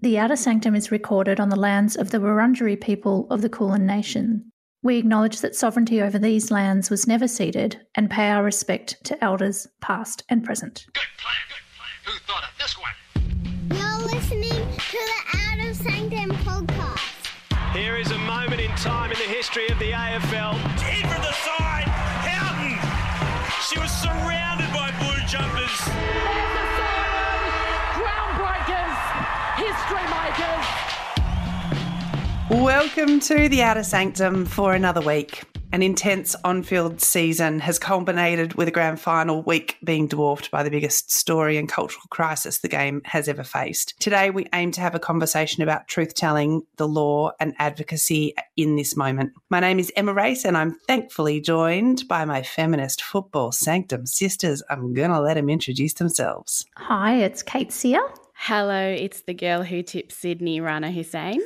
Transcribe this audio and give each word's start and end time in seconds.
The 0.00 0.18
Outer 0.18 0.36
Sanctum 0.36 0.74
is 0.74 0.90
recorded 0.90 1.40
on 1.40 1.48
the 1.48 1.56
lands 1.58 1.96
of 1.96 2.10
the 2.10 2.18
Wurundjeri 2.18 2.78
people 2.78 3.26
of 3.30 3.40
the 3.40 3.48
Kulin 3.48 3.86
Nation. 3.86 4.52
We 4.82 4.98
acknowledge 4.98 5.40
that 5.40 5.56
sovereignty 5.56 6.02
over 6.02 6.18
these 6.18 6.50
lands 6.50 6.90
was 6.90 7.06
never 7.06 7.26
ceded 7.26 7.80
and 7.94 8.10
pay 8.10 8.28
our 8.28 8.44
respect 8.44 9.02
to 9.04 9.24
elders 9.24 9.66
past 9.80 10.22
and 10.28 10.44
present. 10.44 10.84
Good 10.92 11.02
plan, 11.16 11.34
good 11.48 11.64
plan. 11.78 11.94
Who 12.04 12.18
thought 12.26 12.44
of 12.44 12.50
this 12.58 12.76
one? 12.78 12.92
You're 13.72 14.14
listening 14.14 14.50
to 14.76 14.98
the 14.98 15.38
Outer 15.48 15.72
Sanctum 15.72 16.30
podcast. 16.44 17.74
Here 17.74 17.96
is 17.96 18.10
a 18.10 18.18
moment 18.18 18.60
in 18.60 18.70
time 18.72 19.10
in 19.10 19.16
the 19.16 19.24
history 19.24 19.66
of 19.68 19.78
the 19.78 19.92
AFL. 19.92 20.56
In 20.92 21.08
from 21.08 21.22
the 21.22 21.32
side, 21.32 21.88
Houghton. 22.28 22.76
She 23.70 23.78
was 23.78 23.90
surrounded 23.90 24.70
by 24.74 24.92
blue 25.00 25.26
jumpers. 25.26 25.72
History 29.86 30.10
makers! 30.10 30.66
Welcome 32.64 33.20
to 33.20 33.48
the 33.48 33.62
Outer 33.62 33.84
Sanctum 33.84 34.44
for 34.44 34.74
another 34.74 35.00
week. 35.00 35.44
An 35.70 35.80
intense 35.80 36.34
on 36.42 36.64
field 36.64 37.00
season 37.00 37.60
has 37.60 37.78
culminated 37.78 38.54
with 38.54 38.66
a 38.66 38.72
grand 38.72 38.98
final 38.98 39.42
week 39.42 39.76
being 39.84 40.08
dwarfed 40.08 40.50
by 40.50 40.64
the 40.64 40.70
biggest 40.70 41.12
story 41.12 41.56
and 41.56 41.68
cultural 41.68 42.02
crisis 42.10 42.58
the 42.58 42.68
game 42.68 43.00
has 43.04 43.28
ever 43.28 43.44
faced. 43.44 43.94
Today, 44.00 44.30
we 44.30 44.48
aim 44.54 44.72
to 44.72 44.80
have 44.80 44.96
a 44.96 45.00
conversation 45.00 45.62
about 45.62 45.86
truth 45.86 46.14
telling, 46.14 46.62
the 46.78 46.88
law, 46.88 47.30
and 47.38 47.54
advocacy 47.60 48.34
in 48.56 48.74
this 48.74 48.96
moment. 48.96 49.34
My 49.50 49.60
name 49.60 49.78
is 49.78 49.92
Emma 49.94 50.12
Race, 50.12 50.44
and 50.44 50.56
I'm 50.56 50.72
thankfully 50.88 51.40
joined 51.40 52.08
by 52.08 52.24
my 52.24 52.42
feminist 52.42 53.02
football 53.02 53.52
sanctum 53.52 54.06
sisters. 54.06 54.64
I'm 54.68 54.94
going 54.94 55.10
to 55.10 55.20
let 55.20 55.34
them 55.34 55.48
introduce 55.48 55.94
themselves. 55.94 56.66
Hi, 56.74 57.18
it's 57.18 57.44
Kate 57.44 57.70
Seear. 57.70 58.02
Hello, 58.38 58.88
it's 58.90 59.22
the 59.22 59.34
girl 59.34 59.62
who 59.62 59.82
tipped 59.82 60.12
Sydney, 60.12 60.60
Rana 60.60 60.92
Hussain. 60.92 61.40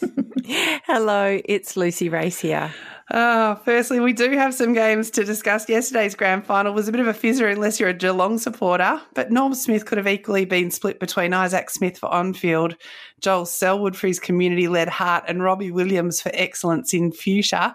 Hello, 0.84 1.40
it's 1.44 1.76
Lucy 1.76 2.08
Race 2.08 2.40
here. 2.40 2.74
Oh, 3.10 3.60
firstly, 3.64 4.00
we 4.00 4.12
do 4.12 4.30
have 4.32 4.52
some 4.52 4.72
games 4.74 5.10
to 5.12 5.24
discuss. 5.24 5.68
Yesterday's 5.68 6.14
grand 6.14 6.44
final 6.44 6.74
was 6.74 6.88
a 6.88 6.92
bit 6.92 7.00
of 7.00 7.06
a 7.06 7.14
fizzer 7.14 7.50
unless 7.50 7.78
you're 7.78 7.88
a 7.88 7.94
Geelong 7.94 8.38
supporter, 8.38 9.00
but 9.14 9.30
Norm 9.30 9.54
Smith 9.54 9.86
could 9.86 9.98
have 9.98 10.08
equally 10.08 10.44
been 10.44 10.70
split 10.70 10.98
between 10.98 11.32
Isaac 11.32 11.70
Smith 11.70 11.96
for 11.96 12.12
on 12.12 12.34
field, 12.34 12.76
Joel 13.20 13.46
Selwood 13.46 13.96
for 13.96 14.08
his 14.08 14.18
community 14.18 14.66
led 14.66 14.88
heart, 14.88 15.24
and 15.28 15.42
Robbie 15.42 15.70
Williams 15.70 16.20
for 16.20 16.32
excellence 16.34 16.92
in 16.92 17.12
fuchsia. 17.12 17.74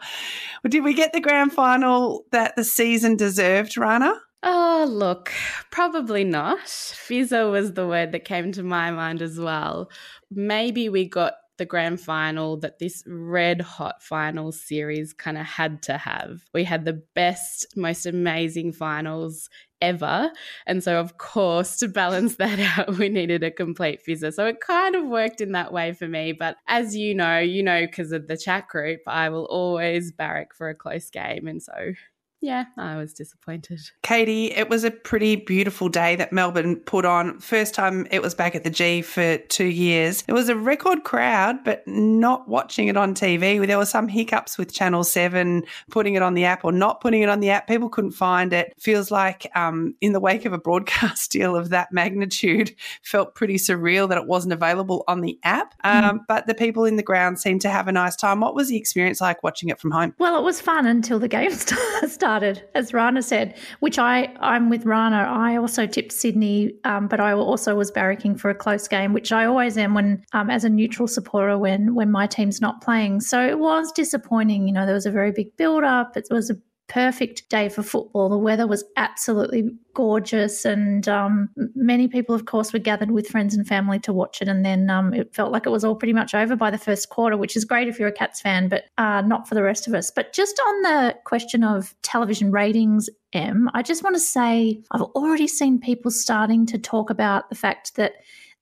Did 0.68 0.84
we 0.84 0.94
get 0.94 1.14
the 1.14 1.22
grand 1.22 1.54
final 1.54 2.26
that 2.32 2.56
the 2.56 2.64
season 2.64 3.16
deserved, 3.16 3.78
Rana? 3.78 4.14
Oh, 4.44 4.86
look, 4.88 5.32
probably 5.72 6.24
not. 6.24 6.60
Fizzer 6.66 7.52
was 7.52 7.74
the 7.74 7.88
word 7.88 8.12
that 8.12 8.24
came 8.26 8.52
to 8.54 8.64
my 8.64 8.92
mind 8.92 9.22
as 9.22 9.40
well. 9.40 9.90
Maybe 10.30 10.90
we 10.90 11.08
got 11.08 11.34
the 11.58 11.66
grand 11.66 12.00
final 12.00 12.56
that 12.58 12.78
this 12.78 13.04
red 13.08 13.62
hot 13.62 14.04
final 14.04 14.52
series 14.52 15.12
kind 15.12 15.40
of 15.40 15.46
had 15.48 15.82
to 15.82 15.98
have. 15.98 16.44
We 16.54 16.64
had 16.64 16.86
the 16.86 17.02
best, 17.16 17.76
most 17.76 18.06
amazing 18.06 18.74
finals 18.74 19.50
ever. 19.82 20.32
And 20.68 20.84
so, 20.84 21.00
of 21.00 21.18
course, 21.18 21.78
to 21.78 21.88
balance 21.88 22.36
that 22.38 22.60
out, 22.78 22.98
we 22.98 23.10
needed 23.10 23.44
a 23.44 23.50
complete 23.50 24.02
fizzer. 24.08 24.32
So 24.32 24.46
it 24.46 24.62
kind 24.62 24.96
of 24.96 25.06
worked 25.08 25.42
in 25.42 25.54
that 25.54 25.74
way 25.74 25.94
for 25.94 26.08
me. 26.08 26.32
But 26.32 26.58
as 26.68 26.96
you 26.96 27.16
know, 27.16 27.40
you 27.40 27.64
know, 27.64 27.88
because 27.88 28.12
of 28.12 28.28
the 28.28 28.38
chat 28.38 28.68
group, 28.68 29.02
I 29.08 29.30
will 29.30 29.46
always 29.46 30.12
barrack 30.12 30.54
for 30.54 30.70
a 30.70 30.76
close 30.76 31.10
game. 31.10 31.48
And 31.48 31.62
so, 31.62 31.94
yeah, 32.40 32.66
I 32.78 32.98
was 32.98 33.14
disappointed. 33.14 33.80
Katie, 34.04 34.52
it 34.52 34.70
was 34.70 34.84
a 34.84 34.92
pretty 34.92 35.36
beautiful 35.38 35.90
day 35.90 36.16
that 36.18 36.32
Melbourne 36.32 36.76
put 36.76 37.04
on. 37.04 37.40
First 37.40 37.74
time 37.74 38.08
it 38.12 38.22
was 38.22 38.36
back 38.36 38.54
at 38.54 38.64
the 38.64 38.70
G 38.70 39.02
for 39.02 39.38
two 39.38 39.66
years. 39.66 40.24
It 40.28 40.34
was 40.34 40.48
a 40.48 40.56
record 40.56 41.04
crowd, 41.04 41.64
but 41.64 41.88
not 41.88 42.48
watching 42.48 42.88
it 42.88 42.98
on 42.98 43.16
TV. 43.16 43.66
There 43.66 43.78
were 43.78 43.86
some 43.86 44.08
hiccups 44.08 44.58
with 44.58 44.74
Channel 44.74 45.04
7 45.04 45.64
putting 45.90 46.14
it 46.14 46.22
on 46.22 46.36
the 46.36 46.46
app 46.46 46.64
or 46.64 46.72
not 46.72 47.02
putting 47.02 47.22
it 47.22 47.30
on 47.30 47.40
the 47.40 47.50
app. 47.50 47.68
People 47.68 47.90
couldn't 47.90 48.12
find 48.12 48.54
it. 48.54 48.74
Feels 48.80 49.10
like 49.10 49.50
um, 49.56 49.96
in 50.02 50.14
the 50.14 50.20
wake 50.20 50.46
of 50.46 50.54
a 50.54 50.60
broadcast 50.60 51.32
deal 51.32 51.56
of 51.56 51.70
that 51.70 51.92
magnitude, 51.92 52.76
felt 53.02 53.34
pretty 53.34 53.56
surreal 53.56 54.08
that 54.10 54.18
it 54.18 54.28
wasn't 54.28 54.54
available 54.54 55.04
on 55.08 55.22
the 55.22 55.40
app. 55.44 55.74
Um, 55.84 56.22
But 56.28 56.46
the 56.46 56.54
people 56.54 56.86
in 56.86 56.98
the 56.98 57.04
ground 57.04 57.40
seemed 57.40 57.62
to 57.62 57.70
have 57.70 57.88
a 57.88 57.92
nice 57.92 58.16
time. 58.16 58.42
What 58.42 58.54
was 58.54 58.70
the 58.70 58.78
experience 58.78 59.22
like 59.22 59.42
watching 59.44 59.70
it 59.70 59.80
from 59.80 59.92
home? 59.92 60.14
Well, 60.20 60.38
it 60.38 60.44
was 60.44 60.62
fun 60.62 60.86
until 60.86 61.18
the 61.20 61.28
game 61.28 61.52
started 61.52 62.10
started, 62.28 62.62
as 62.76 62.94
Rana 62.94 63.22
said, 63.22 63.56
which 63.80 63.98
I, 63.98 64.28
I'm 64.42 64.70
with 64.70 64.86
Rana. 64.86 65.16
I 65.16 65.56
also 65.56 65.88
tipped 65.88 66.12
Sydney, 66.12 66.74
um, 66.84 67.08
but 67.08 67.22
I 67.22 67.32
also 67.32 67.74
was 67.74 67.90
barracking 67.90 68.38
for 68.38 68.50
a 68.50 68.56
close 68.56 68.86
game, 68.86 69.14
which 69.14 69.32
I 69.32 69.46
always 69.46 69.78
am 69.78 69.94
when, 69.94 70.26
um, 70.34 70.50
as 70.50 70.66
a 70.66 70.70
neutral 70.70 71.08
supporter, 71.08 71.58
when 71.58 71.96
when 71.96 72.12
my 72.12 72.28
team's 72.28 72.60
not 72.60 72.82
playing. 72.82 73.22
So 73.22 73.48
it 73.48 73.60
was 73.60 73.94
disappointing. 73.94 74.68
You 74.68 74.74
know, 74.74 74.86
there 74.86 74.94
was 74.94 75.06
a 75.06 75.12
very 75.12 75.32
big 75.32 75.56
build 75.56 75.86
up. 75.86 76.18
It 76.18 76.28
was 76.30 76.50
a 76.50 76.56
perfect 76.88 77.50
day 77.50 77.70
for 77.70 77.84
football. 77.84 78.30
The 78.30 78.38
weather 78.38 78.66
was 78.66 78.84
absolutely 78.96 79.70
gorgeous, 79.94 80.66
and 80.66 81.08
um, 81.08 81.50
many 81.76 82.08
people, 82.08 82.34
of 82.34 82.46
course, 82.46 82.72
were 82.72 82.80
gathered 82.80 83.12
with 83.12 83.28
friends 83.28 83.56
and 83.56 83.68
family 83.68 84.00
to 84.00 84.14
watch 84.14 84.42
it. 84.42 84.48
And 84.48 84.66
then 84.66 84.90
um, 84.90 85.14
it 85.14 85.34
felt 85.34 85.52
like 85.52 85.66
it 85.66 85.72
was 85.72 85.84
all 85.84 85.96
pretty 85.96 86.14
much 86.14 86.34
over 86.34 86.56
by 86.56 86.72
the 86.72 86.78
first 86.78 87.10
quarter, 87.10 87.38
which 87.38 87.56
is 87.56 87.66
great 87.66 87.88
if 87.88 88.00
you're 88.00 88.08
a 88.08 88.14
Cats 88.14 88.42
fan, 88.42 88.70
but 88.70 88.86
uh, 88.98 89.22
not 89.22 89.48
for 89.48 89.56
the 89.56 89.64
rest 89.64 89.88
of 89.88 89.94
us. 89.94 90.12
But 90.12 90.34
just 90.34 90.60
on 90.60 90.82
the 90.84 91.16
question 91.26 91.64
of 91.64 91.94
television 92.04 92.52
ratings, 92.52 93.10
M, 93.34 93.70
I 93.74 93.82
just 93.82 94.04
want 94.04 94.16
to 94.16 94.22
say 94.22 94.82
I've 94.92 95.02
already 95.02 95.48
seen 95.48 95.80
people 95.80 96.12
starting 96.12 96.66
to 96.68 96.78
talk 96.78 97.10
about 97.10 97.50
the 97.50 97.56
fact 97.56 97.96
that 97.96 98.14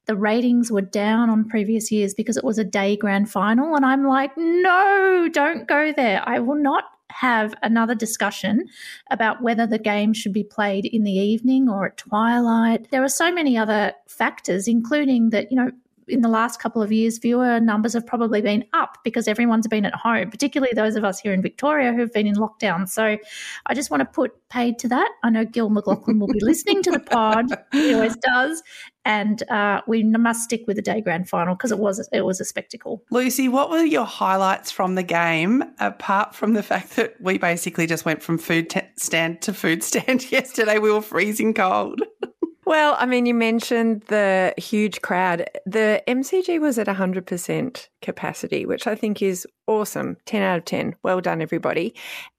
the 0.05 0.15
ratings 0.15 0.71
were 0.71 0.81
down 0.81 1.29
on 1.29 1.47
previous 1.49 1.91
years 1.91 2.13
because 2.13 2.37
it 2.37 2.43
was 2.43 2.59
a 2.59 2.63
day 2.63 2.95
grand 2.95 3.29
final. 3.29 3.75
And 3.75 3.85
I'm 3.85 4.07
like, 4.07 4.31
no, 4.37 5.29
don't 5.31 5.67
go 5.67 5.91
there. 5.91 6.21
I 6.27 6.39
will 6.39 6.61
not 6.61 6.83
have 7.15 7.55
another 7.63 7.95
discussion 7.95 8.65
about 9.09 9.41
whether 9.41 9.65
the 9.65 9.79
game 9.79 10.13
should 10.13 10.33
be 10.33 10.43
played 10.43 10.85
in 10.85 11.03
the 11.03 11.11
evening 11.11 11.69
or 11.69 11.85
at 11.85 11.97
twilight. 11.97 12.91
There 12.91 13.03
are 13.03 13.09
so 13.09 13.31
many 13.31 13.57
other 13.57 13.93
factors, 14.07 14.67
including 14.67 15.29
that, 15.29 15.49
you 15.49 15.57
know, 15.57 15.71
in 16.07 16.21
the 16.21 16.29
last 16.29 16.59
couple 16.59 16.81
of 16.81 16.91
years, 16.91 17.17
viewer 17.17 17.59
numbers 17.59 17.93
have 17.93 18.05
probably 18.05 18.41
been 18.41 18.63
up 18.73 18.97
because 19.03 19.27
everyone's 19.27 19.67
been 19.67 19.85
at 19.85 19.95
home, 19.95 20.29
particularly 20.29 20.73
those 20.75 20.95
of 20.95 21.03
us 21.03 21.19
here 21.19 21.33
in 21.33 21.41
Victoria 21.41 21.93
who've 21.93 22.13
been 22.13 22.27
in 22.27 22.35
lockdown. 22.35 22.87
So 22.87 23.17
I 23.65 23.73
just 23.73 23.89
want 23.89 24.01
to 24.01 24.05
put 24.05 24.31
paid 24.49 24.77
to 24.79 24.87
that. 24.89 25.09
I 25.23 25.29
know 25.29 25.45
Gil 25.45 25.69
McLachlan 25.69 26.19
will 26.19 26.27
be 26.27 26.39
listening 26.41 26.83
to 26.83 26.91
the 26.91 26.99
pod. 26.99 27.45
He 27.71 27.93
always 27.93 28.15
does. 28.17 28.61
And 29.05 29.47
uh, 29.49 29.81
we 29.87 30.03
must 30.03 30.43
stick 30.43 30.63
with 30.67 30.75
the 30.75 30.81
day 30.81 30.99
grand 30.99 31.29
final 31.29 31.55
because 31.55 31.71
it 31.71 31.79
was 31.79 32.07
it 32.11 32.21
was 32.21 32.41
a 32.41 32.45
spectacle. 32.45 33.03
Lucy, 33.11 33.47
what 33.47 33.69
were 33.69 33.83
your 33.83 34.05
highlights 34.05 34.71
from 34.71 34.95
the 34.95 35.03
game 35.03 35.63
apart 35.79 36.33
from 36.33 36.53
the 36.53 36.63
fact 36.63 36.95
that 36.95 37.15
we 37.21 37.37
basically 37.37 37.85
just 37.85 38.03
went 38.03 38.23
from 38.23 38.37
food 38.37 38.69
t- 38.69 38.81
stand 38.97 39.41
to 39.43 39.53
food 39.53 39.83
stand 39.83 40.31
yesterday? 40.31 40.79
We 40.79 40.91
were 40.91 41.01
freezing 41.01 41.53
cold. 41.53 42.01
Well, 42.65 42.95
I 42.97 43.05
mean, 43.05 43.27
you 43.27 43.35
mentioned 43.35 44.01
the 44.07 44.53
huge 44.57 45.01
crowd. 45.03 45.47
The 45.67 46.01
MCG 46.07 46.59
was 46.59 46.79
at 46.79 46.87
100% 46.87 47.89
capacity, 48.01 48.65
which 48.65 48.87
I 48.87 48.95
think 48.95 49.21
is 49.21 49.45
awesome. 49.67 50.17
10 50.25 50.41
out 50.41 50.57
of 50.57 50.65
10. 50.65 50.95
Well 51.03 51.21
done, 51.21 51.41
everybody. 51.41 51.93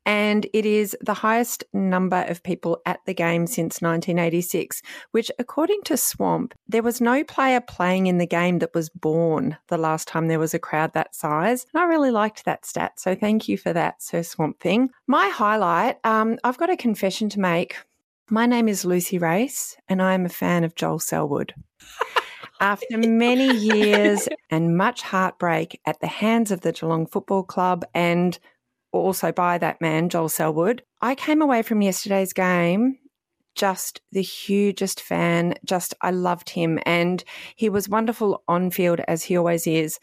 And 0.04 0.46
it 0.52 0.66
is 0.66 0.96
the 1.00 1.14
highest 1.14 1.64
number 1.72 2.24
of 2.28 2.42
people 2.42 2.80
at 2.86 3.00
the 3.06 3.14
game 3.14 3.46
since 3.46 3.80
1986, 3.80 4.82
which, 5.12 5.30
according 5.38 5.82
to 5.84 5.96
Swamp, 5.96 6.54
there 6.68 6.82
was 6.82 7.00
no 7.00 7.22
player 7.22 7.60
playing 7.60 8.06
in 8.06 8.18
the 8.18 8.26
game 8.26 8.58
that 8.60 8.74
was 8.74 8.88
born 8.88 9.56
the 9.68 9.78
last 9.78 10.08
time 10.08 10.26
there 10.26 10.38
was 10.38 10.54
a 10.54 10.58
crowd 10.58 10.92
that 10.94 11.14
size. 11.14 11.66
And 11.72 11.82
I 11.82 11.86
really 11.86 12.10
liked 12.10 12.44
that 12.44 12.64
stat. 12.64 12.98
So 12.98 13.14
thank 13.14 13.48
you 13.48 13.58
for 13.58 13.72
that, 13.72 14.02
Sir 14.02 14.22
Swamp 14.22 14.58
Thing. 14.60 14.90
My 15.06 15.28
highlight 15.28 15.98
um, 16.04 16.38
I've 16.42 16.58
got 16.58 16.70
a 16.70 16.76
confession 16.76 17.28
to 17.30 17.40
make. 17.40 17.76
My 18.28 18.46
name 18.46 18.68
is 18.68 18.84
Lucy 18.84 19.18
Race, 19.18 19.76
and 19.88 20.02
I 20.02 20.14
am 20.14 20.26
a 20.26 20.28
fan 20.28 20.64
of 20.64 20.74
Joel 20.74 20.98
Selwood. 20.98 21.54
After 22.60 22.98
many 22.98 23.54
years 23.54 24.28
and 24.50 24.76
much 24.76 25.02
heartbreak 25.02 25.80
at 25.86 26.00
the 26.00 26.08
hands 26.08 26.50
of 26.50 26.62
the 26.62 26.72
Geelong 26.72 27.06
Football 27.06 27.44
Club 27.44 27.84
and 27.94 28.38
also 28.92 29.30
by 29.30 29.58
that 29.58 29.80
man, 29.80 30.08
Joel 30.08 30.28
Selwood, 30.28 30.82
I 31.00 31.14
came 31.14 31.40
away 31.40 31.62
from 31.62 31.82
yesterday's 31.82 32.32
game 32.32 32.98
just 33.56 34.02
the 34.12 34.22
hugest 34.22 35.00
fan. 35.00 35.54
Just, 35.64 35.94
I 36.02 36.10
loved 36.10 36.50
him. 36.50 36.78
And 36.86 37.24
he 37.56 37.68
was 37.68 37.88
wonderful 37.88 38.44
on 38.46 38.70
field, 38.70 39.00
as 39.08 39.24
he 39.24 39.36
always 39.36 39.66
is. 39.66 39.98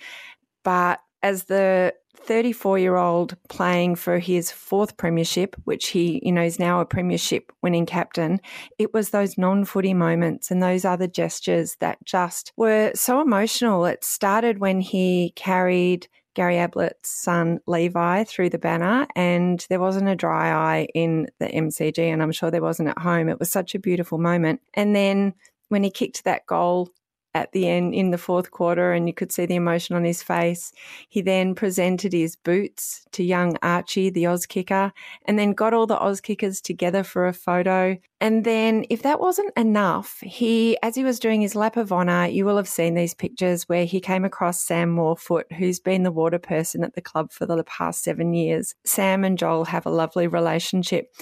But 0.63 0.99
as 1.21 1.45
the 1.45 1.93
34 2.25 2.79
year 2.79 2.95
old 2.95 3.35
playing 3.49 3.95
for 3.95 4.19
his 4.19 4.51
fourth 4.51 4.97
premiership, 4.97 5.55
which 5.65 5.89
he, 5.89 6.21
you 6.23 6.31
know, 6.31 6.43
is 6.43 6.59
now 6.59 6.79
a 6.79 6.85
premiership 6.85 7.51
winning 7.61 7.85
captain, 7.85 8.39
it 8.77 8.93
was 8.93 9.09
those 9.09 9.37
non 9.37 9.65
footy 9.65 9.93
moments 9.93 10.51
and 10.51 10.61
those 10.61 10.85
other 10.85 11.07
gestures 11.07 11.75
that 11.79 12.03
just 12.05 12.51
were 12.57 12.91
so 12.95 13.21
emotional. 13.21 13.85
It 13.85 14.03
started 14.03 14.59
when 14.59 14.81
he 14.81 15.33
carried 15.35 16.07
Gary 16.33 16.55
Ablett's 16.55 17.09
son 17.09 17.59
Levi 17.67 18.23
through 18.23 18.49
the 18.49 18.57
banner, 18.57 19.07
and 19.15 19.65
there 19.69 19.79
wasn't 19.79 20.09
a 20.09 20.15
dry 20.15 20.49
eye 20.51 20.87
in 20.95 21.27
the 21.39 21.47
MCG, 21.47 21.99
and 21.99 22.23
I'm 22.23 22.31
sure 22.31 22.49
there 22.49 22.61
wasn't 22.61 22.89
at 22.89 22.97
home. 22.97 23.29
It 23.29 23.39
was 23.39 23.51
such 23.51 23.75
a 23.75 23.79
beautiful 23.79 24.17
moment. 24.17 24.61
And 24.73 24.95
then 24.95 25.33
when 25.69 25.83
he 25.83 25.91
kicked 25.91 26.23
that 26.23 26.45
goal 26.47 26.89
at 27.33 27.51
the 27.51 27.67
end 27.67 27.93
in 27.93 28.11
the 28.11 28.17
fourth 28.17 28.51
quarter 28.51 28.93
and 28.93 29.07
you 29.07 29.13
could 29.13 29.31
see 29.31 29.45
the 29.45 29.55
emotion 29.55 29.95
on 29.95 30.03
his 30.03 30.21
face. 30.21 30.71
He 31.09 31.21
then 31.21 31.55
presented 31.55 32.13
his 32.13 32.35
boots 32.35 33.05
to 33.11 33.23
young 33.23 33.57
Archie, 33.61 34.09
the 34.09 34.27
Oz 34.27 34.45
kicker, 34.45 34.93
and 35.25 35.37
then 35.39 35.53
got 35.53 35.73
all 35.73 35.87
the 35.87 35.99
Oz 35.99 36.21
kickers 36.21 36.61
together 36.61 37.03
for 37.03 37.27
a 37.27 37.33
photo. 37.33 37.97
And 38.21 38.45
then 38.45 38.85
if 38.89 39.01
that 39.01 39.19
wasn't 39.19 39.51
enough, 39.57 40.19
he, 40.21 40.77
as 40.81 40.95
he 40.95 41.03
was 41.03 41.19
doing 41.19 41.41
his 41.41 41.55
lap 41.55 41.75
of 41.75 41.91
honour, 41.91 42.27
you 42.27 42.45
will 42.45 42.55
have 42.55 42.69
seen 42.69 42.93
these 42.93 43.13
pictures 43.13 43.67
where 43.67 43.83
he 43.83 43.99
came 43.99 44.23
across 44.23 44.61
Sam 44.61 44.91
Morefoot, 44.91 45.51
who's 45.51 45.79
been 45.79 46.03
the 46.03 46.11
water 46.11 46.39
person 46.39 46.85
at 46.85 46.93
the 46.93 47.01
club 47.01 47.33
for 47.33 47.45
the 47.45 47.61
past 47.65 48.01
seven 48.01 48.33
years. 48.33 48.75
Sam 48.85 49.25
and 49.25 49.37
Joel 49.37 49.65
have 49.65 49.85
a 49.85 49.89
lovely 49.91 50.27
relationship. 50.27 51.13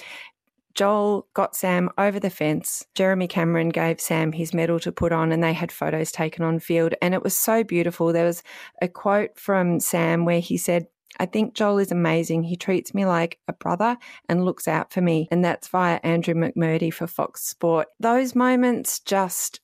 Joel 0.76 1.28
got 1.34 1.56
Sam 1.56 1.90
over 1.98 2.20
the 2.20 2.30
fence. 2.30 2.86
Jeremy 2.96 3.28
Cameron 3.28 3.70
gave 3.70 4.00
Sam 4.00 4.32
his 4.32 4.54
medal 4.54 4.80
to 4.82 4.92
put 4.92 5.12
on, 5.12 5.32
and 5.32 5.44
they 5.44 5.54
had 5.54 5.72
photos 5.72 6.12
taken 6.12 6.44
on 6.44 6.60
field. 6.60 6.94
And 7.02 7.14
it 7.14 7.24
was 7.24 7.36
so 7.36 7.64
beautiful. 7.64 8.14
There 8.14 8.26
was 8.26 8.44
a 8.82 8.88
quote 8.88 9.40
from 9.40 9.80
Sam 9.80 10.26
where 10.26 10.40
he 10.40 10.58
said, 10.58 10.88
I 11.20 11.26
think 11.26 11.54
Joel 11.54 11.80
is 11.80 11.92
amazing. 11.92 12.44
He 12.44 12.56
treats 12.56 12.94
me 12.94 13.06
like 13.06 13.38
a 13.48 13.54
brother 13.54 13.98
and 14.30 14.46
looks 14.46 14.68
out 14.68 14.94
for 14.94 15.02
me. 15.02 15.28
And 15.30 15.44
that's 15.44 15.68
via 15.68 16.00
Andrew 16.04 16.34
McMurdy 16.34 16.94
for 16.94 17.08
Fox 17.08 17.44
Sport. 17.44 17.88
Those 18.00 18.34
moments 18.34 19.00
just 19.00 19.60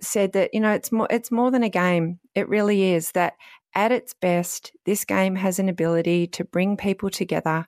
said 0.00 0.32
that, 0.32 0.50
you 0.52 0.60
know, 0.60 0.72
it's 0.72 0.92
more 0.92 1.08
it's 1.10 1.30
more 1.30 1.50
than 1.50 1.62
a 1.62 1.68
game. 1.68 2.20
It 2.34 2.48
really 2.48 2.92
is 2.92 3.12
that 3.12 3.34
at 3.74 3.92
its 3.92 4.14
best, 4.14 4.72
this 4.84 5.04
game 5.04 5.34
has 5.36 5.58
an 5.58 5.68
ability 5.68 6.26
to 6.28 6.44
bring 6.44 6.76
people 6.76 7.08
together 7.10 7.66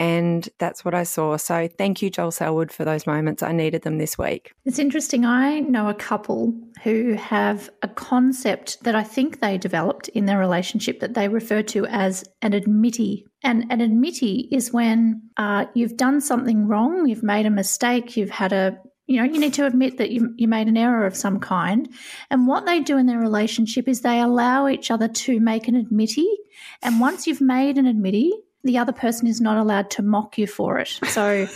and 0.00 0.48
that's 0.56 0.82
what 0.82 0.94
I 0.94 1.02
saw. 1.02 1.36
So 1.36 1.68
thank 1.68 2.00
you, 2.00 2.08
Joel 2.08 2.30
Selwood, 2.30 2.72
for 2.72 2.86
those 2.86 3.06
moments. 3.06 3.42
I 3.42 3.52
needed 3.52 3.82
them 3.82 3.98
this 3.98 4.16
week. 4.16 4.54
It's 4.64 4.78
interesting. 4.78 5.26
I 5.26 5.60
know 5.60 5.90
a 5.90 5.94
couple 5.94 6.54
who 6.82 7.12
have 7.12 7.68
a 7.82 7.88
concept 7.88 8.82
that 8.82 8.94
I 8.94 9.02
think 9.02 9.40
they 9.40 9.58
developed 9.58 10.08
in 10.08 10.24
their 10.24 10.38
relationship 10.38 11.00
that 11.00 11.12
they 11.12 11.28
refer 11.28 11.62
to 11.64 11.84
as 11.84 12.24
an 12.40 12.54
admittee. 12.54 13.26
And 13.44 13.70
an 13.70 13.80
admittee 13.80 14.48
is 14.50 14.72
when 14.72 15.20
uh, 15.36 15.66
you've 15.74 15.98
done 15.98 16.22
something 16.22 16.66
wrong, 16.66 17.06
you've 17.06 17.22
made 17.22 17.44
a 17.44 17.50
mistake, 17.50 18.16
you've 18.16 18.30
had 18.30 18.54
a 18.54 18.78
you 19.06 19.16
know, 19.16 19.24
you 19.24 19.40
need 19.40 19.54
to 19.54 19.66
admit 19.66 19.98
that 19.98 20.12
you, 20.12 20.32
you 20.36 20.46
made 20.46 20.68
an 20.68 20.76
error 20.76 21.04
of 21.04 21.16
some 21.16 21.40
kind. 21.40 21.92
And 22.30 22.46
what 22.46 22.64
they 22.64 22.78
do 22.78 22.96
in 22.96 23.06
their 23.06 23.18
relationship 23.18 23.88
is 23.88 24.02
they 24.02 24.20
allow 24.20 24.68
each 24.68 24.88
other 24.88 25.08
to 25.08 25.40
make 25.40 25.66
an 25.66 25.74
admittee. 25.74 26.32
And 26.80 27.00
once 27.00 27.26
you've 27.26 27.40
made 27.40 27.76
an 27.76 27.86
admittee, 27.86 28.30
the 28.64 28.78
other 28.78 28.92
person 28.92 29.26
is 29.26 29.40
not 29.40 29.56
allowed 29.56 29.90
to 29.92 30.02
mock 30.02 30.38
you 30.38 30.46
for 30.46 30.78
it. 30.78 30.88
So, 31.08 31.46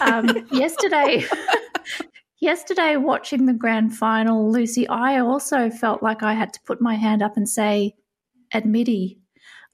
um, 0.00 0.46
yesterday, 0.52 1.24
yesterday 2.40 2.96
watching 2.96 3.46
the 3.46 3.52
grand 3.52 3.96
final, 3.96 4.50
Lucy, 4.50 4.86
I 4.88 5.18
also 5.20 5.70
felt 5.70 6.02
like 6.02 6.22
I 6.22 6.34
had 6.34 6.52
to 6.54 6.60
put 6.66 6.80
my 6.80 6.94
hand 6.94 7.22
up 7.22 7.36
and 7.36 7.48
say, 7.48 7.94
"Admittee, 8.52 9.18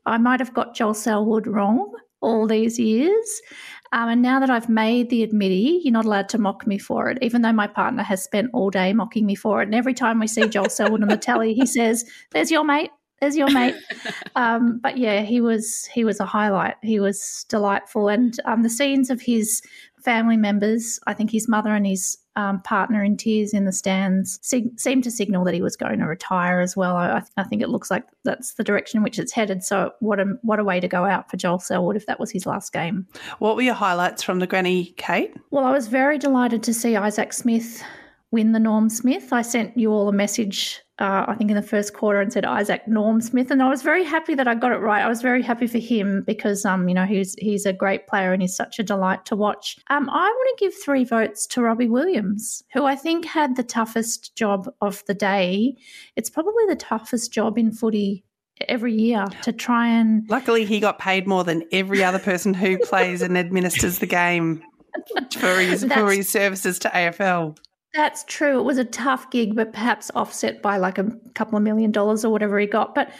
I 0.07 0.19
might 0.19 0.41
have 0.41 0.55
got 0.55 0.75
Joel 0.75 0.95
Selwood 0.95 1.47
wrong 1.47 1.93
all 2.21 2.47
these 2.47 2.79
years." 2.79 3.43
Um, 3.91 4.11
and 4.11 4.23
now 4.23 4.39
that 4.41 4.51
I've 4.51 4.69
made 4.69 5.09
the 5.09 5.23
admittee, 5.23 5.81
you're 5.83 5.93
not 5.93 6.05
allowed 6.05 6.29
to 6.31 6.39
mock 6.39 6.67
me 6.67 6.77
for 6.77 7.09
it, 7.09 7.19
even 7.23 7.41
though 7.41 7.55
my 7.55 7.67
partner 7.67 8.03
has 8.03 8.23
spent 8.23 8.51
all 8.53 8.69
day 8.69 8.93
mocking 8.93 9.25
me 9.25 9.35
for 9.35 9.63
it. 9.63 9.65
And 9.65 9.75
every 9.75 9.95
time 9.95 10.21
we 10.21 10.27
see 10.27 10.47
Joel 10.47 10.69
Selwood 10.69 11.01
on 11.03 11.09
the 11.09 11.17
telly, 11.17 11.55
he 11.55 11.65
says, 11.65 12.05
There's 12.31 12.51
your 12.51 12.65
mate 12.65 12.91
there's 13.21 13.37
your 13.37 13.51
mate. 13.51 13.75
um, 14.37 14.79
but 14.83 14.99
yeah, 14.99 15.23
he 15.23 15.41
was 15.41 15.87
he 15.87 16.05
was 16.05 16.21
a 16.21 16.27
highlight. 16.27 16.77
He 16.83 17.01
was 17.01 17.45
delightful, 17.49 18.09
and 18.09 18.39
um, 18.45 18.63
the 18.63 18.71
scenes 18.71 19.11
of 19.11 19.21
his 19.21 19.63
family 20.03 20.37
members, 20.37 21.01
I 21.07 21.15
think 21.15 21.31
his 21.31 21.49
mother 21.49 21.75
and 21.75 21.87
his 21.87 22.19
um, 22.37 22.63
partner 22.63 23.03
in 23.03 23.17
tears 23.17 23.53
in 23.53 23.65
the 23.65 23.73
stands, 23.73 24.39
sig- 24.43 24.79
seemed 24.79 25.03
to 25.05 25.11
signal 25.11 25.45
that 25.45 25.55
he 25.55 25.61
was 25.61 25.77
going 25.77 25.99
to 25.99 26.07
retire 26.07 26.61
as 26.61 26.77
well. 26.77 26.95
I, 26.97 27.21
I, 27.37 27.43
think 27.43 27.63
it 27.63 27.69
looks 27.69 27.91
like 27.91 28.05
that's 28.25 28.55
the 28.55 28.63
direction 28.63 28.99
in 28.99 29.03
which 29.03 29.19
it's 29.19 29.33
headed. 29.33 29.65
So 29.65 29.91
what 29.99 30.21
a 30.21 30.27
what 30.43 30.61
a 30.61 30.65
way 30.65 30.79
to 30.79 30.87
go 30.87 31.05
out 31.05 31.29
for 31.29 31.37
Joel 31.37 31.59
Selwood 31.59 31.97
if 31.97 32.07
that 32.07 32.21
was 32.21 32.31
his 32.31 32.47
last 32.47 32.73
game. 32.73 33.09
What 33.41 33.57
were 33.57 33.63
your 33.63 33.75
highlights 33.75 34.23
from 34.23 34.39
the 34.39 34.47
Granny 34.47 34.95
Kate? 34.97 35.35
Well, 35.51 35.65
I 35.65 35.73
was 35.73 35.89
very 35.89 36.17
delighted 36.17 36.63
to 36.65 36.75
see 36.75 36.95
Isaac 36.95 37.33
Smith 37.33 37.83
win 38.31 38.53
the 38.53 38.61
Norm 38.61 38.89
Smith. 38.89 39.33
I 39.33 39.43
sent 39.43 39.77
you 39.77 39.91
all 39.91 40.09
a 40.09 40.13
message, 40.13 40.81
uh, 40.99 41.27
I 41.29 41.35
think 41.35 41.51
in 41.51 41.57
the 41.57 41.63
first 41.63 41.95
quarter, 41.95 42.21
and 42.21 42.33
said 42.33 42.45
Isaac 42.45 42.87
Norm 42.89 43.21
Smith, 43.21 43.51
and 43.51 43.63
I 43.63 43.69
was 43.69 43.83
very 43.83 44.03
happy 44.03 44.35
that 44.35 44.49
I 44.49 44.55
got 44.55 44.73
it 44.73 44.79
right. 44.79 45.05
I 45.05 45.09
was 45.09 45.23
very 45.23 45.43
happy 45.43 45.69
for 45.69 45.79
him 45.79 46.25
because, 46.27 46.65
um, 46.65 46.89
you 46.89 46.95
know, 46.95 47.05
he's 47.05 47.35
he's 47.39 47.67
a 47.67 47.73
great 47.73 48.09
player 48.09 48.33
and 48.33 48.43
he's 48.43 48.57
such 48.57 48.79
a 48.79 48.83
delight 48.83 49.25
to 49.27 49.37
watch. 49.37 49.79
Um, 49.91 50.11
I 50.11 50.29
want 50.29 50.59
to 50.59 50.65
give 50.65 50.75
three 50.75 51.05
votes 51.05 51.47
to 51.49 51.63
Robbie 51.63 51.89
Williams, 51.89 52.65
who 52.73 52.85
I 52.85 52.97
think 52.97 53.25
had 53.25 53.57
the 53.57 53.63
toughest 53.63 54.35
job 54.35 54.69
of 54.81 55.05
the 55.07 55.15
day. 55.15 55.77
It's 56.17 56.31
probably 56.31 56.65
the 56.69 56.77
toughest 56.77 57.33
job 57.33 57.59
in 57.59 57.71
footy 57.71 58.25
every 58.67 58.95
year 58.95 59.27
to 59.43 59.53
try 59.53 59.87
and. 59.87 60.29
Luckily, 60.29 60.65
he 60.65 60.81
got 60.81 60.99
paid 60.99 61.29
more 61.29 61.45
than 61.45 61.63
every 61.71 62.03
other 62.03 62.19
person 62.19 62.55
who 62.55 62.77
plays 62.79 63.23
and 63.23 63.39
administers 63.39 64.01
the 64.01 64.07
game 64.07 64.65
for 65.39 65.61
his 65.61 65.85
for 65.85 66.11
his 66.11 66.29
services 66.29 66.81
to 66.81 66.89
AFL. 66.89 67.57
That's 67.95 68.25
true. 68.25 68.59
It 68.61 68.65
was 68.65 68.79
a 68.79 68.85
tough 68.85 69.31
gig, 69.31 69.57
but 69.57 69.73
perhaps 69.73 70.11
offset 70.15 70.61
by 70.63 70.77
like 70.77 70.99
a 70.99 71.11
couple 71.35 71.57
of 71.57 71.65
million 71.65 71.91
dollars 71.91 72.25
or 72.25 72.31
whatever 72.31 72.59
he 72.59 72.67
got. 72.67 72.95
But 72.95 73.11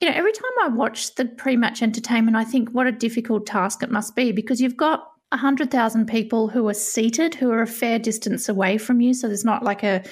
you 0.00 0.08
know, 0.08 0.14
every 0.14 0.32
time 0.32 0.44
I 0.62 0.68
watch 0.68 1.14
the 1.14 1.24
pre-match 1.24 1.82
entertainment, 1.82 2.36
I 2.36 2.44
think 2.44 2.70
what 2.70 2.86
a 2.86 2.92
difficult 2.92 3.46
task 3.46 3.82
it 3.82 3.90
must 3.90 4.14
be 4.14 4.32
because 4.32 4.60
you've 4.60 4.76
got 4.76 5.10
100,000 5.30 6.06
people 6.06 6.48
who 6.48 6.66
are 6.68 6.74
seated, 6.74 7.34
who 7.34 7.50
are 7.50 7.60
a 7.60 7.66
fair 7.66 7.98
distance 7.98 8.48
away 8.48 8.78
from 8.78 9.00
you. 9.00 9.12
So 9.12 9.26
there's 9.26 9.44
not 9.44 9.62
like 9.62 9.82
a, 9.82 10.02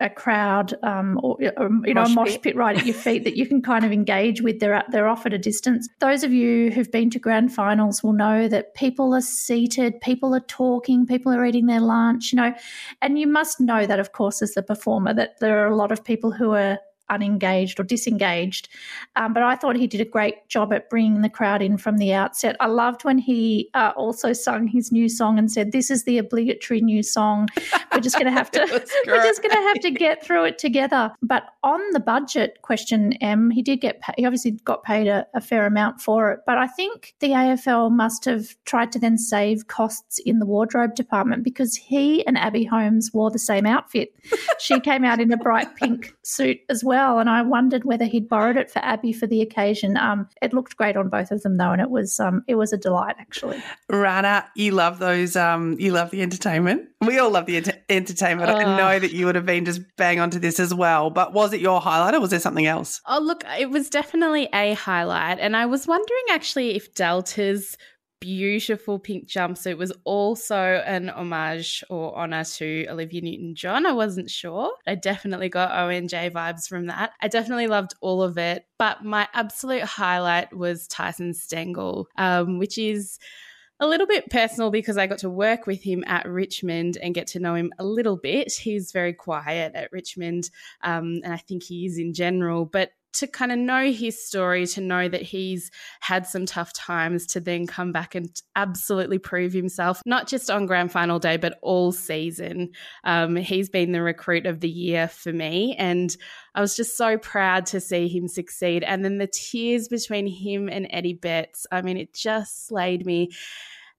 a 0.00 0.08
crowd 0.08 0.72
um, 0.82 1.20
or, 1.22 1.36
or, 1.58 1.70
you 1.84 1.92
know, 1.92 2.02
mosh 2.02 2.10
a 2.10 2.14
mosh 2.14 2.30
pit. 2.30 2.42
pit 2.42 2.56
right 2.56 2.78
at 2.78 2.86
your 2.86 2.94
feet 2.94 3.24
that 3.24 3.36
you 3.36 3.46
can 3.46 3.60
kind 3.60 3.84
of 3.84 3.92
engage 3.92 4.40
with. 4.40 4.60
They're, 4.60 4.82
they're 4.90 5.08
off 5.08 5.26
at 5.26 5.34
a 5.34 5.38
distance. 5.38 5.86
Those 6.00 6.24
of 6.24 6.32
you 6.32 6.70
who've 6.70 6.90
been 6.90 7.10
to 7.10 7.18
grand 7.18 7.52
finals 7.52 8.02
will 8.02 8.14
know 8.14 8.48
that 8.48 8.74
people 8.74 9.14
are 9.14 9.20
seated, 9.20 10.00
people 10.00 10.34
are 10.34 10.40
talking, 10.40 11.06
people 11.06 11.32
are 11.32 11.44
eating 11.44 11.66
their 11.66 11.80
lunch, 11.80 12.32
you 12.32 12.36
know, 12.36 12.54
and 13.02 13.18
you 13.18 13.26
must 13.26 13.60
know 13.60 13.84
that, 13.84 14.00
of 14.00 14.12
course, 14.12 14.40
as 14.40 14.52
the 14.52 14.62
performer, 14.62 15.12
that 15.12 15.38
there 15.40 15.62
are 15.62 15.70
a 15.70 15.76
lot 15.76 15.92
of 15.92 16.02
people 16.02 16.32
who 16.32 16.52
are 16.52 16.78
unengaged 17.12 17.78
or 17.78 17.84
disengaged. 17.84 18.68
Um, 19.16 19.32
but 19.32 19.42
I 19.42 19.54
thought 19.56 19.76
he 19.76 19.86
did 19.86 20.00
a 20.00 20.04
great 20.04 20.48
job 20.48 20.72
at 20.72 20.88
bringing 20.88 21.22
the 21.22 21.28
crowd 21.28 21.62
in 21.62 21.76
from 21.76 21.98
the 21.98 22.12
outset. 22.14 22.56
I 22.60 22.66
loved 22.66 23.04
when 23.04 23.18
he 23.18 23.68
uh, 23.74 23.92
also 23.96 24.32
sung 24.32 24.66
his 24.66 24.90
new 24.90 25.08
song 25.08 25.38
and 25.38 25.50
said, 25.50 25.72
"This 25.72 25.90
is 25.90 26.04
the 26.04 26.18
obligatory 26.18 26.80
new 26.80 27.02
song. 27.02 27.48
We're 27.92 28.00
just 28.00 28.16
going 28.16 28.26
to 28.26 28.32
have 28.32 28.50
to. 28.52 28.60
we're 29.06 29.22
just 29.22 29.42
going 29.42 29.54
to 29.54 29.62
have 29.62 29.80
to 29.80 29.90
get 29.90 30.24
through 30.24 30.44
it 30.44 30.58
together." 30.58 31.12
But 31.22 31.44
on 31.62 31.80
the 31.92 32.00
budget 32.00 32.58
question, 32.62 33.12
M, 33.14 33.50
he 33.50 33.62
did 33.62 33.80
get. 33.80 34.00
He 34.16 34.24
obviously 34.24 34.52
got 34.64 34.82
paid 34.82 35.06
a, 35.06 35.26
a 35.34 35.40
fair 35.40 35.66
amount 35.66 36.00
for 36.00 36.32
it. 36.32 36.40
But 36.46 36.58
I 36.58 36.66
think 36.66 37.14
the 37.20 37.30
AFL 37.30 37.90
must 37.90 38.24
have 38.24 38.56
tried 38.64 38.90
to 38.92 38.98
then 38.98 39.18
save 39.18 39.68
costs 39.68 40.18
in 40.20 40.38
the 40.38 40.46
wardrobe 40.46 40.94
department 40.94 41.44
because 41.44 41.76
he 41.76 42.26
and 42.26 42.38
Abby 42.38 42.64
Holmes 42.64 43.10
wore 43.12 43.30
the 43.30 43.38
same 43.38 43.66
outfit. 43.66 44.14
she 44.58 44.80
came 44.80 45.04
out 45.04 45.20
in 45.20 45.32
a 45.32 45.36
bright 45.36 45.74
pink 45.76 46.14
suit 46.22 46.58
as 46.68 46.82
well 46.82 47.01
well, 47.02 47.18
and 47.18 47.28
I 47.28 47.42
wondered 47.42 47.84
whether 47.84 48.04
he'd 48.04 48.28
borrowed 48.28 48.56
it 48.56 48.70
for 48.70 48.78
Abby 48.80 49.12
for 49.12 49.26
the 49.26 49.42
occasion. 49.42 49.96
Um, 49.96 50.28
it 50.40 50.52
looked 50.52 50.76
great 50.76 50.96
on 50.96 51.08
both 51.08 51.30
of 51.30 51.42
them 51.42 51.56
though, 51.56 51.72
and 51.72 51.80
it 51.80 51.90
was 51.90 52.20
um, 52.20 52.44
it 52.46 52.54
was 52.54 52.72
a 52.72 52.76
delight 52.76 53.16
actually. 53.18 53.62
Rana, 53.88 54.48
you 54.54 54.72
love 54.72 54.98
those. 54.98 55.34
Um, 55.36 55.76
you 55.78 55.92
love 55.92 56.10
the 56.10 56.22
entertainment. 56.22 56.88
We 57.00 57.18
all 57.18 57.30
love 57.30 57.46
the 57.46 57.56
ent- 57.56 57.82
entertainment. 57.88 58.50
Uh, 58.50 58.54
I 58.54 58.76
know 58.76 58.98
that 58.98 59.12
you 59.12 59.26
would 59.26 59.34
have 59.34 59.46
been 59.46 59.64
just 59.64 59.80
bang 59.96 60.20
onto 60.20 60.38
this 60.38 60.60
as 60.60 60.72
well. 60.72 61.10
But 61.10 61.32
was 61.32 61.52
it 61.52 61.60
your 61.60 61.80
highlight, 61.80 62.14
or 62.14 62.20
was 62.20 62.30
there 62.30 62.40
something 62.40 62.66
else? 62.66 63.00
Oh, 63.06 63.20
look, 63.20 63.44
it 63.58 63.70
was 63.70 63.90
definitely 63.90 64.48
a 64.52 64.74
highlight, 64.74 65.40
and 65.40 65.56
I 65.56 65.66
was 65.66 65.86
wondering 65.86 66.24
actually 66.30 66.76
if 66.76 66.94
Delta's 66.94 67.76
beautiful 68.22 69.00
pink 69.00 69.26
jumpsuit 69.26 69.76
was 69.76 69.92
also 70.04 70.56
an 70.56 71.10
homage 71.10 71.82
or 71.90 72.16
honor 72.16 72.44
to 72.44 72.86
Olivia 72.88 73.20
Newton 73.20 73.56
John. 73.56 73.84
I 73.84 73.92
wasn't 73.92 74.30
sure. 74.30 74.70
I 74.86 74.94
definitely 74.94 75.48
got 75.48 75.72
ONJ 75.72 76.30
vibes 76.30 76.68
from 76.68 76.86
that. 76.86 77.10
I 77.20 77.26
definitely 77.26 77.66
loved 77.66 77.94
all 78.00 78.22
of 78.22 78.38
it. 78.38 78.64
But 78.78 79.04
my 79.04 79.26
absolute 79.34 79.82
highlight 79.82 80.56
was 80.56 80.86
Tyson 80.86 81.34
Stengel, 81.34 82.06
um, 82.16 82.60
which 82.60 82.78
is 82.78 83.18
a 83.80 83.86
little 83.88 84.06
bit 84.06 84.30
personal 84.30 84.70
because 84.70 84.96
I 84.96 85.08
got 85.08 85.18
to 85.18 85.30
work 85.30 85.66
with 85.66 85.82
him 85.82 86.04
at 86.06 86.28
Richmond 86.28 86.98
and 87.02 87.16
get 87.16 87.26
to 87.28 87.40
know 87.40 87.56
him 87.56 87.72
a 87.80 87.84
little 87.84 88.16
bit. 88.16 88.52
He's 88.52 88.92
very 88.92 89.12
quiet 89.12 89.74
at 89.74 89.90
Richmond, 89.90 90.48
um, 90.82 91.20
and 91.24 91.32
I 91.32 91.38
think 91.38 91.64
he 91.64 91.86
is 91.86 91.98
in 91.98 92.14
general. 92.14 92.66
But 92.66 92.92
to 93.14 93.26
kind 93.26 93.52
of 93.52 93.58
know 93.58 93.90
his 93.90 94.24
story, 94.24 94.66
to 94.66 94.80
know 94.80 95.08
that 95.08 95.22
he's 95.22 95.70
had 96.00 96.26
some 96.26 96.46
tough 96.46 96.72
times, 96.72 97.26
to 97.26 97.40
then 97.40 97.66
come 97.66 97.92
back 97.92 98.14
and 98.14 98.30
absolutely 98.56 99.18
prove 99.18 99.52
himself, 99.52 100.02
not 100.06 100.28
just 100.28 100.50
on 100.50 100.66
grand 100.66 100.90
final 100.90 101.18
day, 101.18 101.36
but 101.36 101.58
all 101.62 101.92
season. 101.92 102.70
Um, 103.04 103.36
he's 103.36 103.68
been 103.68 103.92
the 103.92 104.02
recruit 104.02 104.46
of 104.46 104.60
the 104.60 104.70
year 104.70 105.08
for 105.08 105.32
me. 105.32 105.76
And 105.78 106.16
I 106.54 106.60
was 106.60 106.74
just 106.74 106.96
so 106.96 107.18
proud 107.18 107.66
to 107.66 107.80
see 107.80 108.08
him 108.08 108.28
succeed. 108.28 108.82
And 108.82 109.04
then 109.04 109.18
the 109.18 109.26
tears 109.26 109.88
between 109.88 110.26
him 110.26 110.68
and 110.68 110.86
Eddie 110.90 111.14
Betts, 111.14 111.66
I 111.70 111.82
mean, 111.82 111.96
it 111.96 112.14
just 112.14 112.66
slayed 112.66 113.04
me. 113.04 113.30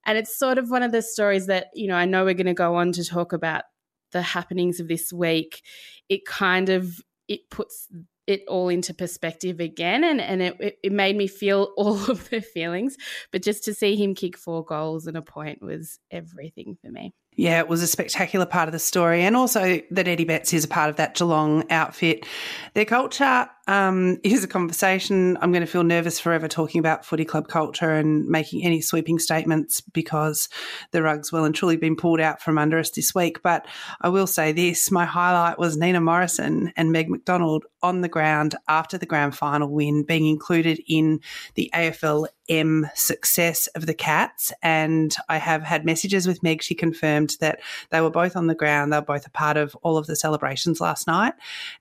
And 0.05 0.17
it's 0.17 0.37
sort 0.37 0.57
of 0.57 0.69
one 0.69 0.83
of 0.83 0.91
the 0.91 1.01
stories 1.01 1.47
that, 1.47 1.67
you 1.73 1.87
know, 1.87 1.95
I 1.95 2.05
know 2.05 2.25
we're 2.25 2.33
going 2.33 2.47
to 2.47 2.53
go 2.53 2.75
on 2.75 2.91
to 2.93 3.05
talk 3.05 3.31
about 3.31 3.63
the 4.11 4.21
happenings 4.21 4.79
of 4.79 4.87
this 4.87 5.13
week. 5.13 5.61
It 6.09 6.25
kind 6.25 6.69
of 6.69 6.99
it 7.27 7.49
puts 7.49 7.87
it 8.27 8.43
all 8.47 8.69
into 8.69 8.93
perspective 8.93 9.59
again 9.59 10.03
and, 10.03 10.21
and 10.21 10.41
it, 10.41 10.79
it 10.83 10.91
made 10.91 11.15
me 11.15 11.27
feel 11.27 11.73
all 11.77 12.09
of 12.09 12.29
the 12.29 12.41
feelings 12.41 12.97
but 13.31 13.43
just 13.43 13.63
to 13.63 13.73
see 13.73 13.95
him 13.95 14.15
kick 14.15 14.37
four 14.37 14.63
goals 14.63 15.07
and 15.07 15.17
a 15.17 15.21
point 15.21 15.61
was 15.61 15.99
everything 16.11 16.77
for 16.81 16.89
me 16.89 17.13
yeah, 17.35 17.59
it 17.59 17.67
was 17.67 17.81
a 17.81 17.87
spectacular 17.87 18.45
part 18.45 18.67
of 18.67 18.73
the 18.73 18.79
story, 18.79 19.23
and 19.23 19.35
also 19.35 19.81
that 19.91 20.07
Eddie 20.07 20.25
Betts 20.25 20.53
is 20.53 20.65
a 20.65 20.67
part 20.67 20.89
of 20.89 20.97
that 20.97 21.15
Geelong 21.15 21.63
outfit. 21.71 22.25
Their 22.75 22.85
culture 22.85 23.49
um, 23.67 24.17
is 24.23 24.43
a 24.43 24.47
conversation. 24.47 25.37
I'm 25.41 25.51
going 25.51 25.65
to 25.65 25.71
feel 25.71 25.83
nervous 25.83 26.19
forever 26.19 26.47
talking 26.47 26.79
about 26.79 27.05
footy 27.05 27.23
club 27.23 27.47
culture 27.47 27.91
and 27.91 28.27
making 28.27 28.63
any 28.63 28.81
sweeping 28.81 29.19
statements 29.19 29.79
because 29.79 30.49
the 30.91 31.01
rug's 31.01 31.31
well 31.31 31.45
and 31.45 31.55
truly 31.55 31.77
been 31.77 31.95
pulled 31.95 32.19
out 32.19 32.41
from 32.41 32.57
under 32.57 32.77
us 32.77 32.89
this 32.89 33.15
week. 33.15 33.41
But 33.41 33.65
I 34.01 34.09
will 34.09 34.27
say 34.27 34.51
this 34.51 34.91
my 34.91 35.05
highlight 35.05 35.59
was 35.59 35.77
Nina 35.77 36.01
Morrison 36.01 36.73
and 36.75 36.91
Meg 36.91 37.09
McDonald 37.09 37.65
on 37.81 38.01
the 38.01 38.09
ground 38.09 38.55
after 38.67 38.97
the 38.97 39.05
grand 39.05 39.35
final 39.35 39.69
win, 39.69 40.03
being 40.03 40.25
included 40.25 40.81
in 40.87 41.19
the 41.55 41.69
AFL 41.73 42.27
M 42.49 42.89
success 42.95 43.67
of 43.67 43.85
the 43.85 43.93
Cats. 43.93 44.51
And 44.61 45.15
I 45.29 45.37
have 45.37 45.63
had 45.63 45.85
messages 45.85 46.27
with 46.27 46.43
Meg. 46.43 46.61
She 46.61 46.75
confirmed 46.75 47.37
that 47.39 47.61
they 47.89 48.01
were 48.01 48.09
both 48.09 48.35
on 48.35 48.47
the 48.47 48.55
ground. 48.55 48.91
They 48.91 48.97
were 48.97 49.05
both 49.05 49.25
a 49.25 49.31
part 49.31 49.55
of 49.55 49.75
all 49.83 49.97
of 49.97 50.07
the 50.07 50.15
celebrations 50.15 50.81
last 50.81 51.07
night. 51.07 51.33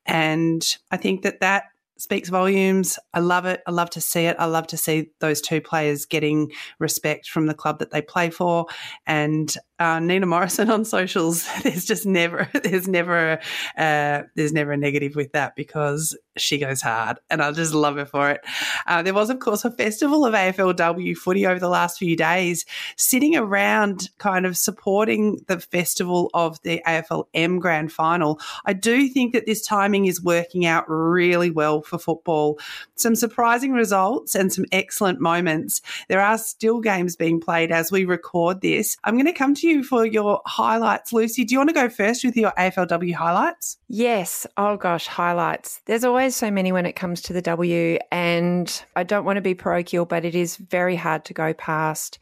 And 0.07 0.65
I 0.91 0.97
think 0.97 1.23
that 1.23 1.41
that 1.41 1.72
speaks 1.99 2.29
volumes. 2.29 2.99
I 3.15 3.21
love 3.21 3.47
it. 3.47 3.63
I 3.67 3.71
love 3.71 3.91
to 3.91 4.01
see 4.01 4.25
it. 4.25 4.37
I 4.39 4.47
love 4.47 4.67
to 4.69 4.77
see 4.77 5.11
those 5.21 5.41
two 5.41 5.61
players 5.61 6.05
getting 6.05 6.51
respect 6.79 7.29
from 7.29 7.47
the 7.47 7.55
club 7.55 7.79
that 7.79 7.91
they 7.91 8.03
play 8.03 8.31
for. 8.31 8.67
And 9.07 9.55
uh, 9.79 10.01
Nina 10.01 10.27
Morrison 10.27 10.71
on 10.71 10.85
socials, 10.85 11.49
there's 11.63 11.85
just 11.85 12.07
never, 12.07 12.49
there's 12.65 12.89
never, 12.89 13.39
uh, 13.77 14.23
there's 14.35 14.53
never 14.53 14.73
a 14.73 14.77
negative 14.77 15.15
with 15.15 15.33
that 15.33 15.57
because 15.57 16.17
she 16.37 16.59
goes 16.59 16.81
hard, 16.81 17.19
and 17.29 17.43
I 17.43 17.53
just 17.53 17.75
love 17.75 17.97
her 17.97 18.07
for 18.07 18.31
it. 18.31 18.41
Uh, 18.87 19.03
there 19.03 19.15
was, 19.15 19.29
of 19.29 19.39
course, 19.41 19.65
a 19.65 19.71
festival 19.71 20.25
of 20.25 20.35
AFLW 20.35 21.17
footy 21.17 21.47
over 21.47 21.61
the 21.61 21.69
last 21.69 21.99
few 21.99 22.17
days, 22.17 22.65
sitting 22.97 23.37
around, 23.37 24.09
kind 24.19 24.47
of 24.47 24.57
supporting 24.57 25.41
the 25.49 25.61
festival 25.61 26.31
of 26.33 26.61
the 26.63 26.83
AFLM 26.87 27.61
Grand 27.61 27.93
Final. 27.93 28.41
I 28.65 28.73
do 28.73 29.09
think 29.09 29.35
that 29.35 29.47
this 29.47 29.63
timing 29.63 30.07
is 30.07 30.23
working 30.23 30.65
out 30.65 30.85
really 30.89 31.51
well 31.51 31.82
for 31.87 31.99
football. 31.99 32.59
Some 32.97 33.15
surprising 33.15 33.73
results 33.73 34.35
and 34.35 34.53
some 34.53 34.65
excellent 34.73 35.21
moments. 35.21 35.81
There 36.09 36.21
are 36.21 36.39
still 36.39 36.81
games 36.81 37.17
being 37.17 37.41
played 37.41 37.73
as 37.73 37.93
we 37.93 38.05
record 38.05 38.61
this. 38.61 38.97
I'm 39.05 39.15
going 39.15 39.27
to 39.27 39.33
come 39.33 39.55
to 39.57 39.69
you 39.69 39.83
for 39.83 40.07
your 40.07 40.41
highlights. 40.47 41.13
Lucy, 41.13 41.45
do 41.45 41.55
you 41.55 41.59
want 41.59 41.71
to 41.71 41.75
go 41.75 41.89
first 41.89 42.25
with 42.25 42.37
your 42.37 42.53
AFLW 42.53 43.15
highlights? 43.15 43.79
Yes. 43.89 44.47
Oh, 44.57 44.77
gosh, 44.77 45.07
highlights. 45.07 45.81
There's 45.87 46.05
always 46.05 46.37
so 46.37 46.51
many 46.51 46.73
when 46.73 46.87
it 46.87 46.95
comes 46.95 47.23
to 47.23 47.33
the 47.33 47.43
W. 47.43 47.99
And 48.11 48.85
I 48.97 49.03
don't 49.03 49.25
want 49.25 49.37
to 49.37 49.43
be 49.43 49.55
parochial, 49.55 50.05
but 50.05 50.25
it 50.25 50.35
is 50.35 50.57
very 50.57 50.97
hard 50.97 51.25
to 51.27 51.35
go 51.35 51.53
past 51.53 52.19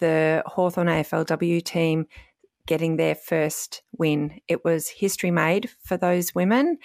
the 0.00 0.42
Hawthorn 0.46 0.86
AFLW 0.86 1.64
team 1.64 2.06
getting 2.66 2.96
their 2.96 3.14
first 3.14 3.82
win. 3.96 4.40
It 4.46 4.64
was 4.64 4.88
history 4.88 5.30
made 5.30 5.70
for 5.82 5.96
those 5.96 6.34
women 6.34 6.78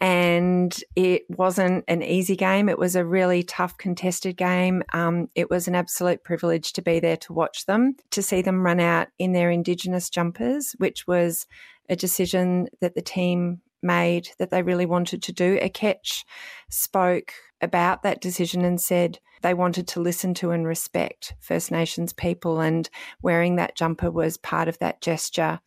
and 0.00 0.78
it 0.94 1.22
wasn't 1.30 1.84
an 1.88 2.02
easy 2.02 2.36
game. 2.36 2.68
It 2.68 2.78
was 2.78 2.96
a 2.96 3.04
really 3.04 3.42
tough, 3.42 3.78
contested 3.78 4.36
game. 4.36 4.82
Um, 4.92 5.28
it 5.34 5.48
was 5.48 5.68
an 5.68 5.74
absolute 5.74 6.22
privilege 6.22 6.72
to 6.74 6.82
be 6.82 7.00
there 7.00 7.16
to 7.18 7.32
watch 7.32 7.64
them, 7.66 7.96
to 8.10 8.22
see 8.22 8.42
them 8.42 8.62
run 8.62 8.80
out 8.80 9.08
in 9.18 9.32
their 9.32 9.50
Indigenous 9.50 10.10
jumpers, 10.10 10.74
which 10.78 11.06
was 11.06 11.46
a 11.88 11.96
decision 11.96 12.68
that 12.80 12.94
the 12.94 13.02
team 13.02 13.62
made 13.82 14.28
that 14.38 14.50
they 14.50 14.62
really 14.62 14.86
wanted 14.86 15.22
to 15.22 15.32
do. 15.32 15.58
Akec 15.60 16.24
spoke 16.68 17.32
about 17.60 18.02
that 18.02 18.20
decision 18.20 18.64
and 18.64 18.80
said 18.80 19.18
they 19.42 19.54
wanted 19.54 19.86
to 19.88 20.00
listen 20.00 20.34
to 20.34 20.50
and 20.50 20.66
respect 20.66 21.34
First 21.40 21.70
Nations 21.70 22.12
people, 22.12 22.60
and 22.60 22.90
wearing 23.22 23.56
that 23.56 23.76
jumper 23.76 24.10
was 24.10 24.36
part 24.36 24.68
of 24.68 24.78
that 24.78 25.00
gesture. 25.00 25.60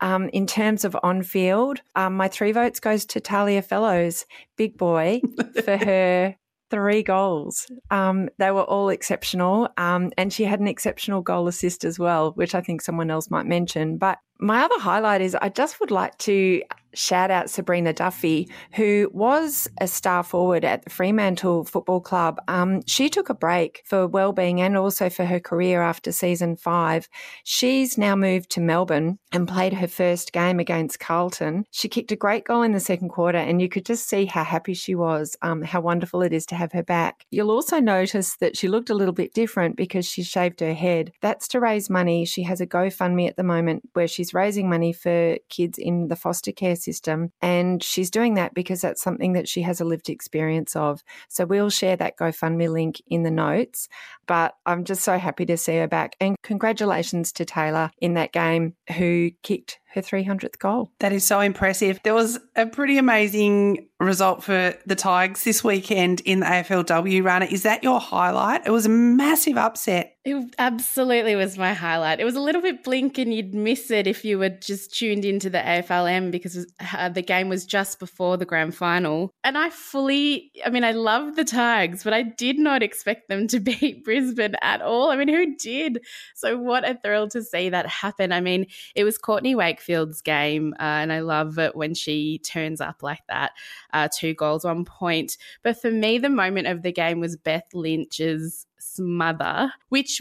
Um, 0.00 0.28
in 0.30 0.46
terms 0.46 0.84
of 0.84 0.96
on 1.02 1.22
field, 1.22 1.80
um, 1.94 2.16
my 2.16 2.28
three 2.28 2.52
votes 2.52 2.80
goes 2.80 3.04
to 3.06 3.20
Tahlia 3.20 3.62
Fellows, 3.62 4.26
big 4.56 4.76
boy, 4.76 5.20
for 5.64 5.76
her 5.84 6.36
three 6.70 7.02
goals. 7.02 7.66
Um, 7.90 8.28
they 8.38 8.50
were 8.50 8.64
all 8.64 8.88
exceptional, 8.88 9.68
um, 9.76 10.12
and 10.18 10.32
she 10.32 10.44
had 10.44 10.60
an 10.60 10.68
exceptional 10.68 11.22
goal 11.22 11.48
assist 11.48 11.84
as 11.84 11.98
well, 11.98 12.32
which 12.32 12.54
I 12.54 12.60
think 12.60 12.82
someone 12.82 13.10
else 13.10 13.30
might 13.30 13.46
mention. 13.46 13.98
But 13.98 14.18
my 14.38 14.62
other 14.62 14.78
highlight 14.78 15.20
is 15.20 15.34
I 15.34 15.48
just 15.48 15.80
would 15.80 15.90
like 15.90 16.16
to 16.18 16.62
shout 16.94 17.30
out 17.30 17.46
Sabreena 17.46 17.94
Duffy, 17.94 18.48
who 18.74 19.10
was 19.12 19.68
a 19.80 19.86
star 19.86 20.22
forward 20.22 20.64
at 20.64 20.84
the 20.84 20.90
Fremantle 20.90 21.64
Football 21.64 22.00
Club. 22.00 22.40
Um, 22.48 22.82
she 22.86 23.08
took 23.08 23.28
a 23.28 23.34
break 23.34 23.82
for 23.84 24.06
well-being 24.06 24.60
and 24.60 24.76
also 24.76 25.10
for 25.10 25.24
her 25.24 25.40
career 25.40 25.82
after 25.82 26.12
season 26.12 26.56
five. 26.56 27.08
She's 27.44 27.98
now 27.98 28.16
moved 28.16 28.50
to 28.50 28.60
Melbourne 28.60 29.18
and 29.32 29.48
played 29.48 29.74
her 29.74 29.88
first 29.88 30.32
game 30.32 30.58
against 30.58 31.00
Carlton. 31.00 31.64
She 31.70 31.88
kicked 31.88 32.12
a 32.12 32.16
great 32.16 32.44
goal 32.44 32.62
in 32.62 32.72
the 32.72 32.80
second 32.80 33.10
quarter, 33.10 33.38
and 33.38 33.60
you 33.60 33.68
could 33.68 33.84
just 33.84 34.08
see 34.08 34.24
how 34.24 34.44
happy 34.44 34.74
she 34.74 34.94
was, 34.94 35.36
um, 35.42 35.62
how 35.62 35.80
wonderful 35.80 36.22
it 36.22 36.32
is 36.32 36.46
to 36.46 36.54
have 36.54 36.72
her 36.72 36.82
back. 36.82 37.26
You'll 37.30 37.50
also 37.50 37.80
notice 37.80 38.36
that 38.36 38.56
she 38.56 38.68
looked 38.68 38.90
a 38.90 38.94
little 38.94 39.14
bit 39.14 39.34
different 39.34 39.76
because 39.76 40.06
she 40.06 40.22
shaved 40.22 40.60
her 40.60 40.74
head. 40.74 41.12
That's 41.20 41.48
to 41.48 41.60
raise 41.60 41.90
money. 41.90 42.24
She 42.24 42.42
has 42.44 42.60
a 42.60 42.66
GoFundMe 42.66 43.28
at 43.28 43.36
the 43.36 43.42
moment 43.42 43.82
where 43.92 44.08
she's 44.08 44.32
raising 44.32 44.68
money 44.68 44.92
for 44.92 45.36
kids 45.48 45.78
in 45.78 46.08
the 46.08 46.16
foster 46.16 46.52
care 46.52 46.76
system. 46.86 47.30
And 47.42 47.82
she's 47.82 48.10
doing 48.10 48.34
that 48.34 48.54
because 48.54 48.80
that's 48.80 49.02
something 49.02 49.32
that 49.34 49.48
she 49.48 49.62
has 49.62 49.80
a 49.80 49.84
lived 49.84 50.08
experience 50.08 50.76
of. 50.76 51.02
So 51.28 51.44
we'll 51.44 51.70
share 51.70 51.96
that 51.96 52.16
GoFundMe 52.16 52.70
link 52.70 53.02
in 53.08 53.24
the 53.24 53.30
notes. 53.30 53.88
But 54.26 54.54
I'm 54.64 54.84
just 54.84 55.02
so 55.02 55.18
happy 55.18 55.44
to 55.46 55.56
see 55.56 55.76
her 55.76 55.88
back. 55.88 56.16
And 56.20 56.36
congratulations 56.42 57.32
to 57.32 57.44
Taylor 57.44 57.90
in 57.98 58.14
that 58.14 58.32
game 58.32 58.74
who 58.96 59.30
kicked 59.42 59.78
her 59.96 60.02
300th 60.02 60.58
goal. 60.58 60.92
That 61.00 61.12
is 61.12 61.24
so 61.24 61.40
impressive. 61.40 62.00
There 62.04 62.14
was 62.14 62.38
a 62.54 62.66
pretty 62.66 62.98
amazing 62.98 63.88
result 63.98 64.44
for 64.44 64.74
the 64.84 64.94
Tigers 64.94 65.42
this 65.44 65.64
weekend 65.64 66.20
in 66.20 66.40
the 66.40 66.46
AFLW 66.46 67.24
Rana. 67.24 67.46
Is 67.46 67.62
that 67.62 67.82
your 67.82 67.98
highlight? 67.98 68.66
It 68.66 68.70
was 68.70 68.86
a 68.86 68.90
massive 68.90 69.56
upset. 69.56 70.16
It 70.24 70.54
absolutely 70.58 71.36
was 71.36 71.56
my 71.56 71.72
highlight. 71.72 72.20
It 72.20 72.24
was 72.24 72.34
a 72.34 72.40
little 72.40 72.60
bit 72.60 72.82
blink 72.82 73.16
and 73.16 73.32
you'd 73.32 73.54
miss 73.54 73.90
it 73.92 74.06
if 74.06 74.24
you 74.24 74.38
were 74.38 74.48
just 74.48 74.92
tuned 74.92 75.24
into 75.24 75.48
the 75.48 75.58
AFLM 75.58 76.32
because 76.32 76.66
uh, 76.92 77.08
the 77.08 77.22
game 77.22 77.48
was 77.48 77.64
just 77.64 78.00
before 78.00 78.36
the 78.36 78.44
grand 78.44 78.74
final. 78.74 79.30
And 79.44 79.56
I 79.56 79.70
fully, 79.70 80.50
I 80.64 80.70
mean, 80.70 80.82
I 80.82 80.92
love 80.92 81.36
the 81.36 81.44
Tigers, 81.44 82.02
but 82.02 82.12
I 82.12 82.22
did 82.22 82.58
not 82.58 82.82
expect 82.82 83.28
them 83.28 83.46
to 83.48 83.60
beat 83.66 84.04
Brisbane 84.04 84.56
at 84.62 84.82
all. 84.82 85.10
I 85.10 85.16
mean, 85.16 85.28
who 85.28 85.56
did? 85.56 86.00
So 86.34 86.58
what 86.58 86.86
a 86.86 86.98
thrill 87.02 87.28
to 87.28 87.42
see 87.42 87.68
that 87.70 87.86
happen. 87.86 88.32
I 88.32 88.40
mean, 88.40 88.66
it 88.94 89.04
was 89.04 89.18
Courtney 89.18 89.54
Wakefield's 89.86 90.22
game, 90.22 90.74
uh, 90.78 90.82
and 90.82 91.12
I 91.12 91.20
love 91.20 91.58
it 91.58 91.76
when 91.76 91.94
she 91.94 92.38
turns 92.38 92.80
up 92.80 93.02
like 93.02 93.26
that. 93.28 93.52
Uh, 93.92 94.08
two 94.12 94.34
goals, 94.34 94.64
one 94.64 94.84
point. 94.84 95.36
But 95.62 95.80
for 95.80 95.90
me, 95.90 96.18
the 96.18 96.28
moment 96.28 96.66
of 96.66 96.82
the 96.82 96.92
game 96.92 97.20
was 97.20 97.36
Beth 97.36 97.68
Lynch's 97.74 98.66
smother, 98.78 99.72
which 99.88 100.20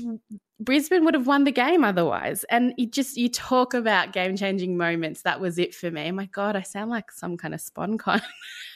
Brisbane 0.60 1.04
would 1.06 1.14
have 1.14 1.28
won 1.28 1.44
the 1.44 1.52
game 1.52 1.84
otherwise. 1.84 2.46
And 2.50 2.74
you 2.78 2.88
just 2.88 3.18
you 3.18 3.30
talk 3.30 3.74
about 3.74 4.14
game 4.14 4.36
changing 4.36 4.78
moments. 4.78 5.22
That 5.24 5.40
was 5.40 5.58
it 5.58 5.74
for 5.76 5.92
me. 5.92 6.10
Oh 6.10 6.14
my 6.14 6.26
God, 6.26 6.56
I 6.56 6.62
sound 6.62 6.92
like 6.92 7.12
some 7.12 7.38
kind 7.38 7.54
of 7.54 7.62
sponcon. 7.62 8.22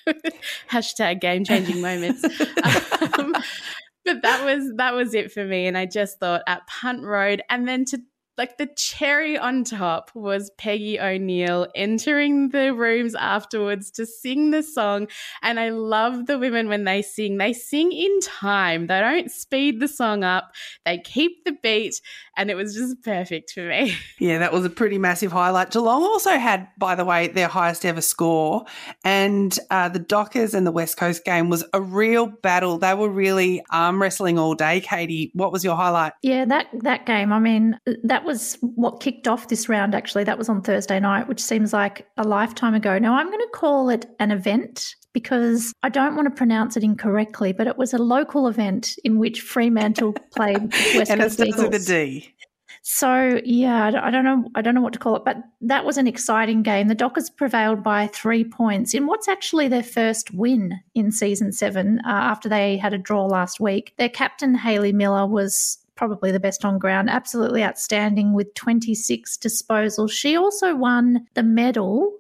Hashtag 0.69 1.22
game 1.22 1.43
changing 1.43 1.81
moments. 1.81 2.24
um, 3.17 3.36
but 4.05 4.22
that 4.24 4.43
was 4.43 4.74
that 4.75 4.93
was 4.93 5.13
it 5.13 5.31
for 5.31 5.46
me. 5.46 5.67
And 5.67 5.77
I 5.77 5.86
just 5.86 6.19
thought 6.19 6.41
at 6.48 6.67
Punt 6.67 7.03
Road, 7.03 7.41
and 7.50 7.67
then 7.67 7.86
to 7.86 8.01
like 8.39 8.58
the 8.58 8.67
cherry 8.67 9.38
on 9.38 9.65
top 9.65 10.12
was 10.15 10.50
Peggy 10.58 10.98
O'Neill 10.98 11.67
entering 11.75 12.50
the 12.50 12.74
rooms 12.74 13.13
afterwards 13.13 13.91
to 13.91 14.05
sing 14.05 14.51
the 14.51 14.63
song. 14.63 15.10
And 15.41 15.60
I 15.60 15.72
love 15.72 16.25
the 16.25 16.39
women 16.39 16.69
when 16.69 16.86
they 16.86 17.01
sing, 17.01 17.38
they 17.38 17.51
sing 17.51 17.91
in 17.91 18.22
time. 18.22 18.88
They 18.88 19.01
don't 19.01 19.29
speed 19.29 19.81
the 19.81 19.89
song 19.89 20.24
up, 20.24 20.53
they 20.86 21.00
keep 21.00 21.43
the 21.43 21.51
beat. 21.51 22.00
And 22.38 22.50
it 22.50 22.55
was 22.55 22.74
just 22.74 23.03
perfect 23.03 23.51
for 23.51 23.67
me. 23.67 23.96
Yeah, 24.19 24.39
that 24.39 24.51
was 24.51 24.65
a 24.65 24.69
pretty 24.69 24.98
massive 24.98 25.31
highlight. 25.31 25.72
Geelong 25.72 26.03
also 26.03 26.31
had, 26.31 26.67
by 26.77 26.96
the 26.96 27.05
way, 27.05 27.27
their 27.27 27.48
highest 27.48 27.86
ever 27.86 28.01
score. 28.01 28.65
And 29.03 29.58
uh, 29.72 29.89
the 29.89 30.00
Dockers 30.00 30.53
and 30.53 30.67
the 30.67 30.72
West 30.72 30.98
Coast 30.98 31.24
game 31.24 31.50
was 31.50 31.63
a 31.74 31.81
real 31.81 32.27
battle. 32.27 32.77
They 32.77 32.93
were 32.93 33.10
really 33.10 33.63
arm 33.72 34.01
wrestling 34.01 34.38
all 34.38 34.55
day. 34.55 34.81
Katie, 34.81 35.31
what 35.34 35.51
was 35.51 35.63
your 35.63 35.75
highlight? 35.75 36.13
Yeah, 36.22 36.46
that 36.46 36.67
that 36.81 37.05
game. 37.05 37.31
I 37.31 37.39
mean, 37.39 37.79
that 38.03 38.25
was 38.29 38.57
what 38.62 39.00
kicked 39.01 39.27
off 39.27 39.48
this 39.48 39.67
round. 39.67 39.95
Actually, 39.95 40.24
that 40.25 40.38
was 40.38 40.48
on 40.50 40.62
Thursday 40.62 41.00
night, 41.00 41.27
which 41.27 41.41
seems 41.41 41.74
like 41.74 42.07
a 42.15 42.24
lifetime 42.24 42.75
ago. 42.75 43.00
Now 43.00 43.15
I'm 43.15 43.27
going 43.27 43.39
to 43.39 43.51
call 43.53 43.89
it 43.89 44.05
an 44.19 44.29
event 44.31 44.95
because 45.13 45.74
I 45.81 45.89
don't 45.89 46.15
want 46.15 46.27
to 46.27 46.36
pronounce 46.36 46.77
it 46.77 46.83
incorrectly, 46.83 47.51
but 47.51 47.65
it 47.65 47.77
was 47.77 47.93
a 47.93 47.98
local 47.98 48.48
event 48.48 48.95
in 49.03 49.17
which 49.17 49.41
Fremantle 49.41 50.13
played 50.36 50.62
West 50.95 51.09
and 51.12 51.19
Coast 51.19 51.39
it 51.39 51.48
starts 51.48 51.50
Eagles. 51.50 51.63
with 51.71 51.81
a 51.81 51.86
D. 51.86 52.33
So 52.81 53.41
yeah, 53.43 53.86
I 53.86 53.91
don't- 53.91 54.03
I 54.03 54.12
don't 54.12 54.24
know. 54.24 54.45
I 54.55 54.62
don't 54.62 54.74
know 54.75 54.81
what 54.81 54.93
to 54.93 55.00
call 55.00 55.15
it, 55.15 55.25
but 55.25 55.38
that 55.62 55.83
was 55.86 55.98
an 55.98 56.07
exciting 56.07 56.62
game. 56.63 56.88
The 56.88 56.95
Dockers 56.95 57.29
prevailed 57.29 57.83
by 57.83 58.07
three 58.07 58.43
points 58.43 58.93
in 58.93 59.05
what's 59.07 59.27
actually 59.27 59.67
their 59.67 59.83
first 59.83 60.31
win 60.33 60.79
in 60.95 61.12
season 61.12 61.51
seven 61.51 62.00
uh, 62.05 62.09
after 62.12 62.48
they 62.48 62.77
had 62.77 62.93
a 62.93 62.98
draw 62.98 63.25
last 63.25 63.59
week. 63.59 63.93
Their 63.98 64.09
captain 64.09 64.55
Hayley 64.55 64.93
Miller 64.93 65.25
was 65.27 65.77
probably 66.00 66.32
the 66.32 66.39
best 66.39 66.63
on 66.63 66.79
ground, 66.79 67.10
absolutely 67.10 67.62
outstanding 67.62 68.32
with 68.34 68.53
26 68.53 69.36
disposals. 69.36 70.12
She 70.12 70.38
also 70.38 70.74
won 70.74 71.27
the 71.34 71.44
medal. 71.44 72.15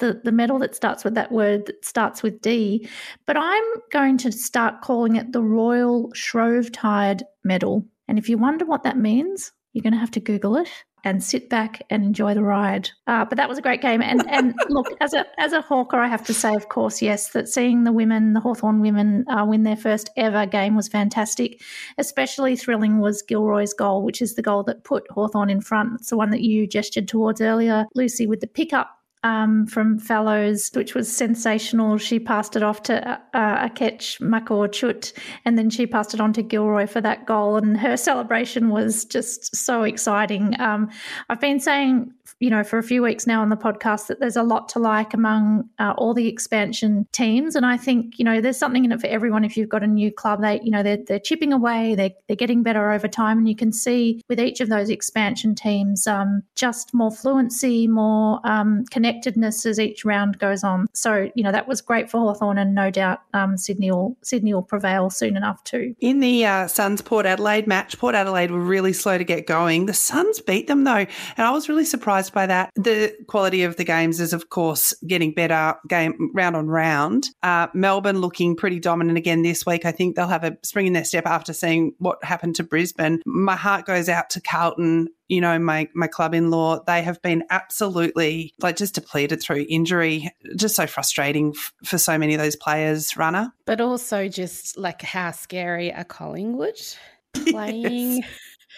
The, 0.00 0.20
the 0.22 0.32
medal 0.32 0.58
that 0.58 0.74
starts 0.74 1.02
with 1.02 1.14
that 1.14 1.32
word 1.32 1.64
that 1.66 1.84
starts 1.84 2.22
with 2.22 2.42
D, 2.42 2.88
but 3.24 3.36
I'm 3.38 3.64
going 3.92 4.18
to 4.18 4.32
start 4.32 4.82
calling 4.82 5.16
it 5.16 5.32
the 5.32 5.42
Royal 5.42 6.10
Shrovetide 6.12 7.22
Medal. 7.44 7.86
And 8.08 8.18
if 8.18 8.28
you 8.28 8.36
wonder 8.36 8.64
what 8.64 8.82
that 8.82 8.98
means, 8.98 9.52
you're 9.72 9.82
going 9.82 9.92
to 9.92 9.98
have 9.98 10.10
to 10.12 10.20
Google 10.20 10.56
it 10.56 10.68
and 11.04 11.22
sit 11.22 11.48
back 11.48 11.82
and 11.90 12.04
enjoy 12.04 12.34
the 12.34 12.42
ride. 12.42 12.90
Uh, 13.06 13.24
but 13.24 13.36
that 13.36 13.48
was 13.48 13.58
a 13.58 13.62
great 13.62 13.80
game. 13.80 14.02
And 14.02 14.28
and 14.30 14.54
look, 14.68 14.86
as 15.00 15.14
a 15.14 15.24
as 15.38 15.52
a 15.52 15.60
hawker, 15.60 15.98
I 15.98 16.08
have 16.08 16.24
to 16.26 16.34
say, 16.34 16.54
of 16.54 16.68
course, 16.68 17.02
yes, 17.02 17.30
that 17.30 17.48
seeing 17.48 17.84
the 17.84 17.92
women, 17.92 18.34
the 18.34 18.40
Hawthorn 18.40 18.80
women, 18.80 19.24
uh, 19.28 19.44
win 19.44 19.62
their 19.62 19.76
first 19.76 20.10
ever 20.16 20.46
game 20.46 20.76
was 20.76 20.88
fantastic. 20.88 21.60
Especially 21.98 22.56
thrilling 22.56 22.98
was 22.98 23.22
Gilroy's 23.22 23.74
goal, 23.74 24.02
which 24.02 24.22
is 24.22 24.34
the 24.34 24.42
goal 24.42 24.62
that 24.64 24.84
put 24.84 25.10
Hawthorn 25.10 25.50
in 25.50 25.60
front. 25.60 26.00
It's 26.00 26.10
the 26.10 26.16
one 26.16 26.30
that 26.30 26.42
you 26.42 26.66
gestured 26.66 27.08
towards 27.08 27.40
earlier, 27.40 27.86
Lucy, 27.94 28.26
with 28.26 28.40
the 28.40 28.46
pickup 28.46 29.01
um, 29.24 29.66
from 29.66 29.98
Fellows, 29.98 30.70
which 30.74 30.94
was 30.94 31.14
sensational. 31.14 31.98
She 31.98 32.18
passed 32.18 32.56
it 32.56 32.62
off 32.62 32.82
to 32.84 33.20
uh, 33.34 33.68
Akec 33.68 34.20
Makur 34.20 34.70
Chuot, 34.70 35.12
and 35.44 35.56
then 35.58 35.70
she 35.70 35.86
passed 35.86 36.14
it 36.14 36.20
on 36.20 36.32
to 36.34 36.42
Gilroy 36.42 36.86
for 36.86 37.00
that 37.00 37.26
goal. 37.26 37.56
And 37.56 37.76
her 37.76 37.96
celebration 37.96 38.70
was 38.70 39.04
just 39.04 39.54
so 39.54 39.82
exciting. 39.82 40.58
Um, 40.60 40.90
I've 41.28 41.40
been 41.40 41.60
saying, 41.60 42.12
you 42.40 42.50
know, 42.50 42.64
for 42.64 42.78
a 42.78 42.82
few 42.82 43.02
weeks 43.02 43.26
now 43.26 43.40
on 43.40 43.50
the 43.50 43.56
podcast 43.56 44.08
that 44.08 44.18
there's 44.18 44.36
a 44.36 44.42
lot 44.42 44.68
to 44.70 44.80
like 44.80 45.14
among 45.14 45.68
uh, 45.78 45.94
all 45.96 46.12
the 46.12 46.26
expansion 46.26 47.06
teams, 47.12 47.54
and 47.54 47.64
I 47.64 47.76
think 47.76 48.18
you 48.18 48.24
know 48.24 48.40
there's 48.40 48.58
something 48.58 48.84
in 48.84 48.90
it 48.90 49.00
for 49.00 49.06
everyone. 49.06 49.44
If 49.44 49.56
you've 49.56 49.68
got 49.68 49.84
a 49.84 49.86
new 49.86 50.10
club, 50.10 50.40
they 50.42 50.60
you 50.62 50.70
know 50.70 50.82
they're, 50.82 50.98
they're 51.06 51.20
chipping 51.20 51.52
away, 51.52 51.94
they're 51.94 52.10
they're 52.26 52.36
getting 52.36 52.64
better 52.64 52.90
over 52.90 53.06
time, 53.06 53.38
and 53.38 53.48
you 53.48 53.54
can 53.54 53.72
see 53.72 54.20
with 54.28 54.40
each 54.40 54.60
of 54.60 54.68
those 54.68 54.90
expansion 54.90 55.54
teams 55.54 56.08
um, 56.08 56.42
just 56.56 56.92
more 56.92 57.12
fluency, 57.12 57.86
more 57.86 58.40
um, 58.44 58.84
connectedness 59.12 59.66
as 59.66 59.78
each 59.78 60.04
round 60.04 60.38
goes 60.38 60.64
on. 60.64 60.86
So 60.94 61.30
you 61.34 61.42
know 61.42 61.52
that 61.52 61.68
was 61.68 61.80
great 61.80 62.10
for 62.10 62.20
Hawthorn, 62.20 62.58
and 62.58 62.74
no 62.74 62.90
doubt 62.90 63.20
um, 63.34 63.56
Sydney 63.56 63.90
will 63.90 64.16
Sydney 64.22 64.54
will 64.54 64.62
prevail 64.62 65.10
soon 65.10 65.36
enough 65.36 65.62
too. 65.64 65.94
In 66.00 66.20
the 66.20 66.46
uh, 66.46 66.66
Suns 66.66 67.02
Port 67.02 67.26
Adelaide 67.26 67.66
match, 67.66 67.98
Port 67.98 68.14
Adelaide 68.14 68.50
were 68.50 68.60
really 68.60 68.92
slow 68.92 69.18
to 69.18 69.24
get 69.24 69.46
going. 69.46 69.86
The 69.86 69.94
Suns 69.94 70.40
beat 70.40 70.66
them 70.66 70.84
though, 70.84 70.92
and 70.92 71.38
I 71.38 71.50
was 71.50 71.68
really 71.68 71.84
surprised 71.84 72.32
by 72.32 72.46
that. 72.46 72.70
The 72.74 73.14
quality 73.28 73.62
of 73.62 73.76
the 73.76 73.84
games 73.84 74.20
is, 74.20 74.32
of 74.32 74.48
course, 74.48 74.94
getting 75.06 75.34
better 75.34 75.74
game 75.88 76.30
round 76.34 76.56
on 76.56 76.68
round. 76.68 77.28
Uh, 77.42 77.68
Melbourne 77.74 78.20
looking 78.20 78.56
pretty 78.56 78.80
dominant 78.80 79.18
again 79.18 79.42
this 79.42 79.66
week. 79.66 79.84
I 79.84 79.92
think 79.92 80.16
they'll 80.16 80.28
have 80.28 80.44
a 80.44 80.56
spring 80.62 80.86
in 80.86 80.92
their 80.92 81.04
step 81.04 81.26
after 81.26 81.52
seeing 81.52 81.92
what 81.98 82.22
happened 82.24 82.56
to 82.56 82.64
Brisbane. 82.64 83.20
My 83.26 83.56
heart 83.56 83.86
goes 83.86 84.08
out 84.08 84.30
to 84.30 84.40
Carlton 84.40 85.08
you 85.32 85.40
know, 85.40 85.58
my 85.58 85.88
my 85.94 86.08
club 86.08 86.34
in 86.34 86.50
law, 86.50 86.84
they 86.84 87.00
have 87.00 87.22
been 87.22 87.42
absolutely 87.48 88.52
like 88.60 88.76
just 88.76 88.94
depleted 88.94 89.40
through 89.40 89.64
injury. 89.66 90.30
Just 90.56 90.76
so 90.76 90.86
frustrating 90.86 91.54
f- 91.56 91.72
for 91.86 91.96
so 91.96 92.18
many 92.18 92.34
of 92.34 92.40
those 92.40 92.54
players, 92.54 93.16
Rana. 93.16 93.54
But 93.64 93.80
also 93.80 94.28
just 94.28 94.76
like 94.76 95.00
how 95.00 95.30
scary 95.30 95.90
are 95.90 96.04
Collingwood 96.04 96.78
playing? 97.48 98.24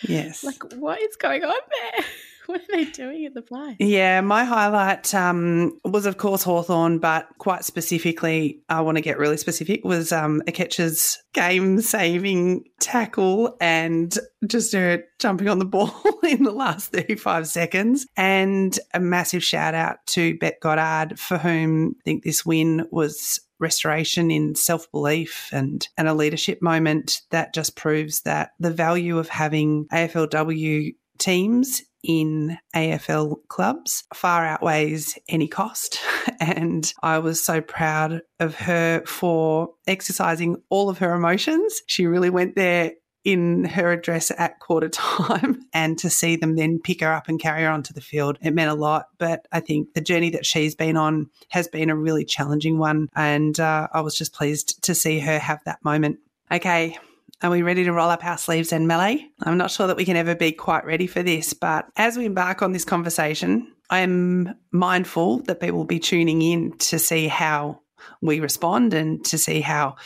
Yes. 0.07 0.45
Like 0.45 0.63
what 0.75 1.03
is 1.03 1.17
going 1.17 1.43
on 1.43 1.53
there? 1.53 2.05
What 2.55 2.61
are 2.61 2.77
they 2.77 2.85
doing 2.85 3.25
at 3.25 3.33
the 3.33 3.43
play? 3.43 3.77
Yeah, 3.79 4.21
my 4.21 4.45
highlight 4.45 5.15
um, 5.15 5.79
was, 5.83 6.05
of 6.05 6.19
course, 6.19 6.43
Hawthorn, 6.43 6.99
but 6.99 7.27
quite 7.39 7.65
specifically, 7.65 8.61
I 8.69 8.83
want 8.83 8.99
to 8.99 9.03
get 9.03 9.19
really 9.19 9.39
specific, 9.39 9.83
was 9.83 10.13
um, 10.13 10.43
catcher's 10.53 11.19
game 11.33 11.81
saving 11.81 12.65
tackle 12.81 13.57
and 13.61 14.17
just 14.47 14.75
her 14.75 15.05
jumping 15.19 15.49
on 15.49 15.59
the 15.59 15.65
ball 15.65 15.95
in 16.23 16.43
the 16.43 16.53
last 16.53 16.93
35 16.93 17.47
seconds. 17.47 18.07
And 18.17 18.79
a 18.93 19.01
massive 19.01 19.43
shout 19.43 19.75
out 19.75 19.99
to 20.09 20.37
Bec 20.39 20.61
Goddard, 20.61 21.19
for 21.19 21.39
whom 21.39 21.97
I 22.01 22.03
think 22.05 22.25
this 22.25 22.45
win 22.45 22.87
was 22.91 23.41
restoration 23.59 24.31
in 24.31 24.55
self 24.55 24.91
belief 24.91 25.49
and, 25.51 25.89
and 25.97 26.09
a 26.09 26.15
leadership 26.15 26.61
moment 26.61 27.23
that 27.31 27.55
just 27.55 27.75
proves 27.75 28.21
that 28.23 28.51
the 28.61 28.71
value 28.71 29.19
of 29.19 29.29
having 29.29 29.87
AFLW 29.93 30.95
teams 31.19 31.83
in 32.05 32.59
AFL 32.75 33.37
clubs 33.49 34.05
far 34.15 34.47
outweighs 34.47 35.19
any 35.29 35.49
cost. 35.49 35.99
And 36.41 36.93
I 37.03 37.21
was 37.21 37.43
so 37.43 37.61
proud 37.61 38.21
of 38.41 38.55
her 38.57 39.03
for 39.07 39.71
exercising 39.87 40.57
all 40.69 40.89
of 40.89 40.99
her 40.99 41.15
emotions. 41.15 41.81
She 41.87 42.07
really 42.07 42.29
went 42.29 42.57
there 42.57 42.93
in 43.25 43.65
her 43.65 43.93
address 43.93 44.31
at 44.37 44.61
quarter 44.61 44.89
time 44.93 45.65
and 45.73 45.99
to 45.99 46.11
see 46.11 46.37
them 46.37 46.57
then 46.57 46.79
pick 46.79 47.01
her 47.01 47.13
up 47.13 47.29
and 47.29 47.41
carry 47.41 47.63
her 47.63 47.71
onto 47.71 47.95
the 47.95 48.01
field, 48.01 48.39
it 48.43 48.53
meant 48.53 48.71
a 48.71 48.75
lot. 48.75 49.07
But 49.19 49.47
I 49.51 49.61
think 49.61 49.95
the 49.95 50.01
journey 50.01 50.31
that 50.31 50.47
she's 50.47 50.75
been 50.75 50.97
on 50.97 51.31
has 51.49 51.67
been 51.67 51.91
a 51.91 51.97
really 51.97 52.25
challenging 52.25 52.79
one. 52.79 53.09
And 53.17 53.59
uh, 53.59 53.89
I 53.93 54.03
was 54.03 54.17
just 54.17 54.35
pleased 54.35 54.83
to 54.85 54.95
see 54.95 55.19
her 55.21 55.39
have 55.39 55.61
that 55.65 55.83
moment. 55.85 56.19
Okay, 56.53 56.99
are 57.43 57.51
we 57.51 57.63
ready 57.63 57.85
to 57.85 57.93
roll 57.93 58.11
up 58.11 58.25
our 58.25 58.39
sleeves 58.39 58.73
and 58.73 58.89
melee? 58.89 59.27
I'm 59.43 59.59
not 59.59 59.71
sure 59.71 59.87
that 59.87 59.97
we 59.97 60.05
can 60.05 60.17
ever 60.17 60.35
be 60.35 60.53
quite 60.53 60.85
ready 60.85 61.07
for 61.07 61.23
this, 61.23 61.53
but 61.53 61.87
as 61.97 62.17
we 62.17 62.27
embark 62.27 62.63
on 62.63 62.73
this 62.73 62.85
conversation, 62.85 63.73
I'm 63.91 64.55
mindful 64.73 65.41
that 65.43 65.61
people 65.61 65.79
will 65.79 65.85
be 65.85 65.99
tuning 65.99 66.43
in 66.43 66.77
to 66.79 66.99
see 66.99 67.29
how 67.29 67.81
we 68.23 68.41
respond 68.41 68.95
and 68.95 69.25
to 69.27 69.39
see 69.39 69.61
how 69.61 69.97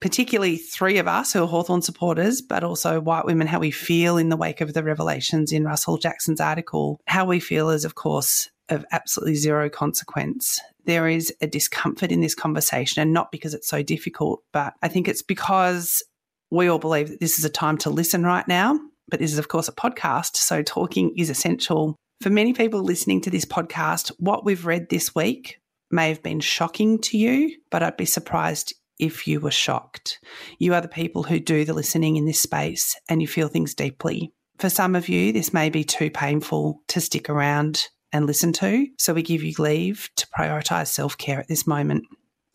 particularly 0.00 0.56
three 0.56 0.98
of 0.98 1.08
us 1.08 1.32
who 1.32 1.42
are 1.42 1.46
Hawthorn 1.46 1.82
supporters, 1.82 2.40
but 2.40 2.62
also 2.62 3.00
white 3.00 3.24
women, 3.24 3.46
how 3.46 3.58
we 3.58 3.70
feel 3.70 4.16
in 4.16 4.28
the 4.28 4.36
wake 4.36 4.60
of 4.60 4.72
the 4.72 4.82
revelations 4.82 5.52
in 5.52 5.64
Russell 5.64 5.98
Jackson's 5.98 6.40
article. 6.40 7.00
How 7.06 7.24
we 7.24 7.40
feel 7.40 7.70
is, 7.70 7.84
of 7.84 7.94
course, 7.96 8.48
of 8.68 8.84
absolutely 8.92 9.34
zero 9.34 9.68
consequence. 9.68 10.60
There 10.84 11.08
is 11.08 11.34
a 11.40 11.46
discomfort 11.46 12.12
in 12.12 12.20
this 12.20 12.34
conversation, 12.34 13.02
and 13.02 13.12
not 13.12 13.32
because 13.32 13.54
it's 13.54 13.68
so 13.68 13.82
difficult, 13.82 14.42
but 14.52 14.74
I 14.82 14.88
think 14.88 15.08
it's 15.08 15.22
because 15.22 16.02
we 16.50 16.68
all 16.68 16.78
believe 16.78 17.08
that 17.08 17.20
this 17.20 17.38
is 17.38 17.44
a 17.44 17.50
time 17.50 17.78
to 17.78 17.90
listen 17.90 18.24
right 18.24 18.46
now. 18.48 18.78
But 19.10 19.20
this 19.20 19.32
is, 19.32 19.38
of 19.38 19.48
course, 19.48 19.68
a 19.68 19.72
podcast, 19.72 20.36
so 20.36 20.62
talking 20.62 21.14
is 21.16 21.30
essential. 21.30 21.96
For 22.20 22.30
many 22.30 22.52
people 22.52 22.82
listening 22.82 23.20
to 23.22 23.30
this 23.30 23.44
podcast, 23.44 24.12
what 24.18 24.44
we've 24.44 24.66
read 24.66 24.88
this 24.88 25.14
week 25.14 25.60
may 25.90 26.08
have 26.08 26.22
been 26.22 26.40
shocking 26.40 26.98
to 27.00 27.16
you, 27.16 27.56
but 27.70 27.82
I'd 27.82 27.96
be 27.96 28.04
surprised 28.04 28.74
if 28.98 29.26
you 29.26 29.40
were 29.40 29.50
shocked. 29.50 30.18
You 30.58 30.74
are 30.74 30.80
the 30.80 30.88
people 30.88 31.22
who 31.22 31.40
do 31.40 31.64
the 31.64 31.72
listening 31.72 32.16
in 32.16 32.26
this 32.26 32.40
space 32.40 32.96
and 33.08 33.22
you 33.22 33.28
feel 33.28 33.48
things 33.48 33.74
deeply. 33.74 34.32
For 34.58 34.68
some 34.68 34.96
of 34.96 35.08
you, 35.08 35.32
this 35.32 35.54
may 35.54 35.70
be 35.70 35.84
too 35.84 36.10
painful 36.10 36.82
to 36.88 37.00
stick 37.00 37.30
around 37.30 37.86
and 38.12 38.26
listen 38.26 38.52
to, 38.54 38.86
so 38.98 39.14
we 39.14 39.22
give 39.22 39.42
you 39.42 39.52
leave 39.58 40.10
to 40.16 40.26
prioritise 40.36 40.88
self 40.88 41.16
care 41.16 41.38
at 41.38 41.48
this 41.48 41.66
moment. 41.66 42.04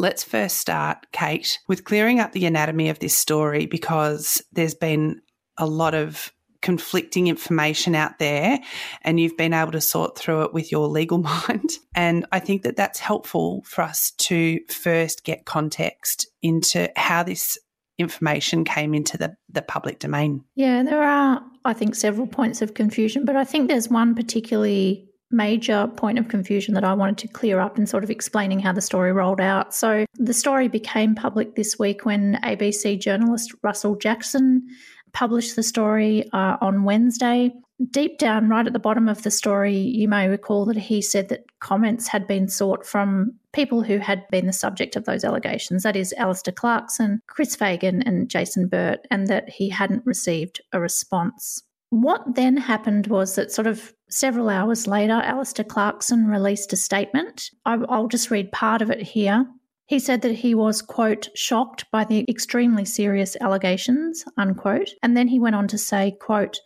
Let's 0.03 0.21
first 0.21 0.57
start, 0.57 1.07
Kate, 1.13 1.59
with 1.69 1.85
clearing 1.85 2.19
up 2.19 2.33
the 2.33 2.45
anatomy 2.45 2.89
of 2.89 2.99
this 2.99 3.15
story 3.15 3.67
because 3.67 4.41
there's 4.51 4.73
been 4.73 5.21
a 5.57 5.65
lot 5.65 5.95
of 5.95 6.33
conflicting 6.61 7.27
information 7.27 7.95
out 7.95 8.19
there 8.19 8.59
and 9.03 9.17
you've 9.17 9.37
been 9.37 9.53
able 9.53 9.71
to 9.71 9.79
sort 9.79 10.17
through 10.17 10.41
it 10.41 10.53
with 10.53 10.73
your 10.73 10.87
legal 10.89 11.19
mind. 11.19 11.77
And 11.95 12.25
I 12.33 12.39
think 12.39 12.63
that 12.63 12.75
that's 12.75 12.99
helpful 12.99 13.63
for 13.65 13.81
us 13.81 14.11
to 14.17 14.59
first 14.67 15.23
get 15.23 15.45
context 15.45 16.27
into 16.41 16.91
how 16.97 17.23
this 17.23 17.57
information 17.97 18.65
came 18.65 18.93
into 18.93 19.17
the, 19.17 19.37
the 19.47 19.61
public 19.61 19.99
domain. 19.99 20.43
Yeah, 20.55 20.83
there 20.83 21.01
are, 21.01 21.41
I 21.63 21.71
think, 21.71 21.95
several 21.95 22.27
points 22.27 22.61
of 22.61 22.73
confusion, 22.73 23.23
but 23.23 23.37
I 23.37 23.45
think 23.45 23.69
there's 23.69 23.87
one 23.87 24.15
particularly 24.15 25.07
major 25.33 25.87
point 25.97 26.19
of 26.19 26.27
confusion 26.29 26.73
that 26.75 26.83
I 26.83 26.93
wanted 26.93 27.17
to 27.19 27.27
clear 27.27 27.59
up 27.59 27.77
in 27.77 27.85
sort 27.85 28.03
of 28.03 28.09
explaining 28.09 28.59
how 28.59 28.71
the 28.71 28.81
story 28.81 29.11
rolled 29.11 29.41
out. 29.41 29.73
So, 29.73 30.05
the 30.15 30.33
story 30.33 30.67
became 30.67 31.15
public 31.15 31.55
this 31.55 31.77
week 31.77 32.05
when 32.05 32.39
ABC 32.43 32.99
journalist 32.99 33.53
Russell 33.63 33.95
Jackson 33.95 34.65
published 35.13 35.55
the 35.55 35.63
story 35.63 36.29
uh, 36.33 36.57
on 36.61 36.83
Wednesday. 36.83 37.51
Deep 37.89 38.17
down, 38.17 38.49
right 38.49 38.67
at 38.67 38.73
the 38.73 38.79
bottom 38.79 39.09
of 39.09 39.23
the 39.23 39.31
story, 39.31 39.75
you 39.75 40.07
may 40.07 40.27
recall 40.27 40.65
that 40.65 40.77
he 40.77 41.01
said 41.01 41.29
that 41.29 41.45
comments 41.59 42.07
had 42.07 42.27
been 42.27 42.47
sought 42.47 42.85
from 42.85 43.33
people 43.51 43.83
who 43.83 43.97
had 43.97 44.23
been 44.29 44.45
the 44.45 44.53
subject 44.53 44.95
of 44.95 45.05
those 45.05 45.23
allegations 45.23 45.83
that 45.83 45.95
is, 45.95 46.13
Alastair 46.17 46.53
Clarkson, 46.53 47.21
Chris 47.27 47.55
Fagan, 47.55 48.01
and 48.03 48.29
Jason 48.29 48.67
Burt 48.67 48.99
and 49.09 49.27
that 49.27 49.49
he 49.49 49.69
hadn't 49.69 50.05
received 50.05 50.61
a 50.71 50.79
response. 50.79 51.63
What 51.89 52.35
then 52.35 52.57
happened 52.57 53.07
was 53.07 53.35
that, 53.35 53.51
sort 53.51 53.67
of 53.67 53.93
several 54.13 54.49
hours 54.49 54.87
later, 54.87 55.13
Alastair 55.13 55.65
Clarkson 55.65 56.27
released 56.27 56.71
a 56.73 56.77
statement. 56.77 57.51
I'll 57.65 58.07
just 58.07 58.31
read 58.31 58.51
part 58.51 58.81
of 58.81 58.89
it 58.89 59.01
here. 59.01 59.45
He 59.85 59.99
said 59.99 60.21
that 60.21 60.35
he 60.35 60.55
was, 60.55 60.81
quote, 60.81 61.29
shocked 61.35 61.85
by 61.91 62.05
the 62.05 62.25
extremely 62.29 62.85
serious 62.85 63.35
allegations, 63.41 64.23
unquote. 64.37 64.89
And 65.03 65.17
then 65.17 65.27
he 65.27 65.39
went 65.39 65.55
on 65.55 65.67
to 65.67 65.77
say, 65.77 66.15
quote, 66.19 66.59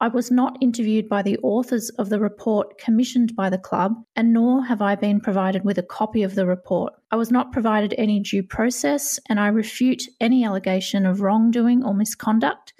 I 0.00 0.08
was 0.08 0.32
not 0.32 0.58
interviewed 0.60 1.08
by 1.08 1.22
the 1.22 1.38
authors 1.44 1.90
of 1.90 2.08
the 2.08 2.18
report 2.18 2.76
commissioned 2.78 3.36
by 3.36 3.50
the 3.50 3.58
club, 3.58 3.94
and 4.16 4.32
nor 4.32 4.64
have 4.64 4.82
I 4.82 4.96
been 4.96 5.20
provided 5.20 5.64
with 5.64 5.78
a 5.78 5.82
copy 5.84 6.24
of 6.24 6.34
the 6.34 6.44
report. 6.44 6.92
I 7.12 7.16
was 7.16 7.30
not 7.30 7.52
provided 7.52 7.94
any 7.96 8.18
due 8.18 8.42
process, 8.42 9.20
and 9.28 9.38
I 9.38 9.46
refute 9.46 10.02
any 10.20 10.44
allegation 10.44 11.06
of 11.06 11.20
wrongdoing 11.20 11.84
or 11.84 11.94
misconduct 11.94 12.72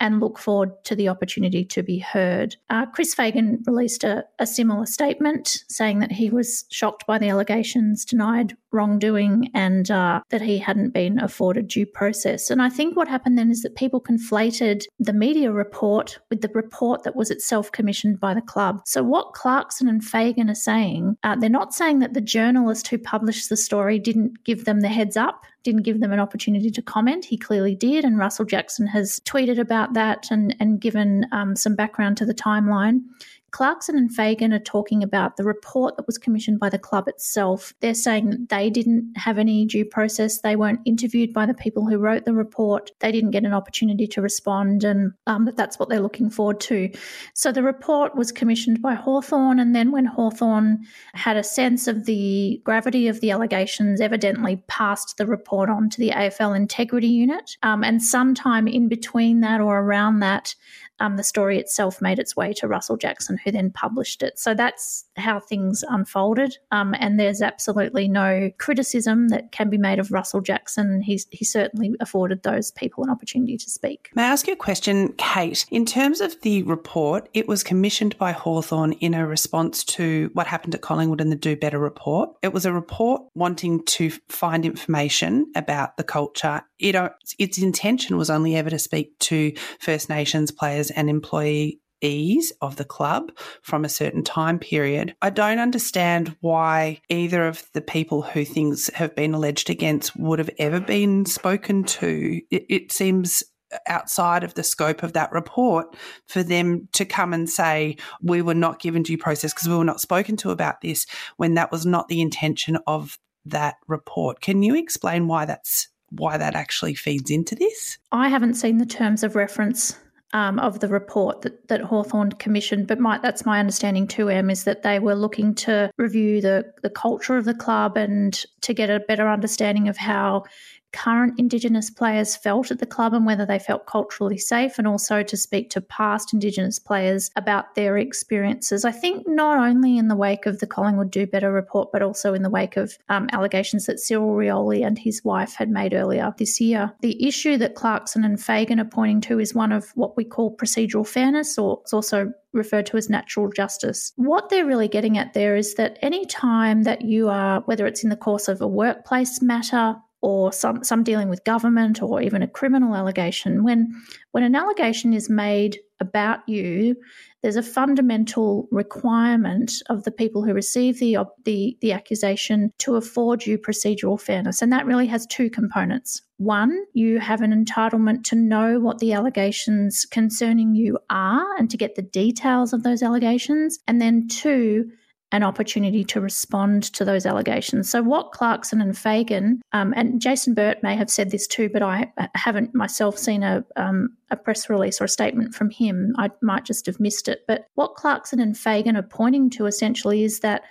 and 0.00 0.20
look 0.20 0.38
forward 0.38 0.72
to 0.84 0.94
the 0.94 1.08
opportunity 1.08 1.64
to 1.64 1.82
be 1.82 1.98
heard. 1.98 2.56
Uh, 2.70 2.86
Chris 2.86 3.14
Fagan 3.14 3.62
released 3.66 4.04
a, 4.04 4.24
a, 4.38 4.46
similar 4.46 4.86
statement 4.86 5.64
saying 5.68 5.98
that 5.98 6.12
he 6.12 6.30
was 6.30 6.64
shocked 6.70 7.06
by 7.06 7.18
the 7.18 7.28
allegations, 7.28 8.04
denied 8.04 8.56
wrongdoing, 8.72 9.50
and 9.54 9.90
uh, 9.90 10.20
that 10.30 10.42
he 10.42 10.58
hadn't 10.58 10.90
been 10.90 11.18
afforded 11.20 11.68
due 11.68 11.86
process. 11.86 12.50
And 12.50 12.62
I 12.62 12.68
think 12.68 12.96
what 12.96 13.08
happened 13.08 13.38
then 13.38 13.50
is 13.50 13.62
that 13.62 13.76
people 13.76 14.00
conflated 14.00 14.84
the 14.98 15.12
media 15.12 15.52
report 15.52 16.18
with 16.30 16.40
the 16.40 16.50
report 16.54 17.02
that 17.02 17.16
was 17.16 17.30
itself 17.30 17.72
commissioned 17.72 18.20
by 18.20 18.34
the 18.34 18.42
club. 18.42 18.82
So 18.84 19.02
what 19.02 19.32
Clarkson 19.34 19.88
and 19.88 20.04
Fagan 20.04 20.50
are 20.50 20.54
saying, 20.54 21.16
uh, 21.22 21.36
they're 21.36 21.50
not 21.50 21.74
saying 21.74 22.00
that 22.00 22.14
the 22.14 22.20
journalist 22.20 22.88
who 22.88 22.98
published 22.98 23.48
the 23.48 23.56
story 23.56 23.98
didn't 23.98 24.44
give 24.44 24.64
them 24.64 24.80
the 24.80 24.88
heads 24.88 25.16
up 25.16 25.44
didn't 25.64 25.82
give 25.82 26.00
them 26.00 26.12
an 26.12 26.20
opportunity 26.20 26.70
to 26.70 26.80
comment. 26.80 27.24
He 27.24 27.36
clearly 27.36 27.74
did, 27.74 28.04
and 28.04 28.18
Russell 28.18 28.44
Jackson 28.46 28.86
has 28.86 29.20
tweeted 29.26 29.58
about 29.58 29.92
that 29.94 30.26
and, 30.30 30.56
and 30.60 30.80
given 30.80 31.26
um, 31.32 31.56
some 31.56 31.74
background 31.74 32.16
to 32.18 32.24
the 32.24 32.32
timeline. 32.34 33.02
Clarkson 33.50 33.96
and 33.96 34.14
Fagan 34.14 34.52
are 34.52 34.58
talking 34.58 35.02
about 35.02 35.36
the 35.36 35.44
report 35.44 35.96
that 35.96 36.06
was 36.06 36.18
commissioned 36.18 36.60
by 36.60 36.68
the 36.68 36.78
club 36.78 37.08
itself. 37.08 37.72
They're 37.80 37.94
saying 37.94 38.30
that 38.30 38.48
they 38.48 38.70
didn't 38.70 39.12
have 39.16 39.38
any 39.38 39.64
due 39.64 39.84
process. 39.84 40.40
They 40.40 40.56
weren't 40.56 40.80
interviewed 40.84 41.32
by 41.32 41.46
the 41.46 41.54
people 41.54 41.86
who 41.86 41.98
wrote 41.98 42.24
the 42.24 42.34
report. 42.34 42.90
They 43.00 43.12
didn't 43.12 43.30
get 43.30 43.44
an 43.44 43.54
opportunity 43.54 44.06
to 44.08 44.22
respond, 44.22 44.84
and 44.84 45.12
um, 45.26 45.44
that 45.46 45.56
that's 45.56 45.78
what 45.78 45.88
they're 45.88 46.00
looking 46.00 46.30
forward 46.30 46.60
to. 46.60 46.90
So 47.34 47.52
the 47.52 47.62
report 47.62 48.16
was 48.16 48.32
commissioned 48.32 48.82
by 48.82 48.94
Hawthorn, 48.94 49.58
and 49.58 49.74
then 49.74 49.92
when 49.92 50.04
Hawthorn 50.04 50.84
had 51.14 51.36
a 51.36 51.42
sense 51.42 51.88
of 51.88 52.04
the 52.04 52.60
gravity 52.64 53.08
of 53.08 53.20
the 53.20 53.30
allegations, 53.30 54.00
evidently 54.00 54.62
passed 54.68 55.16
the 55.16 55.26
report 55.26 55.70
on 55.70 55.88
to 55.90 55.98
the 55.98 56.10
AFL 56.10 56.56
Integrity 56.56 57.08
Unit. 57.08 57.56
Um, 57.62 57.82
and 57.82 58.02
sometime 58.02 58.68
in 58.68 58.88
between 58.88 59.40
that 59.40 59.60
or 59.60 59.80
around 59.80 60.20
that, 60.20 60.54
um, 61.00 61.16
the 61.16 61.24
story 61.24 61.58
itself 61.58 62.00
made 62.00 62.18
its 62.18 62.36
way 62.36 62.52
to 62.54 62.68
Russell 62.68 62.96
Jackson, 62.96 63.38
who 63.44 63.50
then 63.50 63.70
published 63.70 64.22
it. 64.22 64.38
So 64.38 64.54
that's 64.54 65.04
how 65.16 65.40
things 65.40 65.84
unfolded. 65.88 66.58
Um, 66.70 66.94
and 66.98 67.18
there's 67.18 67.42
absolutely 67.42 68.08
no 68.08 68.50
criticism 68.58 69.28
that 69.28 69.52
can 69.52 69.70
be 69.70 69.78
made 69.78 69.98
of 69.98 70.12
Russell 70.12 70.40
Jackson. 70.40 71.02
He's, 71.02 71.26
he 71.30 71.44
certainly 71.44 71.94
afforded 72.00 72.42
those 72.42 72.70
people 72.70 73.04
an 73.04 73.10
opportunity 73.10 73.56
to 73.56 73.70
speak. 73.70 74.10
May 74.14 74.24
I 74.24 74.28
ask 74.28 74.46
you 74.46 74.52
a 74.54 74.56
question, 74.56 75.12
Kate? 75.18 75.64
In 75.70 75.86
terms 75.86 76.20
of 76.20 76.40
the 76.42 76.62
report, 76.64 77.28
it 77.34 77.48
was 77.48 77.62
commissioned 77.62 78.16
by 78.18 78.32
Hawthorn 78.32 78.92
in 78.92 79.14
a 79.14 79.26
response 79.26 79.84
to 79.84 80.30
what 80.32 80.46
happened 80.46 80.74
at 80.74 80.80
Collingwood 80.80 81.20
and 81.20 81.32
the 81.32 81.36
Do 81.36 81.56
Better 81.56 81.78
report. 81.78 82.30
It 82.42 82.52
was 82.52 82.66
a 82.66 82.72
report 82.72 83.22
wanting 83.34 83.84
to 83.84 84.10
find 84.28 84.64
information 84.64 85.50
about 85.54 85.96
the 85.96 86.04
culture. 86.04 86.62
It, 86.78 86.96
its 87.38 87.58
intention 87.58 88.16
was 88.16 88.30
only 88.30 88.56
ever 88.56 88.70
to 88.70 88.78
speak 88.78 89.18
to 89.20 89.52
First 89.80 90.08
Nations 90.08 90.50
players 90.50 90.87
and 90.90 91.08
employee 91.08 91.80
ease 92.00 92.52
of 92.60 92.76
the 92.76 92.84
club 92.84 93.32
from 93.62 93.84
a 93.84 93.88
certain 93.88 94.22
time 94.22 94.58
period. 94.58 95.14
I 95.22 95.30
don't 95.30 95.58
understand 95.58 96.36
why 96.40 97.00
either 97.08 97.46
of 97.46 97.64
the 97.72 97.80
people 97.80 98.22
who 98.22 98.44
things 98.44 98.88
have 98.94 99.14
been 99.16 99.34
alleged 99.34 99.70
against 99.70 100.16
would 100.16 100.38
have 100.38 100.50
ever 100.58 100.80
been 100.80 101.26
spoken 101.26 101.84
to. 101.84 102.40
It, 102.50 102.66
it 102.68 102.92
seems 102.92 103.42
outside 103.86 104.44
of 104.44 104.54
the 104.54 104.62
scope 104.62 105.02
of 105.02 105.12
that 105.12 105.30
report 105.32 105.94
for 106.26 106.42
them 106.42 106.88
to 106.92 107.04
come 107.04 107.34
and 107.34 107.50
say 107.50 107.96
we 108.22 108.40
were 108.40 108.54
not 108.54 108.80
given 108.80 109.02
due 109.02 109.18
process 109.18 109.52
because 109.52 109.68
we 109.68 109.76
were 109.76 109.84
not 109.84 110.00
spoken 110.00 110.36
to 110.38 110.50
about 110.50 110.80
this 110.80 111.06
when 111.36 111.54
that 111.54 111.70
was 111.70 111.84
not 111.84 112.08
the 112.08 112.20
intention 112.20 112.78
of 112.86 113.18
that 113.44 113.76
report. 113.86 114.40
Can 114.40 114.62
you 114.62 114.74
explain 114.74 115.26
why 115.26 115.44
that's 115.44 115.88
why 116.10 116.38
that 116.38 116.54
actually 116.54 116.94
feeds 116.94 117.30
into 117.30 117.54
this? 117.54 117.98
I 118.10 118.30
haven't 118.30 118.54
seen 118.54 118.78
the 118.78 118.86
terms 118.86 119.22
of 119.22 119.36
reference 119.36 119.98
um, 120.32 120.58
of 120.58 120.80
the 120.80 120.88
report 120.88 121.42
that, 121.42 121.68
that 121.68 121.80
Hawthorn 121.80 122.32
commissioned, 122.32 122.86
but 122.86 122.98
my, 122.98 123.18
that's 123.18 123.46
my 123.46 123.60
understanding 123.60 124.06
too, 124.06 124.28
Em, 124.28 124.50
is 124.50 124.64
that 124.64 124.82
they 124.82 124.98
were 124.98 125.14
looking 125.14 125.54
to 125.56 125.90
review 125.96 126.40
the, 126.40 126.70
the 126.82 126.90
culture 126.90 127.36
of 127.36 127.44
the 127.44 127.54
club 127.54 127.96
and 127.96 128.44
to 128.62 128.74
get 128.74 128.90
a 128.90 129.00
better 129.00 129.28
understanding 129.28 129.88
of 129.88 129.96
how 129.96 130.44
current 130.92 131.38
Indigenous 131.38 131.90
players 131.90 132.36
felt 132.36 132.70
at 132.70 132.78
the 132.78 132.86
club 132.86 133.14
and 133.14 133.26
whether 133.26 133.44
they 133.44 133.58
felt 133.58 133.86
culturally 133.86 134.38
safe, 134.38 134.78
and 134.78 134.86
also 134.86 135.22
to 135.22 135.36
speak 135.36 135.70
to 135.70 135.80
past 135.80 136.32
Indigenous 136.32 136.78
players 136.78 137.30
about 137.36 137.74
their 137.74 137.98
experiences. 137.98 138.84
I 138.84 138.92
think 138.92 139.26
not 139.28 139.58
only 139.58 139.98
in 139.98 140.08
the 140.08 140.16
wake 140.16 140.46
of 140.46 140.60
the 140.60 140.66
Collingwood 140.66 141.10
Do 141.10 141.26
Better 141.26 141.52
report, 141.52 141.90
but 141.92 142.02
also 142.02 142.34
in 142.34 142.42
the 142.42 142.50
wake 142.50 142.76
of 142.76 142.96
um, 143.08 143.28
allegations 143.32 143.86
that 143.86 144.00
Cyril 144.00 144.34
Rioli 144.34 144.86
and 144.86 144.98
his 144.98 145.24
wife 145.24 145.54
had 145.54 145.70
made 145.70 145.94
earlier 145.94 146.34
this 146.38 146.60
year. 146.60 146.92
The 147.00 147.26
issue 147.26 147.56
that 147.58 147.74
Clarkson 147.74 148.24
and 148.24 148.40
Fagan 148.40 148.80
are 148.80 148.84
pointing 148.84 149.20
to 149.22 149.38
is 149.38 149.54
one 149.54 149.72
of 149.72 149.90
what 149.94 150.16
we 150.16 150.24
call 150.24 150.56
procedural 150.56 151.06
fairness, 151.06 151.58
or 151.58 151.80
it's 151.82 151.92
also 151.92 152.32
referred 152.52 152.86
to 152.86 152.96
as 152.96 153.10
natural 153.10 153.50
justice. 153.50 154.12
What 154.16 154.48
they're 154.48 154.66
really 154.66 154.88
getting 154.88 155.18
at 155.18 155.34
there 155.34 155.54
is 155.54 155.74
that 155.74 155.98
any 156.00 156.24
time 156.26 156.84
that 156.84 157.02
you 157.02 157.28
are, 157.28 157.60
whether 157.62 157.86
it's 157.86 158.02
in 158.02 158.10
the 158.10 158.16
course 158.16 158.48
of 158.48 158.60
a 158.60 158.66
workplace 158.66 159.42
matter, 159.42 159.96
or 160.20 160.52
some, 160.52 160.82
some 160.82 161.04
dealing 161.04 161.28
with 161.28 161.44
government 161.44 162.02
or 162.02 162.20
even 162.20 162.42
a 162.42 162.48
criminal 162.48 162.94
allegation, 162.94 163.62
when, 163.62 163.92
when 164.32 164.42
an 164.42 164.54
allegation 164.54 165.12
is 165.12 165.30
made 165.30 165.78
about 166.00 166.40
you, 166.48 166.96
there's 167.42 167.56
a 167.56 167.62
fundamental 167.62 168.68
requirement 168.70 169.72
of 169.88 170.04
the 170.04 170.10
people 170.10 170.44
who 170.44 170.52
receive 170.52 170.98
the, 170.98 171.18
the, 171.44 171.76
the 171.80 171.92
accusation 171.92 172.72
to 172.78 172.96
afford 172.96 173.46
you 173.46 173.58
procedural 173.58 174.20
fairness. 174.20 174.60
And 174.60 174.72
that 174.72 174.86
really 174.86 175.06
has 175.06 175.26
two 175.26 175.50
components. 175.50 176.22
One, 176.38 176.84
you 176.94 177.20
have 177.20 177.42
an 177.42 177.52
entitlement 177.52 178.24
to 178.24 178.36
know 178.36 178.80
what 178.80 178.98
the 178.98 179.12
allegations 179.12 180.04
concerning 180.04 180.74
you 180.74 180.98
are 181.10 181.46
and 181.58 181.70
to 181.70 181.76
get 181.76 181.94
the 181.94 182.02
details 182.02 182.72
of 182.72 182.82
those 182.82 183.02
allegations. 183.02 183.78
And 183.86 184.00
then 184.00 184.28
two, 184.28 184.90
an 185.30 185.42
opportunity 185.42 186.04
to 186.04 186.20
respond 186.20 186.84
to 186.94 187.04
those 187.04 187.26
allegations. 187.26 187.90
So, 187.90 188.02
what 188.02 188.32
Clarkson 188.32 188.80
and 188.80 188.96
Fagan, 188.96 189.60
um, 189.72 189.92
and 189.96 190.20
Jason 190.20 190.54
Burt 190.54 190.82
may 190.82 190.96
have 190.96 191.10
said 191.10 191.30
this 191.30 191.46
too, 191.46 191.68
but 191.68 191.82
I 191.82 192.10
haven't 192.34 192.74
myself 192.74 193.18
seen 193.18 193.42
a, 193.42 193.64
um, 193.76 194.10
a 194.30 194.36
press 194.36 194.70
release 194.70 195.00
or 195.00 195.04
a 195.04 195.08
statement 195.08 195.54
from 195.54 195.70
him. 195.70 196.14
I 196.16 196.30
might 196.40 196.64
just 196.64 196.86
have 196.86 196.98
missed 196.98 197.28
it. 197.28 197.44
But 197.46 197.66
what 197.74 197.94
Clarkson 197.94 198.40
and 198.40 198.56
Fagan 198.56 198.96
are 198.96 199.02
pointing 199.02 199.50
to 199.50 199.66
essentially 199.66 200.24
is 200.24 200.40
that 200.40 200.62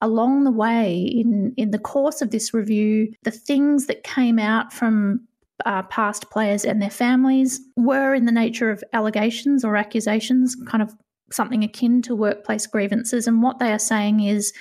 along 0.00 0.44
the 0.44 0.50
way, 0.50 0.96
in, 0.96 1.52
in 1.56 1.70
the 1.70 1.78
course 1.78 2.22
of 2.22 2.30
this 2.30 2.54
review, 2.54 3.12
the 3.24 3.30
things 3.30 3.86
that 3.86 4.02
came 4.02 4.38
out 4.38 4.72
from 4.72 5.20
uh, 5.66 5.82
past 5.84 6.30
players 6.30 6.64
and 6.64 6.80
their 6.80 6.90
families 6.90 7.60
were 7.76 8.14
in 8.14 8.24
the 8.24 8.32
nature 8.32 8.70
of 8.70 8.82
allegations 8.94 9.62
or 9.62 9.76
accusations, 9.76 10.56
kind 10.66 10.82
of 10.82 10.94
something 11.32 11.64
akin 11.64 12.02
to 12.02 12.14
workplace 12.14 12.66
grievances. 12.66 13.26
And 13.26 13.42
what 13.42 13.58
they 13.58 13.72
are 13.72 13.78
saying 13.78 14.20
is 14.20 14.52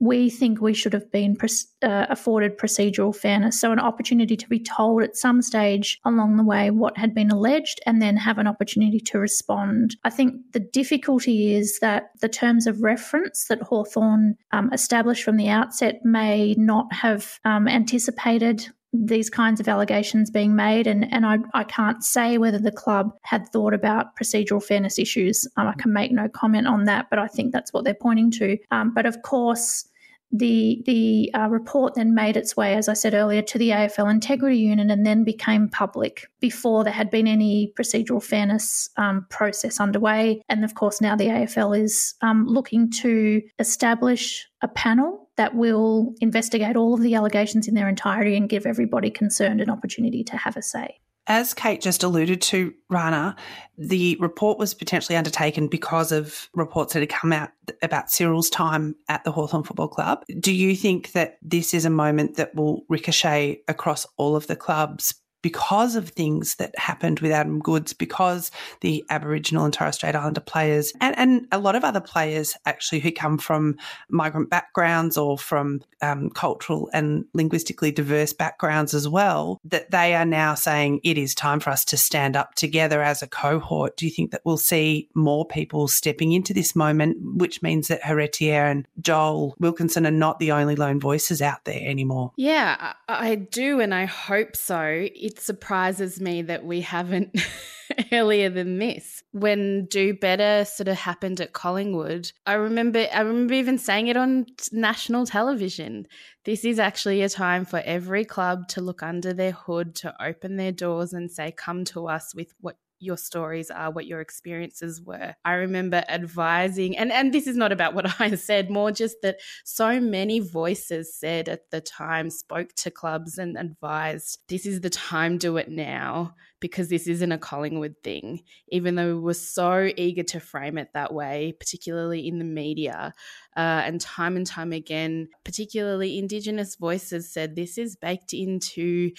we 0.00 0.30
think 0.30 0.60
we 0.60 0.74
should 0.74 0.92
have 0.92 1.10
been 1.10 1.36
uh, 1.82 2.06
afforded 2.08 2.56
procedural 2.56 3.14
fairness. 3.14 3.60
So, 3.60 3.72
an 3.72 3.80
opportunity 3.80 4.36
to 4.36 4.48
be 4.48 4.60
told 4.60 5.02
at 5.02 5.16
some 5.16 5.42
stage 5.42 5.98
along 6.04 6.36
the 6.36 6.44
way 6.44 6.70
what 6.70 6.96
had 6.96 7.14
been 7.14 7.30
alleged 7.30 7.80
and 7.84 8.00
then 8.00 8.16
have 8.16 8.38
an 8.38 8.46
opportunity 8.46 9.00
to 9.00 9.18
respond. 9.18 9.96
I 10.04 10.10
think 10.10 10.34
the 10.52 10.60
difficulty 10.60 11.54
is 11.54 11.78
that 11.80 12.10
the 12.20 12.28
terms 12.28 12.66
of 12.66 12.82
reference 12.82 13.46
that 13.48 13.62
Hawthorn 13.62 14.36
um, 14.52 14.70
established 14.72 15.24
from 15.24 15.36
the 15.36 15.48
outset 15.48 16.00
may 16.04 16.54
not 16.56 16.92
have 16.92 17.40
um, 17.44 17.66
anticipated 17.66 18.68
these 18.92 19.28
kinds 19.28 19.60
of 19.60 19.68
allegations 19.68 20.30
being 20.30 20.56
made. 20.56 20.86
And, 20.86 21.12
and 21.12 21.26
I, 21.26 21.38
I 21.54 21.64
can't 21.64 22.02
say 22.02 22.38
whether 22.38 22.58
the 22.58 22.72
club 22.72 23.12
had 23.22 23.48
thought 23.48 23.74
about 23.74 24.16
procedural 24.16 24.62
fairness 24.62 24.98
issues. 24.98 25.46
Um, 25.56 25.68
I 25.68 25.74
can 25.74 25.92
make 25.92 26.10
no 26.10 26.28
comment 26.28 26.66
on 26.66 26.84
that, 26.84 27.08
but 27.10 27.18
I 27.18 27.26
think 27.26 27.52
that's 27.52 27.72
what 27.72 27.84
they're 27.84 27.94
pointing 27.94 28.30
to. 28.32 28.56
Um, 28.70 28.94
but 28.94 29.04
of 29.04 29.20
course, 29.22 29.84
the 30.30 30.82
the 30.84 31.30
uh, 31.34 31.48
report 31.48 31.94
then 31.94 32.14
made 32.14 32.36
its 32.36 32.56
way, 32.56 32.74
as 32.74 32.88
I 32.88 32.92
said 32.92 33.14
earlier, 33.14 33.42
to 33.42 33.58
the 33.58 33.70
AFL 33.70 34.10
Integrity 34.10 34.58
Unit 34.58 34.90
and 34.90 35.06
then 35.06 35.24
became 35.24 35.68
public 35.68 36.28
before 36.40 36.84
there 36.84 36.92
had 36.92 37.10
been 37.10 37.26
any 37.26 37.72
procedural 37.78 38.22
fairness 38.22 38.90
um, 38.96 39.26
process 39.30 39.80
underway. 39.80 40.42
And 40.48 40.64
of 40.64 40.74
course, 40.74 41.00
now 41.00 41.16
the 41.16 41.26
AFL 41.26 41.80
is 41.80 42.14
um, 42.20 42.46
looking 42.46 42.90
to 42.92 43.42
establish 43.58 44.46
a 44.60 44.68
panel 44.68 45.28
that 45.36 45.54
will 45.54 46.14
investigate 46.20 46.76
all 46.76 46.94
of 46.94 47.00
the 47.00 47.14
allegations 47.14 47.68
in 47.68 47.74
their 47.74 47.88
entirety 47.88 48.36
and 48.36 48.48
give 48.48 48.66
everybody 48.66 49.10
concerned 49.10 49.60
an 49.60 49.70
opportunity 49.70 50.24
to 50.24 50.36
have 50.36 50.56
a 50.56 50.62
say. 50.62 50.98
As 51.30 51.52
Kate 51.52 51.82
just 51.82 52.02
alluded 52.02 52.40
to, 52.42 52.72
Rana, 52.88 53.36
the 53.76 54.16
report 54.18 54.58
was 54.58 54.72
potentially 54.72 55.14
undertaken 55.14 55.68
because 55.68 56.10
of 56.10 56.48
reports 56.54 56.94
that 56.94 57.00
had 57.00 57.10
come 57.10 57.34
out 57.34 57.50
about 57.82 58.10
Cyril's 58.10 58.48
time 58.48 58.96
at 59.10 59.24
the 59.24 59.32
Hawthorn 59.32 59.62
Football 59.62 59.88
Club. 59.88 60.24
Do 60.40 60.54
you 60.54 60.74
think 60.74 61.12
that 61.12 61.36
this 61.42 61.74
is 61.74 61.84
a 61.84 61.90
moment 61.90 62.36
that 62.36 62.54
will 62.54 62.84
ricochet 62.88 63.60
across 63.68 64.06
all 64.16 64.36
of 64.36 64.46
the 64.46 64.56
clubs 64.56 65.14
because 65.42 65.96
of 65.96 66.10
things 66.10 66.56
that 66.56 66.76
happened 66.78 67.20
with 67.20 67.32
Adam 67.32 67.60
Goodes, 67.60 67.92
because 67.92 68.50
the 68.80 69.04
Aboriginal 69.10 69.64
and 69.64 69.72
Torres 69.72 69.96
Strait 69.96 70.14
Islander 70.14 70.40
players 70.40 70.92
and, 71.00 71.16
and 71.18 71.46
a 71.52 71.58
lot 71.58 71.76
of 71.76 71.84
other 71.84 72.00
players 72.00 72.56
actually 72.66 73.00
who 73.00 73.12
come 73.12 73.38
from 73.38 73.76
migrant 74.08 74.50
backgrounds 74.50 75.16
or 75.16 75.38
from 75.38 75.80
um, 76.02 76.30
cultural 76.30 76.90
and 76.92 77.24
linguistically 77.34 77.90
diverse 77.90 78.32
backgrounds 78.32 78.94
as 78.94 79.08
well, 79.08 79.60
that 79.64 79.90
they 79.90 80.14
are 80.14 80.24
now 80.24 80.54
saying 80.54 81.00
it 81.04 81.18
is 81.18 81.34
time 81.34 81.60
for 81.60 81.70
us 81.70 81.84
to 81.86 81.96
stand 81.96 82.36
up 82.36 82.54
together 82.54 83.02
as 83.02 83.22
a 83.22 83.26
cohort. 83.26 83.96
Do 83.96 84.06
you 84.06 84.12
think 84.12 84.30
that 84.30 84.42
we'll 84.44 84.56
see 84.56 85.08
more 85.14 85.46
people 85.46 85.88
stepping 85.88 86.32
into 86.32 86.52
this 86.52 86.74
moment, 86.74 87.16
which 87.20 87.62
means 87.62 87.88
that 87.88 88.02
Heritier 88.02 88.70
and 88.70 88.86
Joel 89.00 89.54
Wilkinson 89.58 90.06
are 90.06 90.10
not 90.10 90.38
the 90.38 90.52
only 90.52 90.76
lone 90.76 91.00
voices 91.00 91.42
out 91.42 91.64
there 91.64 91.80
anymore? 91.82 92.32
Yeah, 92.36 92.94
I 93.08 93.34
do, 93.36 93.80
and 93.80 93.94
I 93.94 94.04
hope 94.04 94.56
so 94.56 95.08
it 95.28 95.38
surprises 95.38 96.22
me 96.22 96.40
that 96.40 96.64
we 96.64 96.80
haven't 96.80 97.38
earlier 98.12 98.48
than 98.48 98.78
this. 98.78 99.22
When 99.32 99.84
Do 99.84 100.14
Better 100.14 100.64
sort 100.64 100.88
of 100.88 100.96
happened 100.96 101.38
at 101.42 101.52
Collingwood, 101.52 102.32
I 102.46 102.54
remember 102.54 103.06
I 103.12 103.20
remember 103.20 103.52
even 103.52 103.76
saying 103.76 104.06
it 104.08 104.16
on 104.16 104.46
national 104.72 105.26
television. 105.26 106.06
This 106.46 106.64
is 106.64 106.78
actually 106.78 107.20
a 107.20 107.28
time 107.28 107.66
for 107.66 107.82
every 107.84 108.24
club 108.24 108.68
to 108.68 108.80
look 108.80 109.02
under 109.02 109.34
their 109.34 109.52
hood, 109.52 109.94
to 109.96 110.14
open 110.18 110.56
their 110.56 110.72
doors 110.72 111.12
and 111.12 111.30
say, 111.30 111.52
"Come 111.52 111.84
to 111.86 112.08
us 112.08 112.34
with 112.34 112.54
what 112.62 112.78
your 113.00 113.16
stories 113.16 113.70
are, 113.70 113.90
what 113.90 114.06
your 114.06 114.20
experiences 114.20 115.00
were. 115.02 115.34
I 115.44 115.54
remember 115.54 116.04
advising, 116.08 116.96
and, 116.96 117.12
and 117.12 117.32
this 117.32 117.46
is 117.46 117.56
not 117.56 117.72
about 117.72 117.94
what 117.94 118.20
I 118.20 118.34
said, 118.34 118.70
more 118.70 118.90
just 118.90 119.22
that 119.22 119.40
so 119.64 120.00
many 120.00 120.40
voices 120.40 121.14
said 121.14 121.48
at 121.48 121.70
the 121.70 121.80
time, 121.80 122.30
spoke 122.30 122.74
to 122.76 122.90
clubs 122.90 123.38
and 123.38 123.56
advised, 123.56 124.40
this 124.48 124.66
is 124.66 124.80
the 124.80 124.90
time, 124.90 125.38
do 125.38 125.56
it 125.56 125.68
now, 125.68 126.34
because 126.60 126.88
this 126.88 127.06
isn't 127.06 127.32
a 127.32 127.38
Collingwood 127.38 127.94
thing. 128.02 128.42
Even 128.68 128.94
though 128.94 129.14
we 129.14 129.20
were 129.20 129.34
so 129.34 129.90
eager 129.96 130.24
to 130.24 130.40
frame 130.40 130.78
it 130.78 130.88
that 130.94 131.14
way, 131.14 131.54
particularly 131.58 132.26
in 132.26 132.38
the 132.38 132.44
media. 132.44 133.12
Uh, 133.56 133.82
and 133.84 134.00
time 134.00 134.36
and 134.36 134.46
time 134.46 134.72
again, 134.72 135.28
particularly 135.44 136.18
Indigenous 136.18 136.76
voices 136.76 137.32
said 137.32 137.54
this 137.54 137.78
is 137.78 137.96
baked 137.96 138.32
into 138.32 139.10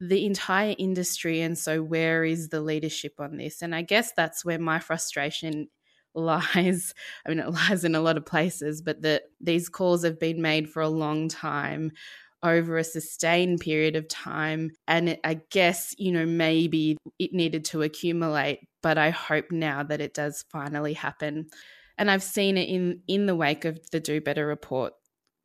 the 0.00 0.26
entire 0.26 0.74
industry. 0.78 1.40
And 1.40 1.58
so, 1.58 1.82
where 1.82 2.24
is 2.24 2.48
the 2.48 2.60
leadership 2.60 3.14
on 3.18 3.36
this? 3.36 3.62
And 3.62 3.74
I 3.74 3.82
guess 3.82 4.12
that's 4.12 4.44
where 4.44 4.58
my 4.58 4.78
frustration 4.78 5.68
lies. 6.14 6.94
I 7.26 7.28
mean, 7.28 7.38
it 7.38 7.50
lies 7.50 7.84
in 7.84 7.94
a 7.94 8.00
lot 8.00 8.16
of 8.16 8.26
places, 8.26 8.82
but 8.82 9.02
that 9.02 9.22
these 9.40 9.68
calls 9.68 10.04
have 10.04 10.18
been 10.18 10.42
made 10.42 10.68
for 10.68 10.82
a 10.82 10.88
long 10.88 11.28
time 11.28 11.92
over 12.42 12.78
a 12.78 12.84
sustained 12.84 13.60
period 13.60 13.96
of 13.96 14.08
time. 14.08 14.70
And 14.86 15.10
it, 15.10 15.20
I 15.24 15.40
guess, 15.50 15.94
you 15.98 16.12
know, 16.12 16.26
maybe 16.26 16.96
it 17.18 17.32
needed 17.32 17.64
to 17.66 17.82
accumulate, 17.82 18.60
but 18.82 18.96
I 18.96 19.10
hope 19.10 19.46
now 19.50 19.82
that 19.82 20.00
it 20.00 20.14
does 20.14 20.44
finally 20.50 20.94
happen. 20.94 21.48
And 21.96 22.10
I've 22.10 22.22
seen 22.22 22.56
it 22.56 22.68
in 22.68 23.02
in 23.08 23.26
the 23.26 23.34
wake 23.34 23.64
of 23.64 23.78
the 23.90 23.98
Do 23.98 24.20
Better 24.20 24.46
report, 24.46 24.92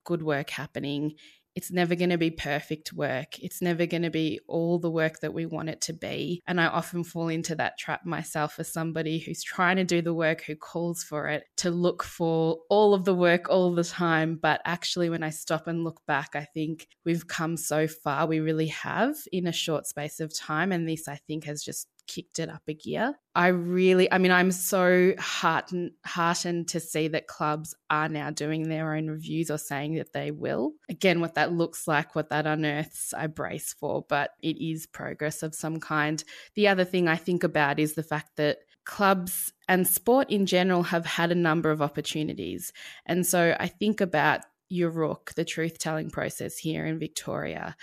good 0.05 0.21
work 0.21 0.51
happening 0.51 1.15
it's 1.55 1.71
never 1.71 1.95
going 1.95 2.09
to 2.09 2.17
be 2.17 2.31
perfect 2.31 2.93
work. 2.93 3.39
It's 3.39 3.61
never 3.61 3.85
going 3.85 4.03
to 4.03 4.09
be 4.09 4.39
all 4.47 4.79
the 4.79 4.91
work 4.91 5.19
that 5.19 5.33
we 5.33 5.45
want 5.45 5.69
it 5.69 5.81
to 5.81 5.93
be. 5.93 6.41
And 6.47 6.59
I 6.59 6.67
often 6.67 7.03
fall 7.03 7.27
into 7.27 7.55
that 7.55 7.77
trap 7.77 8.05
myself 8.05 8.59
as 8.59 8.71
somebody 8.71 9.19
who's 9.19 9.43
trying 9.43 9.77
to 9.77 9.83
do 9.83 10.01
the 10.01 10.13
work, 10.13 10.43
who 10.43 10.55
calls 10.55 11.03
for 11.03 11.27
it, 11.27 11.43
to 11.57 11.69
look 11.69 12.03
for 12.03 12.57
all 12.69 12.93
of 12.93 13.05
the 13.05 13.15
work 13.15 13.49
all 13.49 13.73
the 13.73 13.83
time. 13.83 14.39
But 14.41 14.61
actually, 14.65 15.09
when 15.09 15.23
I 15.23 15.29
stop 15.29 15.67
and 15.67 15.83
look 15.83 16.01
back, 16.07 16.31
I 16.35 16.45
think 16.53 16.87
we've 17.05 17.27
come 17.27 17.57
so 17.57 17.87
far. 17.87 18.25
We 18.25 18.39
really 18.39 18.67
have 18.67 19.15
in 19.31 19.47
a 19.47 19.53
short 19.53 19.85
space 19.85 20.19
of 20.19 20.35
time. 20.35 20.71
And 20.71 20.87
this, 20.87 21.07
I 21.07 21.19
think, 21.27 21.45
has 21.45 21.63
just 21.63 21.87
kicked 22.07 22.39
it 22.39 22.49
up 22.49 22.63
a 22.67 22.73
gear. 22.73 23.15
I 23.35 23.47
really, 23.47 24.11
I 24.11 24.17
mean, 24.17 24.31
I'm 24.31 24.51
so 24.51 25.13
heartened, 25.17 25.91
heartened 26.05 26.67
to 26.69 26.79
see 26.79 27.07
that 27.09 27.27
clubs 27.27 27.73
are 27.89 28.09
now 28.09 28.29
doing 28.29 28.69
their 28.69 28.93
own 28.93 29.07
reviews 29.07 29.49
or 29.49 29.57
saying 29.57 29.95
that 29.95 30.13
they 30.13 30.31
will. 30.31 30.73
Again, 30.89 31.21
what 31.21 31.35
that 31.35 31.51
looks 31.51 31.87
like, 31.87 32.15
what 32.15 32.29
that 32.29 32.45
unearths, 32.45 33.13
I 33.13 33.27
brace 33.27 33.73
for, 33.73 34.05
but 34.07 34.31
it 34.41 34.63
is 34.63 34.85
progress 34.85 35.43
of 35.43 35.55
some 35.55 35.79
kind. 35.79 36.23
The 36.55 36.67
other 36.67 36.85
thing 36.85 37.07
I 37.07 37.15
think 37.15 37.43
about 37.43 37.79
is 37.79 37.93
the 37.93 38.03
fact 38.03 38.35
that 38.37 38.59
clubs 38.85 39.53
and 39.67 39.87
sport 39.87 40.29
in 40.29 40.45
general 40.45 40.83
have 40.83 41.05
had 41.05 41.31
a 41.31 41.35
number 41.35 41.71
of 41.71 41.81
opportunities. 41.81 42.73
And 43.05 43.25
so 43.25 43.55
I 43.59 43.67
think 43.67 44.01
about 44.01 44.41
Yoorrook, 44.71 45.33
the 45.35 45.45
truth 45.45 45.79
telling 45.79 46.09
process 46.09 46.57
here 46.57 46.85
in 46.85 46.99
Victoria 46.99 47.75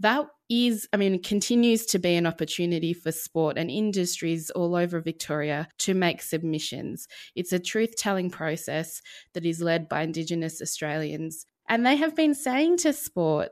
that 0.00 0.26
is, 0.48 0.88
I 0.92 0.96
mean, 0.96 1.22
continues 1.22 1.84
to 1.86 1.98
be 1.98 2.14
an 2.14 2.26
opportunity 2.26 2.92
for 2.92 3.12
sport 3.12 3.58
and 3.58 3.70
industries 3.70 4.50
all 4.50 4.74
over 4.74 5.00
Victoria 5.00 5.68
to 5.78 5.94
make 5.94 6.22
submissions. 6.22 7.06
It's 7.34 7.52
a 7.52 7.58
truth 7.58 7.96
telling 7.96 8.30
process 8.30 9.02
that 9.34 9.44
is 9.44 9.60
led 9.60 9.88
by 9.88 10.02
Indigenous 10.02 10.62
Australians. 10.62 11.44
And 11.68 11.84
they 11.84 11.96
have 11.96 12.16
been 12.16 12.34
saying 12.34 12.78
to 12.78 12.92
sport, 12.92 13.50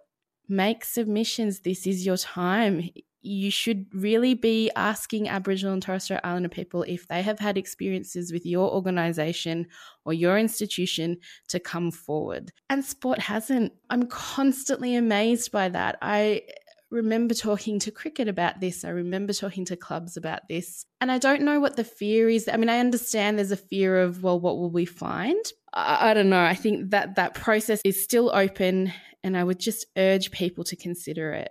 make 0.49 0.85
submissions. 0.85 1.61
This 1.61 1.87
is 1.87 2.07
your 2.07 2.17
time. 2.17 2.89
You 3.21 3.51
should 3.51 3.87
really 3.93 4.35
be 4.35 4.71
asking 4.77 5.29
Aboriginal 5.29 5.73
and 5.73 5.83
Torres 5.83 6.05
Strait 6.05 6.21
Islander 6.23 6.49
people 6.49 6.85
if 6.85 7.09
they 7.09 7.23
have 7.23 7.41
had 7.41 7.59
experiences 7.59 8.33
with 8.33 8.47
your 8.47 8.73
organisation 8.73 9.67
or 10.05 10.13
your 10.13 10.39
institution 10.39 11.19
to 11.49 11.59
come 11.59 11.91
forward. 11.91 12.53
And 12.71 12.85
sport 12.85 13.19
hasn't. 13.19 13.73
I'm 13.91 14.07
constantly 14.07 14.95
amazed 14.95 15.51
by 15.51 15.69
that. 15.71 15.99
I 16.01 16.43
remember 16.91 17.35
talking 17.35 17.79
to 17.81 17.91
cricket 17.91 18.29
about 18.29 18.61
this. 18.61 18.85
I 18.85 18.91
remember 18.91 19.33
talking 19.33 19.65
to 19.67 19.77
clubs 19.77 20.17
about 20.17 20.49
this. 20.49 20.85
And 21.01 21.11
I 21.11 21.19
don't 21.19 21.43
know 21.43 21.61
what 21.61 21.77
the 21.77 21.85
fear 21.85 22.29
is. 22.29 22.49
I 22.49 22.57
mean, 22.57 22.69
I 22.69 22.79
understand 22.79 23.39
there's 23.39 23.51
a 23.51 23.57
fear 23.57 24.01
of, 24.01 24.23
well, 24.23 24.39
what 24.39 24.57
will 24.57 24.71
we 24.71 24.85
find? 24.85 25.45
I, 25.73 26.11
I 26.11 26.15
don't 26.15 26.31
know. 26.31 26.43
I 26.43 26.55
think 26.55 26.91
that 26.91 27.17
that 27.17 27.35
process 27.35 27.81
is 27.85 28.03
still 28.03 28.31
open. 28.35 28.93
And 29.25 29.37
I 29.37 29.43
would 29.43 29.59
just 29.59 29.87
urge 29.97 30.31
people 30.31 30.63
to 30.65 30.77
consider 30.77 31.33
it. 31.33 31.51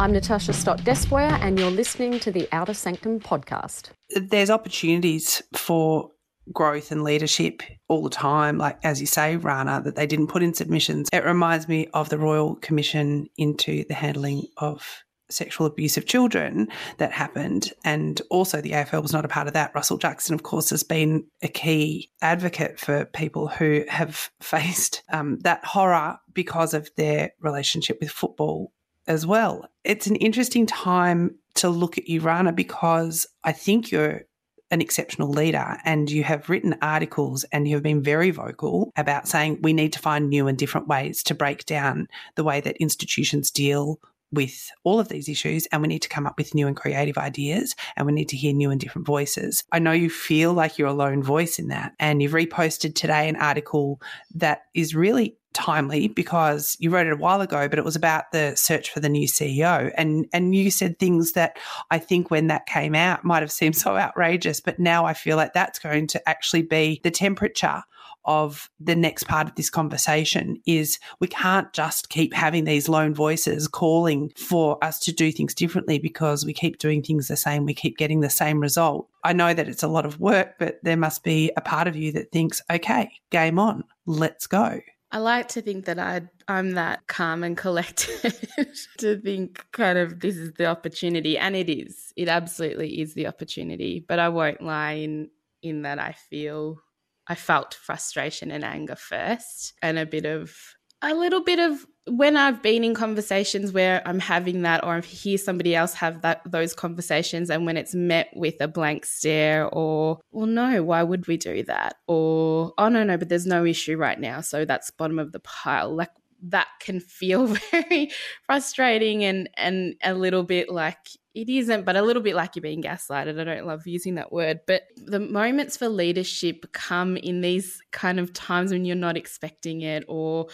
I'm 0.00 0.12
Natasha 0.12 0.54
Stott 0.54 0.78
Despoja, 0.78 1.38
and 1.42 1.58
you're 1.58 1.70
listening 1.70 2.20
to 2.20 2.30
the 2.30 2.48
Outer 2.52 2.72
Sanctum 2.72 3.20
podcast. 3.20 3.90
There's 4.08 4.48
opportunities 4.48 5.42
for 5.54 6.10
growth 6.54 6.90
and 6.90 7.04
leadership 7.04 7.62
all 7.86 8.02
the 8.02 8.08
time, 8.08 8.56
like 8.56 8.78
as 8.82 9.02
you 9.02 9.06
say, 9.06 9.36
Rana, 9.36 9.82
that 9.84 9.96
they 9.96 10.06
didn't 10.06 10.28
put 10.28 10.42
in 10.42 10.54
submissions. 10.54 11.10
It 11.12 11.26
reminds 11.26 11.68
me 11.68 11.88
of 11.92 12.08
the 12.08 12.16
Royal 12.16 12.54
Commission 12.56 13.28
into 13.36 13.84
the 13.88 13.94
handling 13.94 14.44
of 14.56 15.04
sexual 15.28 15.66
abuse 15.66 15.98
of 15.98 16.06
children 16.06 16.68
that 16.96 17.12
happened. 17.12 17.70
And 17.84 18.22
also, 18.30 18.62
the 18.62 18.70
AFL 18.70 19.02
was 19.02 19.12
not 19.12 19.26
a 19.26 19.28
part 19.28 19.48
of 19.48 19.52
that. 19.52 19.74
Russell 19.74 19.98
Jackson, 19.98 20.34
of 20.34 20.44
course, 20.44 20.70
has 20.70 20.82
been 20.82 21.26
a 21.42 21.48
key 21.48 22.10
advocate 22.22 22.80
for 22.80 23.04
people 23.04 23.48
who 23.48 23.84
have 23.86 24.30
faced 24.40 25.02
um, 25.12 25.40
that 25.40 25.62
horror 25.62 26.18
because 26.32 26.72
of 26.72 26.88
their 26.96 27.32
relationship 27.42 27.98
with 28.00 28.10
football 28.10 28.72
as 29.10 29.26
well. 29.26 29.68
It's 29.82 30.06
an 30.06 30.14
interesting 30.16 30.66
time 30.66 31.34
to 31.56 31.68
look 31.68 31.98
at 31.98 32.08
you, 32.08 32.20
Rana, 32.20 32.52
because 32.52 33.26
I 33.42 33.50
think 33.50 33.90
you're 33.90 34.22
an 34.70 34.80
exceptional 34.80 35.28
leader 35.28 35.78
and 35.84 36.08
you 36.08 36.22
have 36.22 36.48
written 36.48 36.76
articles 36.80 37.44
and 37.50 37.66
you 37.66 37.74
have 37.74 37.82
been 37.82 38.04
very 38.04 38.30
vocal 38.30 38.92
about 38.96 39.26
saying 39.26 39.58
we 39.62 39.72
need 39.72 39.92
to 39.94 39.98
find 39.98 40.28
new 40.28 40.46
and 40.46 40.56
different 40.56 40.86
ways 40.86 41.24
to 41.24 41.34
break 41.34 41.66
down 41.66 42.06
the 42.36 42.44
way 42.44 42.60
that 42.60 42.76
institutions 42.76 43.50
deal 43.50 43.98
with 44.32 44.70
all 44.84 45.00
of 45.00 45.08
these 45.08 45.28
issues 45.28 45.66
and 45.72 45.82
we 45.82 45.88
need 45.88 46.02
to 46.02 46.08
come 46.08 46.24
up 46.24 46.38
with 46.38 46.54
new 46.54 46.68
and 46.68 46.76
creative 46.76 47.18
ideas 47.18 47.74
and 47.96 48.06
we 48.06 48.12
need 48.12 48.28
to 48.28 48.36
hear 48.36 48.52
new 48.52 48.70
and 48.70 48.80
different 48.80 49.08
voices. 49.08 49.64
I 49.72 49.80
know 49.80 49.90
you 49.90 50.08
feel 50.08 50.52
like 50.52 50.78
you're 50.78 50.86
a 50.86 50.92
lone 50.92 51.20
voice 51.20 51.58
in 51.58 51.66
that 51.68 51.94
and 51.98 52.22
you've 52.22 52.30
reposted 52.30 52.94
today 52.94 53.28
an 53.28 53.34
article 53.34 54.00
that 54.36 54.66
is 54.72 54.94
really 54.94 55.36
timely 55.52 56.08
because 56.08 56.76
you 56.78 56.90
wrote 56.90 57.06
it 57.06 57.12
a 57.12 57.16
while 57.16 57.40
ago, 57.40 57.68
but 57.68 57.78
it 57.78 57.84
was 57.84 57.96
about 57.96 58.32
the 58.32 58.54
search 58.56 58.90
for 58.90 59.00
the 59.00 59.08
new 59.08 59.26
CEO. 59.26 59.92
And 59.96 60.26
and 60.32 60.54
you 60.54 60.70
said 60.70 60.98
things 60.98 61.32
that 61.32 61.58
I 61.90 61.98
think 61.98 62.30
when 62.30 62.46
that 62.48 62.66
came 62.66 62.94
out 62.94 63.24
might 63.24 63.42
have 63.42 63.52
seemed 63.52 63.76
so 63.84 63.96
outrageous, 63.96 64.60
but 64.60 64.78
now 64.78 65.04
I 65.04 65.14
feel 65.14 65.36
like 65.36 65.52
that's 65.52 65.78
going 65.78 66.06
to 66.08 66.28
actually 66.28 66.62
be 66.62 67.00
the 67.02 67.10
temperature 67.10 67.82
of 68.24 68.70
the 68.78 68.94
next 68.94 69.24
part 69.24 69.48
of 69.48 69.54
this 69.54 69.70
conversation 69.70 70.60
is 70.66 70.98
we 71.20 71.26
can't 71.26 71.72
just 71.72 72.10
keep 72.10 72.34
having 72.34 72.64
these 72.64 72.88
lone 72.88 73.14
voices 73.14 73.66
calling 73.66 74.30
for 74.36 74.82
us 74.84 74.98
to 75.00 75.12
do 75.12 75.32
things 75.32 75.54
differently 75.54 75.98
because 75.98 76.44
we 76.44 76.52
keep 76.52 76.78
doing 76.78 77.02
things 77.02 77.28
the 77.28 77.36
same, 77.36 77.64
we 77.64 77.74
keep 77.74 77.96
getting 77.96 78.20
the 78.20 78.30
same 78.30 78.60
result. 78.60 79.08
I 79.24 79.32
know 79.32 79.54
that 79.54 79.68
it's 79.68 79.82
a 79.82 79.88
lot 79.88 80.04
of 80.04 80.20
work, 80.20 80.58
but 80.58 80.78
there 80.82 80.96
must 80.96 81.24
be 81.24 81.50
a 81.56 81.60
part 81.60 81.88
of 81.88 81.96
you 81.96 82.12
that 82.12 82.30
thinks, 82.30 82.60
okay, 82.70 83.10
game 83.30 83.58
on, 83.58 83.84
let's 84.06 84.46
go. 84.46 84.80
I 85.12 85.18
like 85.18 85.48
to 85.48 85.62
think 85.62 85.86
that 85.86 85.98
I 85.98 86.22
I'm 86.46 86.72
that 86.72 87.06
calm 87.08 87.42
and 87.42 87.56
collected 87.56 88.34
to 88.98 89.20
think 89.20 89.64
kind 89.72 89.98
of 89.98 90.20
this 90.20 90.36
is 90.36 90.52
the 90.54 90.66
opportunity 90.66 91.36
and 91.36 91.56
it 91.56 91.68
is. 91.68 92.12
It 92.16 92.28
absolutely 92.28 93.00
is 93.00 93.14
the 93.14 93.26
opportunity, 93.26 94.04
but 94.06 94.18
I 94.18 94.28
won't 94.28 94.62
lie 94.62 94.92
in 94.92 95.30
in 95.62 95.82
that 95.82 95.98
I 95.98 96.12
feel 96.12 96.80
I 97.26 97.34
felt 97.34 97.74
frustration 97.74 98.50
and 98.50 98.64
anger 98.64 98.96
first 98.96 99.74
and 99.82 99.98
a 99.98 100.06
bit 100.06 100.26
of 100.26 100.54
a 101.02 101.14
little 101.14 101.42
bit 101.42 101.58
of 101.58 101.86
when 102.10 102.36
I've 102.36 102.60
been 102.60 102.82
in 102.82 102.94
conversations 102.94 103.72
where 103.72 104.02
I'm 104.04 104.18
having 104.18 104.62
that 104.62 104.82
or 104.82 104.96
I 104.96 105.00
hear 105.00 105.38
somebody 105.38 105.76
else 105.76 105.94
have 105.94 106.22
that 106.22 106.42
those 106.44 106.74
conversations 106.74 107.50
and 107.50 107.64
when 107.66 107.76
it's 107.76 107.94
met 107.94 108.30
with 108.34 108.60
a 108.60 108.66
blank 108.66 109.06
stare 109.06 109.68
or 109.68 110.20
well 110.32 110.46
no 110.46 110.82
why 110.82 111.02
would 111.02 111.28
we 111.28 111.36
do 111.36 111.62
that? 111.64 111.96
Or 112.08 112.72
oh 112.78 112.88
no 112.88 113.04
no 113.04 113.16
but 113.16 113.28
there's 113.28 113.46
no 113.46 113.64
issue 113.64 113.96
right 113.96 114.18
now. 114.18 114.40
So 114.40 114.64
that's 114.64 114.90
bottom 114.90 115.18
of 115.18 115.30
the 115.32 115.40
pile. 115.40 115.94
Like 115.94 116.10
that 116.42 116.68
can 116.80 117.00
feel 117.00 117.46
very 117.70 118.10
frustrating 118.44 119.24
and 119.24 119.48
and 119.56 119.94
a 120.02 120.14
little 120.14 120.42
bit 120.42 120.68
like 120.68 120.98
it 121.34 121.48
isn't 121.48 121.84
but 121.84 121.96
a 121.96 122.02
little 122.02 122.22
bit 122.22 122.34
like 122.34 122.56
you're 122.56 122.62
being 122.62 122.82
gaslighted. 122.82 123.38
I 123.40 123.44
don't 123.44 123.66
love 123.66 123.86
using 123.86 124.16
that 124.16 124.32
word. 124.32 124.60
But 124.66 124.82
the 124.96 125.20
moments 125.20 125.76
for 125.76 125.88
leadership 125.88 126.72
come 126.72 127.16
in 127.16 127.40
these 127.40 127.80
kind 127.92 128.18
of 128.18 128.32
times 128.32 128.72
when 128.72 128.84
you're 128.84 128.96
not 128.96 129.16
expecting 129.16 129.82
it 129.82 130.04
or 130.08 130.48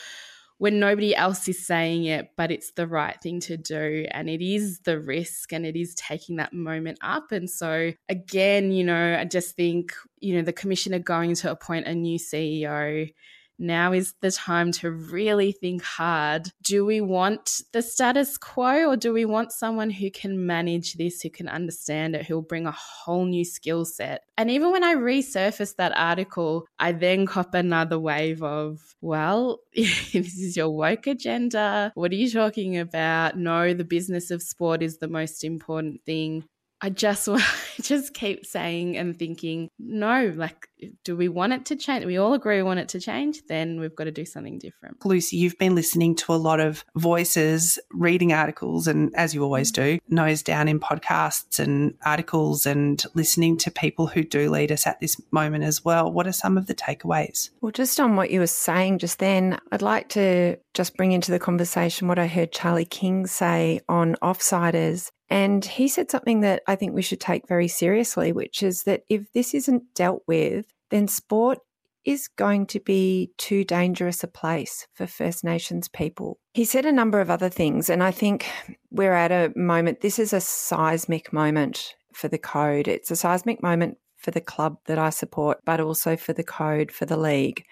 when 0.58 0.80
nobody 0.80 1.14
else 1.14 1.48
is 1.48 1.66
saying 1.66 2.04
it, 2.04 2.30
but 2.36 2.50
it's 2.50 2.72
the 2.72 2.86
right 2.86 3.20
thing 3.20 3.40
to 3.40 3.56
do. 3.56 4.06
And 4.10 4.30
it 4.30 4.40
is 4.40 4.80
the 4.80 4.98
risk 4.98 5.52
and 5.52 5.66
it 5.66 5.76
is 5.76 5.94
taking 5.94 6.36
that 6.36 6.52
moment 6.52 6.98
up. 7.02 7.30
And 7.30 7.48
so, 7.48 7.92
again, 8.08 8.72
you 8.72 8.84
know, 8.84 9.18
I 9.18 9.24
just 9.24 9.54
think, 9.54 9.92
you 10.20 10.34
know, 10.36 10.42
the 10.42 10.52
commissioner 10.52 10.98
going 10.98 11.34
to 11.36 11.50
appoint 11.50 11.86
a 11.86 11.94
new 11.94 12.18
CEO 12.18 13.12
now 13.58 13.92
is 13.92 14.14
the 14.20 14.30
time 14.30 14.72
to 14.72 14.90
really 14.90 15.52
think 15.52 15.82
hard. 15.82 16.50
Do 16.62 16.84
we 16.84 17.00
want 17.00 17.62
the 17.72 17.82
status 17.82 18.36
quo 18.38 18.88
or 18.88 18.96
do 18.96 19.12
we 19.12 19.24
want 19.24 19.52
someone 19.52 19.90
who 19.90 20.10
can 20.10 20.46
manage 20.46 20.94
this, 20.94 21.22
who 21.22 21.30
can 21.30 21.48
understand 21.48 22.14
it, 22.14 22.26
who'll 22.26 22.42
bring 22.42 22.66
a 22.66 22.72
whole 22.72 23.24
new 23.24 23.44
skill 23.44 23.84
set? 23.84 24.22
And 24.36 24.50
even 24.50 24.72
when 24.72 24.84
I 24.84 24.94
resurfaced 24.94 25.76
that 25.76 25.96
article, 25.96 26.66
I 26.78 26.92
then 26.92 27.26
cop 27.26 27.54
another 27.54 27.98
wave 27.98 28.42
of, 28.42 28.94
well, 29.00 29.60
this 29.74 30.14
is 30.14 30.56
your 30.56 30.70
woke 30.70 31.06
agenda. 31.06 31.92
What 31.94 32.12
are 32.12 32.16
you 32.16 32.30
talking 32.30 32.78
about? 32.78 33.38
No, 33.38 33.72
the 33.74 33.84
business 33.84 34.30
of 34.30 34.42
sport 34.42 34.82
is 34.82 34.98
the 34.98 35.08
most 35.08 35.44
important 35.44 36.04
thing. 36.04 36.44
I 36.80 36.90
just 36.90 37.28
just 37.80 38.14
keep 38.14 38.44
saying 38.44 38.96
and 38.96 39.18
thinking, 39.18 39.70
no, 39.78 40.32
like, 40.36 40.68
do 41.04 41.16
we 41.16 41.28
want 41.28 41.52
it 41.52 41.66
to 41.66 41.76
change? 41.76 42.04
We 42.04 42.16
all 42.16 42.34
agree 42.34 42.56
we 42.56 42.62
want 42.62 42.80
it 42.80 42.88
to 42.90 43.00
change. 43.00 43.42
Then 43.48 43.80
we've 43.80 43.94
got 43.94 44.04
to 44.04 44.10
do 44.10 44.24
something 44.24 44.58
different. 44.58 45.04
Lucy, 45.04 45.36
you've 45.36 45.58
been 45.58 45.74
listening 45.74 46.14
to 46.16 46.32
a 46.32 46.36
lot 46.36 46.60
of 46.60 46.84
voices, 46.96 47.78
reading 47.90 48.32
articles, 48.32 48.86
and 48.86 49.14
as 49.14 49.34
you 49.34 49.42
always 49.42 49.70
mm. 49.72 49.74
do, 49.74 49.98
nose 50.08 50.42
down 50.42 50.68
in 50.68 50.80
podcasts 50.80 51.58
and 51.58 51.94
articles, 52.04 52.66
and 52.66 53.04
listening 53.14 53.56
to 53.58 53.70
people 53.70 54.06
who 54.06 54.22
do 54.22 54.50
lead 54.50 54.72
us 54.72 54.86
at 54.86 55.00
this 55.00 55.20
moment 55.30 55.64
as 55.64 55.84
well. 55.84 56.10
What 56.10 56.26
are 56.26 56.32
some 56.32 56.58
of 56.58 56.66
the 56.66 56.74
takeaways? 56.74 57.50
Well, 57.60 57.72
just 57.72 57.98
on 58.00 58.16
what 58.16 58.30
you 58.30 58.40
were 58.40 58.46
saying 58.46 58.98
just 58.98 59.18
then, 59.18 59.58
I'd 59.72 59.82
like 59.82 60.08
to 60.10 60.56
just 60.74 60.96
bring 60.96 61.12
into 61.12 61.30
the 61.30 61.38
conversation 61.38 62.08
what 62.08 62.18
I 62.18 62.26
heard 62.26 62.52
Charlie 62.52 62.84
King 62.84 63.26
say 63.26 63.80
on 63.88 64.16
Offsiders 64.22 65.10
and 65.28 65.64
he 65.64 65.88
said 65.88 66.10
something 66.10 66.40
that 66.40 66.62
I 66.66 66.76
think 66.76 66.94
we 66.94 67.02
should 67.02 67.20
take 67.20 67.48
very 67.48 67.68
seriously, 67.68 68.32
which 68.32 68.62
is 68.62 68.84
that 68.84 69.02
if 69.08 69.32
this 69.32 69.54
isn't 69.54 69.94
dealt 69.94 70.22
with, 70.26 70.66
then 70.90 71.08
sport 71.08 71.58
is 72.04 72.28
going 72.28 72.66
to 72.66 72.80
be 72.80 73.32
too 73.36 73.64
dangerous 73.64 74.22
a 74.22 74.28
place 74.28 74.86
for 74.94 75.06
First 75.06 75.42
Nations 75.42 75.88
people. 75.88 76.38
He 76.54 76.64
said 76.64 76.86
a 76.86 76.92
number 76.92 77.20
of 77.20 77.30
other 77.30 77.48
things, 77.48 77.90
and 77.90 78.02
I 78.02 78.12
think 78.12 78.46
we're 78.90 79.12
at 79.12 79.32
a 79.32 79.52
moment, 79.56 80.00
this 80.00 80.18
is 80.18 80.32
a 80.32 80.40
seismic 80.40 81.32
moment 81.32 81.94
for 82.14 82.28
the 82.28 82.38
code. 82.38 82.86
It's 82.86 83.10
a 83.10 83.16
seismic 83.16 83.62
moment 83.62 83.98
for 84.16 84.30
the 84.30 84.40
club 84.40 84.78
that 84.86 84.98
I 84.98 85.10
support, 85.10 85.58
but 85.64 85.80
also 85.80 86.16
for 86.16 86.32
the 86.32 86.44
code 86.44 86.92
for 86.92 87.06
the 87.06 87.16
league. 87.16 87.64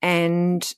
And 0.00 0.74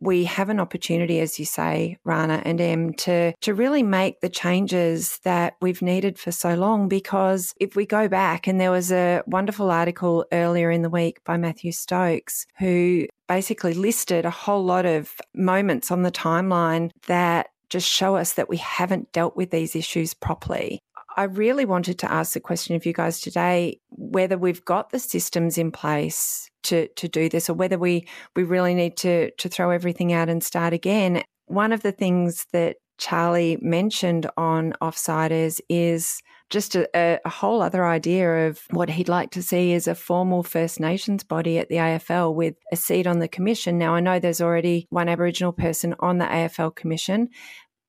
we 0.00 0.24
have 0.24 0.48
an 0.48 0.60
opportunity, 0.60 1.20
as 1.20 1.38
you 1.38 1.44
say, 1.44 1.98
Rana 2.04 2.42
and 2.44 2.60
Em, 2.60 2.92
to, 2.94 3.32
to 3.40 3.54
really 3.54 3.82
make 3.82 4.20
the 4.20 4.28
changes 4.28 5.18
that 5.24 5.54
we've 5.60 5.82
needed 5.82 6.18
for 6.18 6.30
so 6.30 6.54
long. 6.54 6.88
Because 6.88 7.52
if 7.60 7.76
we 7.76 7.86
go 7.86 8.08
back, 8.08 8.46
and 8.46 8.60
there 8.60 8.70
was 8.70 8.92
a 8.92 9.22
wonderful 9.26 9.70
article 9.70 10.24
earlier 10.32 10.70
in 10.70 10.82
the 10.82 10.90
week 10.90 11.22
by 11.24 11.36
Mathew 11.36 11.72
Stokes, 11.72 12.46
who 12.58 13.06
basically 13.26 13.74
listed 13.74 14.24
a 14.24 14.30
whole 14.30 14.64
lot 14.64 14.86
of 14.86 15.12
moments 15.34 15.90
on 15.90 16.02
the 16.02 16.12
timeline 16.12 16.90
that 17.06 17.48
just 17.68 17.88
show 17.88 18.16
us 18.16 18.34
that 18.34 18.48
we 18.48 18.56
haven't 18.56 19.12
dealt 19.12 19.36
with 19.36 19.50
these 19.50 19.76
issues 19.76 20.14
properly. 20.14 20.80
I 21.18 21.24
really 21.24 21.64
wanted 21.64 21.98
to 21.98 22.12
ask 22.12 22.32
the 22.32 22.40
question 22.40 22.76
of 22.76 22.86
you 22.86 22.92
guys 22.92 23.20
today 23.20 23.80
whether 23.90 24.38
we've 24.38 24.64
got 24.64 24.90
the 24.90 25.00
systems 25.00 25.58
in 25.58 25.72
place 25.72 26.48
to 26.62 26.86
to 26.94 27.08
do 27.08 27.28
this 27.28 27.50
or 27.50 27.54
whether 27.54 27.76
we 27.76 28.06
we 28.36 28.44
really 28.44 28.72
need 28.72 28.96
to 28.98 29.32
to 29.32 29.48
throw 29.48 29.70
everything 29.70 30.12
out 30.12 30.28
and 30.28 30.44
start 30.44 30.72
again. 30.72 31.24
One 31.46 31.72
of 31.72 31.82
the 31.82 31.90
things 31.90 32.46
that 32.52 32.76
Charlie 32.98 33.58
mentioned 33.60 34.30
on 34.36 34.74
Offsiders 34.80 35.60
is 35.68 36.22
just 36.50 36.76
a, 36.76 36.88
a, 37.24 37.28
whole 37.28 37.62
other 37.62 37.84
idea 37.84 38.48
of 38.48 38.60
what 38.70 38.88
he'd 38.88 39.08
like 39.08 39.30
to 39.32 39.42
see 39.42 39.72
is 39.72 39.86
a 39.86 39.94
formal 39.94 40.42
First 40.42 40.80
Nations 40.80 41.24
body 41.24 41.58
at 41.58 41.68
the 41.68 41.76
AFL 41.76 42.34
with 42.34 42.54
a 42.72 42.76
seat 42.76 43.06
on 43.06 43.18
the 43.18 43.28
commission. 43.28 43.76
Now, 43.76 43.94
I 43.94 44.00
know 44.00 44.18
there's 44.18 44.40
already 44.40 44.86
one 44.90 45.08
Aboriginal 45.08 45.52
person 45.52 45.94
on 46.00 46.18
the 46.18 46.24
AFL 46.24 46.74
commission, 46.74 47.28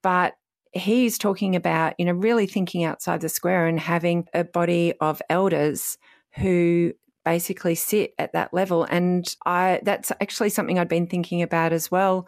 but 0.04 0.34
he's 0.72 1.18
talking 1.18 1.56
about, 1.56 1.94
you 1.98 2.06
know, 2.06 2.14
really 2.14 2.46
thinking 2.46 2.84
outside 2.84 3.22
the 3.22 3.30
square 3.30 3.68
and 3.68 3.80
having 3.80 4.28
a 4.34 4.44
body 4.44 4.94
of 5.02 5.22
elders 5.30 5.98
who 6.36 6.94
basically 7.26 7.76
sit 7.76 8.14
at 8.18 8.34
that 8.34 8.54
level. 8.54 8.86
And 8.86 9.28
I 9.46 9.82
that's 9.84 10.12
actually 10.22 10.50
something 10.50 10.80
I'd 10.80 10.88
been 10.88 11.08
thinking 11.08 11.42
about 11.42 11.74
as 11.74 11.92
well. 11.92 12.28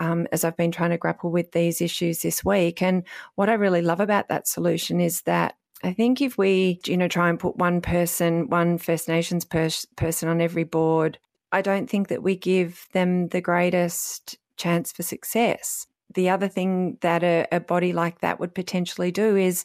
Um, 0.00 0.28
as 0.30 0.44
I've 0.44 0.56
been 0.56 0.70
trying 0.70 0.90
to 0.90 0.96
grapple 0.96 1.32
with 1.32 1.50
these 1.50 1.80
issues 1.80 2.22
this 2.22 2.44
week. 2.44 2.80
And 2.82 3.02
what 3.34 3.50
I 3.50 3.54
really 3.54 3.82
love 3.82 3.98
about 3.98 4.28
that 4.28 4.46
solution 4.46 5.00
is 5.00 5.22
that 5.22 5.56
I 5.82 5.92
think 5.92 6.20
if 6.20 6.38
we, 6.38 6.78
you 6.86 6.96
know, 6.96 7.08
try 7.08 7.28
and 7.28 7.38
put 7.38 7.56
one 7.56 7.80
person, 7.80 8.48
one 8.48 8.78
First 8.78 9.08
Nations 9.08 9.44
pers- 9.44 9.88
person 9.96 10.28
on 10.28 10.40
every 10.40 10.62
board, 10.62 11.18
I 11.50 11.62
don't 11.62 11.90
think 11.90 12.08
that 12.08 12.22
we 12.22 12.36
give 12.36 12.86
them 12.92 13.26
the 13.28 13.40
greatest 13.40 14.38
chance 14.56 14.92
for 14.92 15.02
success 15.02 15.87
the 16.14 16.28
other 16.30 16.48
thing 16.48 16.98
that 17.00 17.22
a, 17.22 17.46
a 17.52 17.60
body 17.60 17.92
like 17.92 18.20
that 18.20 18.40
would 18.40 18.54
potentially 18.54 19.10
do 19.10 19.36
is 19.36 19.64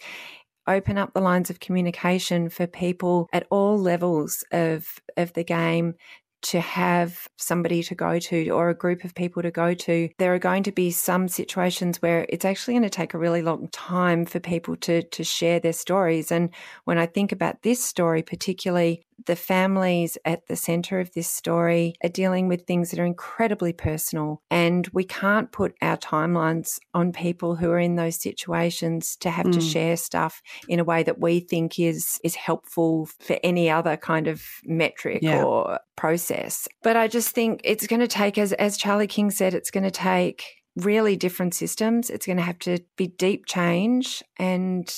open 0.67 0.97
up 0.97 1.13
the 1.13 1.21
lines 1.21 1.49
of 1.49 1.59
communication 1.59 2.49
for 2.49 2.67
people 2.67 3.27
at 3.33 3.45
all 3.49 3.77
levels 3.77 4.43
of 4.51 4.87
of 5.17 5.33
the 5.33 5.43
game 5.43 5.95
to 6.43 6.59
have 6.59 7.27
somebody 7.37 7.81
to 7.81 7.95
go 7.95 8.19
to 8.19 8.49
or 8.49 8.69
a 8.69 8.75
group 8.75 9.05
of 9.05 9.15
people 9.15 9.41
to 9.41 9.49
go 9.49 9.73
to, 9.73 10.09
there 10.19 10.33
are 10.35 10.39
going 10.39 10.61
to 10.63 10.73
be 10.73 10.91
some 10.91 11.27
situations 11.29 12.01
where 12.01 12.25
it's 12.27 12.43
actually 12.43 12.73
going 12.73 12.83
to 12.83 12.89
take 12.89 13.13
a 13.13 13.17
really 13.17 13.41
long 13.41 13.69
time 13.69 14.25
for 14.25 14.39
people 14.39 14.75
to 14.75 15.01
to 15.03 15.23
share 15.23 15.59
their 15.59 15.73
stories. 15.73 16.31
And 16.31 16.49
when 16.83 16.97
I 16.97 17.05
think 17.05 17.31
about 17.31 17.61
this 17.63 17.83
story 17.83 18.21
particularly, 18.21 19.03
the 19.25 19.35
families 19.35 20.17
at 20.25 20.47
the 20.47 20.55
center 20.55 20.99
of 20.99 21.11
this 21.13 21.29
story 21.29 21.95
are 22.03 22.09
dealing 22.09 22.47
with 22.47 22.65
things 22.65 22.91
that 22.91 22.99
are 22.99 23.05
incredibly 23.05 23.73
personal. 23.73 24.41
And 24.49 24.87
we 24.93 25.03
can't 25.03 25.51
put 25.51 25.75
our 25.81 25.97
timelines 25.97 26.79
on 26.93 27.11
people 27.11 27.55
who 27.55 27.69
are 27.71 27.79
in 27.79 27.95
those 27.95 28.21
situations 28.21 29.15
to 29.17 29.29
have 29.29 29.47
mm. 29.47 29.53
to 29.53 29.61
share 29.61 29.97
stuff 29.97 30.41
in 30.67 30.79
a 30.79 30.83
way 30.83 31.03
that 31.03 31.19
we 31.19 31.39
think 31.39 31.79
is, 31.79 32.19
is 32.23 32.35
helpful 32.35 33.07
for 33.19 33.37
any 33.43 33.69
other 33.69 33.97
kind 33.97 34.27
of 34.27 34.43
metric 34.63 35.19
yeah. 35.21 35.43
or 35.43 35.79
process. 35.95 36.67
But 36.81 36.97
I 36.97 37.07
just 37.07 37.29
think 37.29 37.61
it's 37.63 37.87
going 37.87 38.01
to 38.01 38.07
take, 38.07 38.37
as, 38.37 38.53
as 38.53 38.77
Charlie 38.77 39.07
King 39.07 39.31
said, 39.31 39.53
it's 39.53 39.71
going 39.71 39.83
to 39.83 39.91
take 39.91 40.43
really 40.75 41.15
different 41.15 41.53
systems. 41.53 42.09
It's 42.09 42.25
going 42.25 42.37
to 42.37 42.43
have 42.43 42.59
to 42.59 42.79
be 42.97 43.07
deep 43.07 43.45
change 43.45 44.23
and 44.37 44.91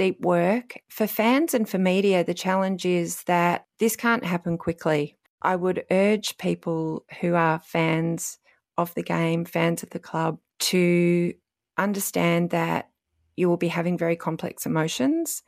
deep 0.00 0.20
work. 0.22 0.80
For 0.88 1.06
fans 1.06 1.52
and 1.52 1.68
for 1.68 1.76
media, 1.76 2.24
the 2.24 2.32
challenge 2.32 2.86
is 2.86 3.22
that 3.24 3.66
this 3.78 3.96
can't 3.96 4.24
happen 4.24 4.56
quickly. 4.56 5.18
I 5.42 5.56
would 5.56 5.84
urge 5.90 6.38
people 6.38 7.04
who 7.20 7.34
are 7.34 7.60
fans 7.60 8.38
of 8.78 8.94
the 8.94 9.02
game, 9.02 9.44
fans 9.44 9.82
of 9.82 9.90
the 9.90 9.98
club, 9.98 10.38
to 10.60 11.34
understand 11.76 12.48
that 12.48 12.88
you 13.36 13.50
will 13.50 13.58
be 13.58 13.68
having 13.68 13.98
very 13.98 14.16
complex 14.16 14.64
emotions 14.64 15.42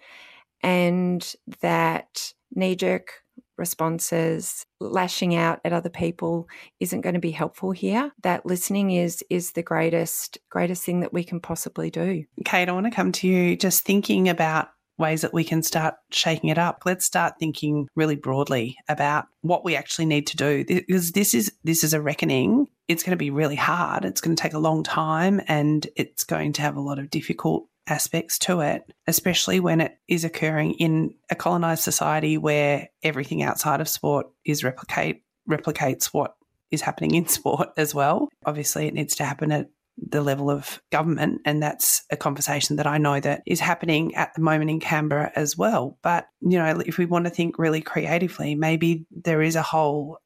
and 0.62 1.34
that 1.62 2.34
knee 2.54 2.76
jerk 2.76 3.21
responses, 3.56 4.64
lashing 4.80 5.34
out 5.34 5.60
at 5.64 5.72
other 5.72 5.90
people 5.90 6.48
isn't 6.80 7.02
going 7.02 7.14
to 7.14 7.20
be 7.20 7.30
helpful 7.30 7.70
here. 7.70 8.10
That 8.22 8.46
listening 8.46 8.90
is 8.90 9.24
is 9.30 9.52
the 9.52 9.62
greatest 9.62 10.38
greatest 10.50 10.84
thing 10.84 11.00
that 11.00 11.12
we 11.12 11.24
can 11.24 11.40
possibly 11.40 11.90
do. 11.90 12.24
Kate, 12.44 12.68
I 12.68 12.72
want 12.72 12.86
to 12.86 12.90
come 12.90 13.12
to 13.12 13.28
you 13.28 13.56
just 13.56 13.84
thinking 13.84 14.28
about 14.28 14.68
ways 14.98 15.22
that 15.22 15.32
we 15.32 15.44
can 15.44 15.62
start 15.62 15.94
shaking 16.10 16.50
it 16.50 16.58
up. 16.58 16.82
Let's 16.84 17.04
start 17.04 17.34
thinking 17.38 17.88
really 17.94 18.16
broadly 18.16 18.76
about 18.88 19.26
what 19.40 19.64
we 19.64 19.74
actually 19.74 20.06
need 20.06 20.26
to 20.28 20.36
do 20.36 20.64
because 20.64 21.12
this 21.12 21.34
is 21.34 21.52
this 21.64 21.84
is 21.84 21.94
a 21.94 22.00
reckoning. 22.00 22.68
It's 22.88 23.02
going 23.02 23.12
to 23.12 23.16
be 23.16 23.30
really 23.30 23.56
hard. 23.56 24.04
It's 24.04 24.20
going 24.20 24.36
to 24.36 24.42
take 24.42 24.54
a 24.54 24.58
long 24.58 24.82
time 24.82 25.40
and 25.48 25.86
it's 25.96 26.24
going 26.24 26.52
to 26.54 26.62
have 26.62 26.76
a 26.76 26.80
lot 26.80 26.98
of 26.98 27.10
difficult 27.10 27.66
aspects 27.86 28.38
to 28.38 28.60
it, 28.60 28.82
especially 29.06 29.60
when 29.60 29.80
it 29.80 29.96
is 30.08 30.24
occurring 30.24 30.74
in 30.74 31.14
a 31.30 31.34
colonized 31.34 31.82
society 31.82 32.38
where 32.38 32.88
everything 33.02 33.42
outside 33.42 33.80
of 33.80 33.88
sport 33.88 34.26
is 34.44 34.64
replicate 34.64 35.22
replicates 35.48 36.06
what 36.06 36.34
is 36.70 36.80
happening 36.80 37.14
in 37.14 37.26
sport 37.28 37.70
as 37.76 37.94
well. 37.94 38.28
Obviously, 38.46 38.86
it 38.86 38.94
needs 38.94 39.16
to 39.16 39.24
happen 39.24 39.52
at 39.52 39.68
the 39.98 40.22
level 40.22 40.50
of 40.50 40.80
government 40.90 41.42
and 41.44 41.62
that's 41.62 42.02
a 42.10 42.16
conversation 42.16 42.76
that 42.76 42.86
I 42.86 42.96
know 42.96 43.20
that 43.20 43.42
is 43.46 43.60
happening 43.60 44.14
at 44.14 44.32
the 44.34 44.40
moment 44.40 44.70
in 44.70 44.80
Canberra 44.80 45.30
as 45.36 45.56
well 45.56 45.98
but 46.02 46.26
you 46.40 46.58
know 46.58 46.82
if 46.86 46.96
we 46.96 47.04
want 47.04 47.26
to 47.26 47.30
think 47.30 47.58
really 47.58 47.82
creatively 47.82 48.54
maybe 48.54 49.04
there 49.10 49.42
is 49.42 49.54
a 49.54 49.62
whole 49.62 50.18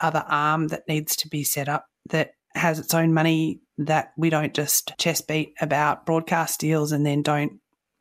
other 0.00 0.24
arm 0.26 0.68
that 0.68 0.88
needs 0.88 1.16
to 1.16 1.28
be 1.28 1.44
set 1.44 1.68
up 1.68 1.86
that 2.08 2.32
has 2.54 2.78
its 2.78 2.94
own 2.94 3.12
money 3.12 3.60
that 3.78 4.12
we 4.16 4.30
don't 4.30 4.54
just 4.54 4.92
chest 4.98 5.28
beat 5.28 5.54
about 5.60 6.06
broadcast 6.06 6.60
deals 6.60 6.92
and 6.92 7.04
then 7.04 7.22
don't 7.22 7.60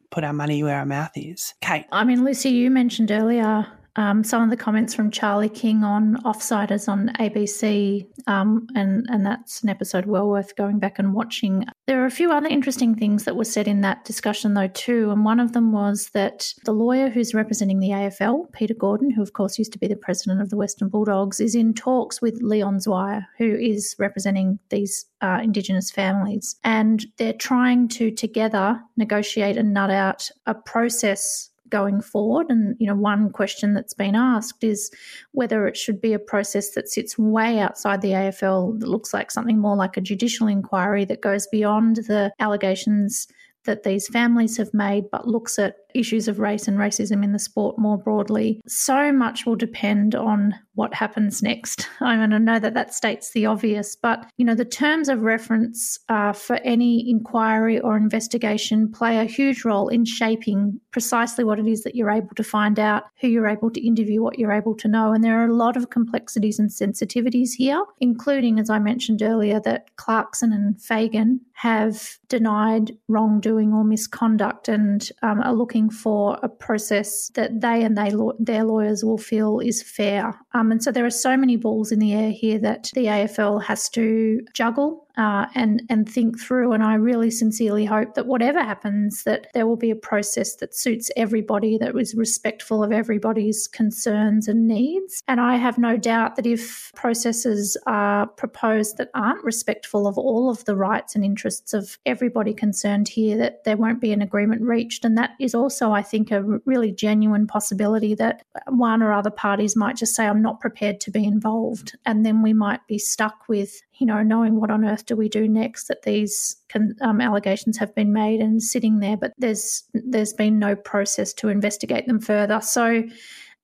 put 0.10 0.24
our 0.24 0.34
money 0.34 0.62
where 0.64 0.78
our 0.78 0.86
mouth 0.86 1.12
is. 1.16 1.54
Kate. 1.62 1.86
I 1.92 2.04
mean, 2.04 2.24
Lucy, 2.24 2.50
you 2.50 2.70
mentioned 2.70 3.12
earlier 3.12 3.68
um, 3.96 4.24
some 4.24 4.42
of 4.42 4.50
the 4.50 4.58
comments 4.58 4.94
from 4.94 5.12
Charlie 5.12 5.50
King 5.50 5.84
on 5.84 6.16
Offsiders 6.24 6.88
on 6.88 7.10
ABC, 7.20 8.08
um, 8.28 8.68
and 8.76 9.06
and 9.10 9.26
that's 9.26 9.62
an 9.64 9.70
episode 9.70 10.06
well 10.06 10.30
worth 10.30 10.56
going 10.56 10.80
back 10.80 10.98
and 10.98 11.14
watching. 11.14 11.66
There 11.88 12.02
are 12.02 12.06
a 12.06 12.12
few 12.12 12.32
other 12.32 12.48
interesting 12.48 12.96
things 12.96 13.26
that 13.26 13.36
were 13.36 13.44
said 13.44 13.68
in 13.68 13.82
that 13.82 14.06
discussion, 14.06 14.54
though, 14.54 14.70
too, 14.70 15.12
and 15.12 15.26
one 15.26 15.40
of 15.40 15.52
them 15.52 15.72
was 15.74 16.10
that 16.14 16.54
the 16.64 16.72
lawyer 16.72 17.10
who's 17.10 17.34
representing 17.34 17.80
the 17.80 17.90
AFL, 17.90 18.52
Peter 18.54 18.74
Gordon, 18.74 19.12
who 19.12 19.22
of 19.22 19.34
course 19.34 19.60
used 19.60 19.74
to 19.74 19.80
be 19.80 19.88
the 19.88 19.96
president 19.96 20.42
of 20.42 20.50
the 20.50 20.58
Western 20.58 20.88
Bulldogs, 20.88 21.40
is 21.40 21.56
in 21.56 21.74
talks 21.74 22.22
with 22.22 22.42
Leon 22.42 22.78
Zwier, 22.78 23.26
who 23.38 23.56
is 23.56 23.96
representing 24.00 24.60
these 24.70 25.06
uh, 25.22 25.40
Indigenous 25.44 25.92
families, 25.92 26.56
and 26.64 27.06
they're 27.18 27.34
trying 27.34 27.88
to 27.90 28.10
together 28.10 28.82
negotiate 28.96 29.58
and 29.58 29.74
nut 29.74 29.92
out 29.92 30.30
a 30.46 30.56
process 30.56 31.51
going 31.72 32.02
forward. 32.02 32.48
And, 32.50 32.76
you 32.80 32.86
know, 32.86 32.96
one 32.96 33.32
question 33.32 33.74
that's 33.74 33.96
been 33.96 34.16
asked 34.16 34.64
is 34.64 34.92
whether 35.32 35.68
it 35.68 35.76
should 35.76 36.00
be 36.00 36.14
a 36.14 36.20
process 36.20 36.72
that 36.72 36.90
sits 36.90 37.18
way 37.18 37.60
outside 37.60 38.02
the 38.02 38.12
AFL 38.12 38.80
that 38.80 38.88
looks 38.88 39.14
like 39.14 39.32
something 39.32 39.58
more 39.58 39.76
like 39.76 39.98
a 39.98 40.02
judicial 40.02 40.48
inquiry 40.48 41.06
that 41.06 41.22
goes 41.22 41.48
beyond 41.48 41.96
the 41.96 42.32
allegations 42.40 43.28
that 43.66 43.84
these 43.84 44.08
families 44.08 44.58
have 44.58 44.74
made, 44.74 45.06
but 45.12 45.28
looks 45.28 45.60
at 45.60 45.76
issues 45.94 46.28
of 46.28 46.40
race 46.40 46.68
and 46.68 46.78
racism 46.78 47.24
in 47.24 47.32
the 47.32 47.40
sport 47.40 47.78
more 47.78 47.98
broadly. 47.98 48.62
So 48.68 49.12
much 49.12 49.46
will 49.46 49.56
depend 49.56 50.16
on 50.16 50.56
what 50.76 50.94
happens 50.94 51.44
next. 51.44 51.88
I 52.00 52.16
mean, 52.16 52.34
I 52.34 52.38
know 52.38 52.60
that 52.60 52.74
that 52.74 52.94
states 52.94 53.32
the 53.32 53.46
obvious, 53.46 53.96
but 53.96 54.26
you 54.38 54.46
know, 54.46 54.56
the 54.56 54.66
terms 54.66 55.10
of 55.10 55.22
reference 55.22 56.00
uh, 56.10 56.34
for 56.34 56.58
any 56.58 57.10
inquiry 57.10 57.80
or 57.80 57.98
investigation 57.98 58.92
play 58.92 59.18
a 59.18 59.26
huge 59.26 59.66
role 59.66 59.90
in 59.90 60.06
shaping 60.06 60.80
precisely 60.92 61.44
what 61.44 61.60
it 61.60 61.68
is 61.68 61.84
that 61.84 61.96
you're 61.96 62.12
able 62.12 62.36
to 62.36 62.44
find 62.44 62.80
out, 62.80 63.04
who 63.20 63.28
you're 63.28 63.48
able 63.48 63.72
to 63.72 63.86
interview, 63.86 64.22
what 64.22 64.40
you're 64.40 64.52
able 64.52 64.76
to 64.76 64.88
know. 64.88 65.14
And 65.14 65.24
there 65.24 65.42
are 65.42 65.48
a 65.48 65.54
lot 65.56 65.78
of 65.78 65.90
complexities 65.90 66.60
and 66.60 66.70
sensitivities 66.70 67.52
here, 67.56 67.84
including, 68.00 68.60
as 68.60 68.70
I 68.70 68.80
mentioned 68.80 69.22
earlier, 69.22 69.60
that 69.62 69.96
Clarkson 69.96 70.54
and 70.54 70.82
Fagan 70.82 71.42
have 71.54 72.18
denied 72.28 72.98
wrongdoing 73.08 73.72
or 73.72 73.84
misconduct 73.84 74.68
and 74.68 75.10
um, 75.22 75.40
are 75.42 75.54
looking 75.54 75.81
for 75.90 76.40
a 76.44 76.50
process 76.50 77.30
that 77.36 77.62
they 77.62 77.84
and 77.84 77.98
they 77.98 78.14
their 78.40 78.64
lawyers 78.64 79.04
will 79.04 79.18
feel 79.18 79.60
is 79.60 79.82
fair. 79.82 80.40
Um, 80.54 80.72
and 80.72 80.84
so 80.84 80.92
there 80.92 81.06
are 81.06 81.10
so 81.10 81.36
many 81.36 81.58
balls 81.58 81.92
in 81.92 82.00
the 82.00 82.14
air 82.14 82.32
here 82.32 82.60
that 82.60 82.92
the 82.94 83.06
AFL 83.06 83.64
has 83.64 83.90
to 83.90 84.42
juggle 84.54 85.01
uh, 85.18 85.48
and 85.56 85.82
and 85.90 86.08
think 86.08 86.40
through. 86.40 86.72
And 86.72 86.84
I 86.84 86.96
really 86.96 87.32
sincerely 87.32 87.86
hope 87.86 88.16
that 88.16 88.28
whatever 88.28 88.64
happens, 88.64 89.24
that 89.24 89.48
there 89.54 89.68
will 89.68 89.76
be 89.76 89.92
a 89.92 89.96
process 89.96 90.56
that 90.56 90.76
suits 90.76 91.12
everybody, 91.18 91.78
that 91.78 91.96
is 91.96 92.16
respectful 92.16 92.84
of 92.84 92.92
everybody's 92.92 93.68
concerns 93.68 94.48
and 94.48 94.68
needs. 94.68 95.22
And 95.28 95.42
I 95.42 95.56
have 95.56 95.78
no 95.78 95.98
doubt 95.98 96.36
that 96.36 96.46
if 96.46 96.92
processes 96.96 97.78
are 97.86 98.28
proposed 98.28 98.98
that 98.98 99.10
aren't 99.14 99.44
respectful 99.44 100.08
of 100.08 100.18
all 100.18 100.50
of 100.50 100.66
the 100.66 100.76
rights 100.76 101.16
and 101.16 101.26
interests 101.26 101.74
of 101.74 101.98
everybody 102.06 102.54
concerned 102.54 103.08
here, 103.08 103.38
that 103.38 103.64
there 103.64 103.78
won't 103.78 104.02
be 104.02 104.12
an 104.12 104.22
agreement 104.22 104.62
reached. 104.62 105.06
And 105.06 105.18
that 105.18 105.32
is 105.40 105.56
also, 105.56 105.92
I 105.92 106.02
think, 106.02 106.32
a 106.32 106.44
really 106.66 106.92
genuine 106.92 107.48
possibility 107.48 108.16
that 108.16 108.44
one 108.68 109.02
or 109.02 109.14
other 109.14 109.30
parties 109.30 109.76
might 109.76 109.96
just 109.96 110.16
say, 110.16 110.26
"I'm 110.28 110.42
not 110.42 110.60
prepared 110.60 111.00
to 111.02 111.12
be 111.12 111.26
involved," 111.26 111.98
and 112.06 112.26
then 112.26 112.42
we 112.42 112.54
might 112.54 112.86
be 112.88 112.98
stuck 112.98 113.48
with 113.48 113.82
you 114.00 114.08
know, 114.08 114.24
knowing 114.24 114.60
what 114.60 114.72
on 114.72 114.86
earth 114.86 115.06
do 115.06 115.16
we 115.16 115.30
do 115.30 115.48
next 115.48 115.88
that 115.88 116.04
these 116.04 116.56
um, 117.02 117.22
allegations 117.22 117.78
have 117.78 117.94
been 117.94 118.14
made 118.14 118.40
and 118.40 118.62
sitting 118.62 119.00
there, 119.00 119.18
but 119.18 119.34
there's 119.38 119.84
there's 119.94 120.34
been 120.34 120.60
no 120.60 120.76
process 120.76 121.34
to 121.34 121.50
investigate 121.50 122.08
them 122.08 122.20
further. 122.20 122.62
So, 122.62 123.04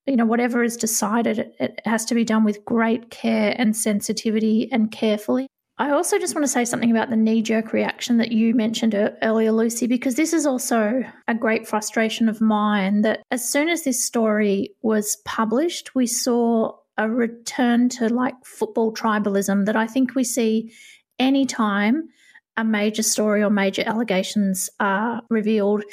you 0.05 0.15
know, 0.15 0.25
whatever 0.25 0.63
is 0.63 0.78
decided, 0.78 1.39
it, 1.39 1.55
it 1.59 1.82
has 1.86 2.05
to 2.05 2.15
be 2.15 2.23
done 2.23 2.43
with 2.43 2.63
great 2.65 3.09
care 3.09 3.55
and 3.57 3.75
sensitivity 3.75 4.69
and 4.71 4.91
carefully. 4.91 5.47
I 5.80 5.91
also 5.91 6.17
just 6.17 6.34
want 6.34 6.43
to 6.43 6.51
say 6.51 6.65
something 6.65 6.89
about 6.89 7.11
the 7.11 7.15
knee 7.15 7.43
jerk 7.43 7.71
reaction 7.71 8.17
that 8.17 8.32
you 8.32 8.55
mentioned 8.55 8.95
earlier, 9.21 9.51
Lucy, 9.51 9.86
because 9.86 10.15
this 10.15 10.34
is 10.34 10.45
also 10.47 11.03
a 11.28 11.36
great 11.36 11.67
frustration 11.67 12.28
of 12.28 12.41
mine 12.41 13.01
that 13.01 13.21
as 13.30 13.47
soon 13.47 13.69
as 13.69 13.84
this 13.84 14.03
story 14.03 14.71
was 14.82 15.17
published, 15.23 15.93
we 15.93 16.07
saw 16.07 16.73
a 16.98 17.10
return 17.10 17.89
to 17.89 18.10
like 18.10 18.36
football 18.45 18.93
tribalism 18.93 19.66
that 19.66 19.76
I 19.76 19.88
think 19.88 20.16
we 20.16 20.24
see 20.24 20.72
anytime 21.20 22.10
a 22.58 22.64
major 22.64 23.03
story 23.03 23.43
or 23.43 23.49
major 23.49 23.84
allegations 23.86 24.70
are 24.80 25.22
revealed. 25.30 25.84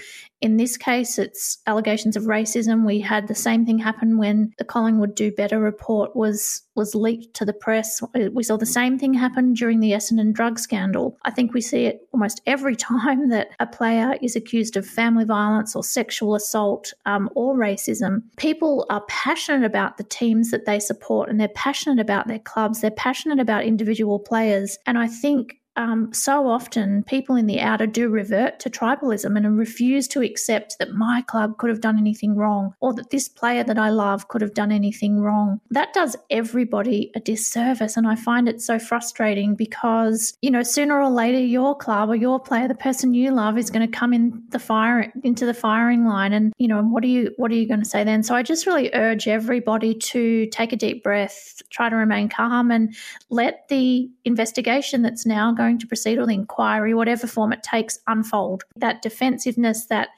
In 0.41 0.57
this 0.57 0.77
case, 0.77 1.19
it's 1.19 1.59
allegations 1.67 2.17
of 2.17 2.25
racism. 2.25 2.85
We 2.85 3.01
had 3.01 3.29
the 3.29 3.35
same 3.35 3.65
thing 3.65 3.79
happen 3.79 4.19
when 4.19 4.53
the 4.59 4.65
Collingwood 4.65 5.15
Do 5.15 5.31
Better 5.31 5.59
report 5.59 6.17
was 6.17 6.63
was 6.75 6.95
leaked 6.95 7.35
to 7.37 7.45
the 7.45 7.53
press. 7.53 8.03
We 8.33 8.43
saw 8.43 8.57
the 8.57 8.67
same 8.67 8.99
thing 8.99 9.15
happen 9.15 9.55
during 9.55 9.81
the 9.81 9.93
Essendon 9.93 10.33
drug 10.33 10.59
scandal. 10.59 11.17
I 11.23 11.31
think 11.31 11.55
we 11.55 11.61
see 11.61 11.85
it 11.85 12.01
almost 12.13 12.43
every 12.47 12.77
time 12.93 13.29
that 13.29 13.51
a 13.61 13.67
player 13.67 14.17
is 14.21 14.37
accused 14.37 14.77
of 14.77 14.87
family 14.87 15.25
violence 15.25 15.77
or 15.77 15.85
sexual 15.85 16.35
assault 16.35 16.93
um, 17.07 17.31
or 17.35 17.57
racism. 17.57 18.23
People 18.37 18.87
are 18.91 19.05
passionate 19.09 19.65
about 19.65 19.97
the 19.97 20.05
teams 20.05 20.51
that 20.51 20.67
they 20.67 20.81
support 20.81 21.31
and 21.31 21.41
they're 21.41 21.49
passionate 21.49 22.01
about 22.01 22.27
their 22.27 22.41
clubs. 22.41 22.81
They're 22.81 22.91
passionate 22.91 23.41
about 23.41 23.65
individual 23.65 24.19
players. 24.19 24.79
And 24.85 24.99
I 24.99 25.07
think 25.07 25.61
um, 25.77 26.13
so 26.13 26.49
often 26.49 27.03
people 27.03 27.37
in 27.37 27.47
the 27.47 27.61
outer 27.61 27.87
do 27.87 28.09
revert 28.09 28.61
to 28.61 28.71
tribalism 28.71 29.37
and 29.37 29.59
refuse 29.59 30.07
to 30.09 30.23
accept 30.23 30.79
that 30.79 30.93
my 30.93 31.23
club 31.27 31.59
could 31.59 31.71
have 31.71 31.81
done 31.81 31.99
anything 31.99 32.37
wrong 32.37 32.75
or 32.81 32.95
that 32.95 33.11
this 33.11 33.29
player 33.29 33.65
that 33.65 33.79
I 33.79 33.91
love 33.91 34.29
could 34.29 34.41
have 34.41 34.55
done 34.55 34.71
anything 34.71 35.21
wrong. 35.21 35.61
That 35.71 35.93
does 35.93 36.17
everybody 36.31 37.11
a 37.17 37.21
disservice. 37.21 37.97
And 37.97 38.07
I 38.07 38.15
find 38.15 38.49
it 38.49 38.63
so 38.63 38.79
frustrating 38.79 39.55
because, 39.55 40.37
you 40.43 40.51
know, 40.51 40.63
sooner 40.63 41.01
or 41.01 41.11
later, 41.11 41.39
your 41.39 41.77
club 41.77 42.09
or 42.09 42.17
your 42.17 42.39
player, 42.39 42.69
the 42.69 42.75
person 42.75 43.15
you 43.15 43.33
love, 43.33 43.59
is 43.59 43.71
going 43.71 43.87
to 43.87 43.99
come 43.99 44.13
in 44.13 44.43
the 44.51 44.59
fire 44.59 45.13
into 45.25 45.45
the 45.45 45.55
firing 45.55 46.07
line. 46.07 46.33
And, 46.33 46.53
you 46.59 46.69
know, 46.69 46.83
what 46.83 47.03
are 47.03 47.09
you 47.09 47.33
what 47.37 47.51
are 47.51 47.57
you 47.57 47.67
going 47.67 47.83
to 47.83 47.89
say 47.89 48.05
then? 48.05 48.23
So 48.23 48.35
I 48.35 48.43
just 48.43 48.67
really 48.67 48.91
urge 48.95 49.27
everybody 49.27 49.95
to 49.95 50.47
take 50.47 50.73
a 50.73 50.77
deep 50.77 51.03
breath, 51.03 51.63
try 51.71 51.89
to 51.89 51.97
remain 51.97 52.29
calm 52.29 52.71
and 52.71 52.95
let 53.31 53.69
the 53.69 54.09
investigation 54.25 55.03
that's 55.03 55.27
now 55.27 55.53
going 55.53 55.64
going 55.65 55.79
to 55.79 55.87
proceed 55.87 56.19
or 56.19 56.27
the 56.27 56.35
inquiry, 56.35 56.95
whatever 56.95 57.27
form 57.27 57.53
it 57.53 57.63
takes, 57.63 57.99
unfold. 58.07 58.65
That 58.77 59.03
defensiveness, 59.03 59.87
that 59.87 60.09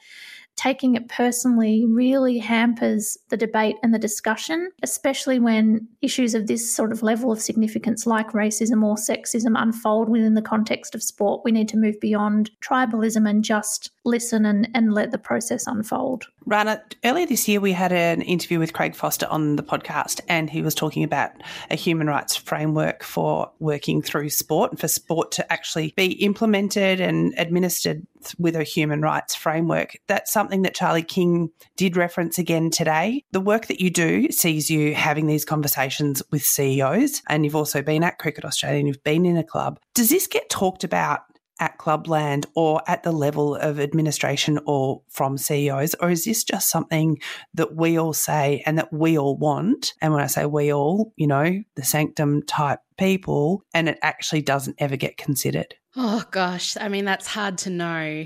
taking 0.57 0.95
it 0.95 1.07
personally 1.07 1.85
really 1.87 2.39
hampers 2.39 3.17
the 3.29 3.37
debate 3.37 3.75
and 3.83 3.93
the 3.93 3.99
discussion, 3.99 4.71
especially 4.81 5.39
when 5.39 5.87
issues 6.01 6.33
of 6.33 6.47
this 6.47 6.75
sort 6.75 6.91
of 6.91 7.03
level 7.03 7.31
of 7.31 7.39
significance, 7.39 8.07
like 8.07 8.31
racism 8.31 8.83
or 8.83 8.95
sexism, 8.95 9.53
unfold 9.55 10.09
within 10.09 10.33
the 10.33 10.41
context 10.41 10.95
of 10.95 11.03
sport. 11.03 11.43
We 11.45 11.51
need 11.51 11.69
to 11.69 11.77
move 11.77 11.99
beyond 12.01 12.49
tribalism 12.61 13.29
and 13.29 13.43
just 13.43 13.91
listen 14.07 14.45
and, 14.45 14.69
and 14.73 14.93
let 14.93 15.11
the 15.11 15.17
process 15.17 15.67
unfold. 15.67 16.25
Rana, 16.45 16.81
earlier 17.03 17.25
this 17.25 17.47
year 17.47 17.59
we 17.59 17.73
had 17.73 17.91
an 17.91 18.21
interview 18.21 18.57
with 18.57 18.71
Craig 18.71 18.95
Foster 18.95 19.27
on 19.27 19.57
the 19.57 19.63
podcast, 19.63 20.21
and 20.29 20.49
he 20.49 20.61
was 20.61 20.73
talking 20.73 21.03
about 21.03 21.31
a 21.69 21.75
human 21.75 22.07
rights 22.07 22.35
framework 22.35 23.03
for 23.03 23.51
working 23.59 24.01
through 24.01 24.29
sport 24.29 24.71
and 24.71 24.79
for 24.79 24.87
sport 24.87 25.31
to 25.33 25.51
actually 25.51 25.93
be 25.97 26.13
implemented 26.23 27.01
and 27.01 27.33
administered 27.37 28.07
with 28.39 28.55
a 28.55 28.63
human 28.63 29.01
rights 29.01 29.35
framework. 29.35 29.97
That's 30.07 30.31
something 30.31 30.61
that 30.63 30.73
Charlie 30.73 31.03
King 31.03 31.51
did 31.75 31.97
reference 31.97 32.39
again 32.39 32.69
today. 32.69 33.23
The 33.31 33.41
work 33.41 33.67
that 33.67 33.81
you 33.81 33.89
do 33.89 34.31
sees 34.31 34.69
you 34.69 34.95
having 34.95 35.27
these 35.27 35.45
conversations 35.45 36.23
with 36.31 36.43
CEOs, 36.43 37.21
and 37.27 37.43
you've 37.43 37.55
also 37.55 37.81
been 37.81 38.03
at 38.03 38.19
Cricket 38.19 38.45
Australia 38.45 38.79
and 38.79 38.87
you've 38.87 39.03
been 39.03 39.25
in 39.25 39.37
a 39.37 39.43
club. 39.43 39.79
Does 39.93 40.09
this 40.09 40.27
get 40.27 40.49
talked 40.49 40.83
about 40.83 41.21
at 41.59 41.77
clubland 41.77 42.45
or 42.55 42.81
at 42.87 43.03
the 43.03 43.11
level 43.11 43.55
of 43.55 43.79
administration 43.79 44.59
or 44.65 45.01
from 45.09 45.37
CEOs? 45.37 45.95
Or 45.95 46.09
is 46.09 46.25
this 46.25 46.43
just 46.43 46.69
something 46.69 47.19
that 47.53 47.75
we 47.75 47.97
all 47.97 48.13
say 48.13 48.63
and 48.65 48.77
that 48.77 48.91
we 48.91 49.17
all 49.17 49.37
want? 49.37 49.93
And 50.01 50.13
when 50.13 50.23
I 50.23 50.27
say 50.27 50.45
we 50.45 50.73
all, 50.73 51.13
you 51.15 51.27
know, 51.27 51.63
the 51.75 51.83
sanctum 51.83 52.43
type 52.43 52.79
people, 52.97 53.63
and 53.73 53.89
it 53.89 53.99
actually 54.01 54.41
doesn't 54.41 54.75
ever 54.79 54.95
get 54.95 55.17
considered? 55.17 55.75
Oh, 55.95 56.23
gosh. 56.31 56.77
I 56.79 56.89
mean, 56.89 57.05
that's 57.05 57.27
hard 57.27 57.57
to 57.59 57.69
know. 57.69 58.25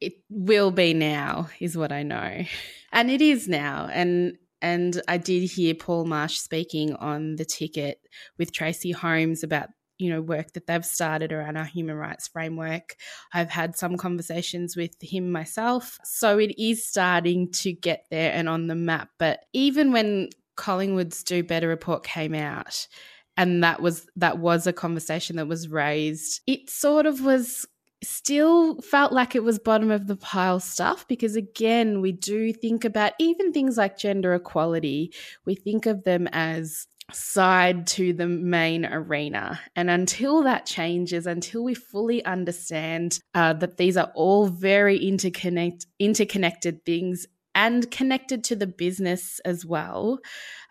It 0.00 0.14
will 0.30 0.70
be 0.70 0.94
now, 0.94 1.48
is 1.58 1.76
what 1.76 1.92
I 1.92 2.02
know. 2.02 2.44
And 2.92 3.10
it 3.10 3.20
is 3.20 3.48
now. 3.48 3.88
And 3.92 4.36
and 4.62 5.00
I 5.08 5.16
did 5.16 5.50
hear 5.50 5.74
Paul 5.74 6.04
Marsh 6.04 6.36
speaking 6.36 6.94
on 6.96 7.36
the 7.36 7.44
ticket 7.44 7.98
with 8.38 8.52
Tracey 8.52 8.92
Holmes 8.92 9.42
about 9.42 9.70
you 10.00 10.10
know 10.10 10.20
work 10.20 10.52
that 10.52 10.66
they've 10.66 10.84
started 10.84 11.32
around 11.32 11.56
our 11.56 11.64
human 11.64 11.96
rights 11.96 12.28
framework. 12.28 12.96
I've 13.32 13.50
had 13.50 13.76
some 13.76 13.96
conversations 13.96 14.76
with 14.76 14.94
him 15.00 15.30
myself. 15.30 15.98
So 16.04 16.38
it 16.38 16.54
is 16.58 16.86
starting 16.86 17.50
to 17.52 17.72
get 17.72 18.06
there 18.10 18.32
and 18.32 18.48
on 18.48 18.66
the 18.66 18.74
map 18.74 19.10
but 19.18 19.44
even 19.52 19.92
when 19.92 20.28
collingwood's 20.56 21.22
do 21.22 21.42
better 21.42 21.68
report 21.68 22.04
came 22.04 22.34
out 22.34 22.86
and 23.36 23.64
that 23.64 23.80
was 23.80 24.06
that 24.16 24.38
was 24.38 24.66
a 24.66 24.72
conversation 24.72 25.36
that 25.36 25.48
was 25.48 25.68
raised 25.68 26.40
it 26.46 26.68
sort 26.68 27.06
of 27.06 27.22
was 27.22 27.66
still 28.02 28.80
felt 28.80 29.12
like 29.12 29.34
it 29.34 29.44
was 29.44 29.58
bottom 29.58 29.90
of 29.90 30.06
the 30.06 30.16
pile 30.16 30.60
stuff 30.60 31.06
because 31.06 31.36
again 31.36 32.00
we 32.00 32.12
do 32.12 32.52
think 32.52 32.84
about 32.84 33.12
even 33.18 33.52
things 33.52 33.76
like 33.76 33.98
gender 33.98 34.34
equality. 34.34 35.12
We 35.44 35.54
think 35.54 35.86
of 35.86 36.04
them 36.04 36.26
as 36.32 36.86
side 37.12 37.86
to 37.88 38.12
the 38.12 38.26
main 38.26 38.84
arena. 38.86 39.60
And 39.76 39.90
until 39.90 40.42
that 40.42 40.66
changes, 40.66 41.26
until 41.26 41.64
we 41.64 41.74
fully 41.74 42.24
understand 42.24 43.18
uh, 43.34 43.54
that 43.54 43.76
these 43.76 43.96
are 43.96 44.10
all 44.14 44.46
very 44.46 44.98
interconnect- 44.98 45.86
interconnected 45.98 46.84
things 46.84 47.26
and 47.54 47.90
connected 47.90 48.44
to 48.44 48.56
the 48.56 48.66
business 48.66 49.40
as 49.44 49.64
well, 49.66 50.20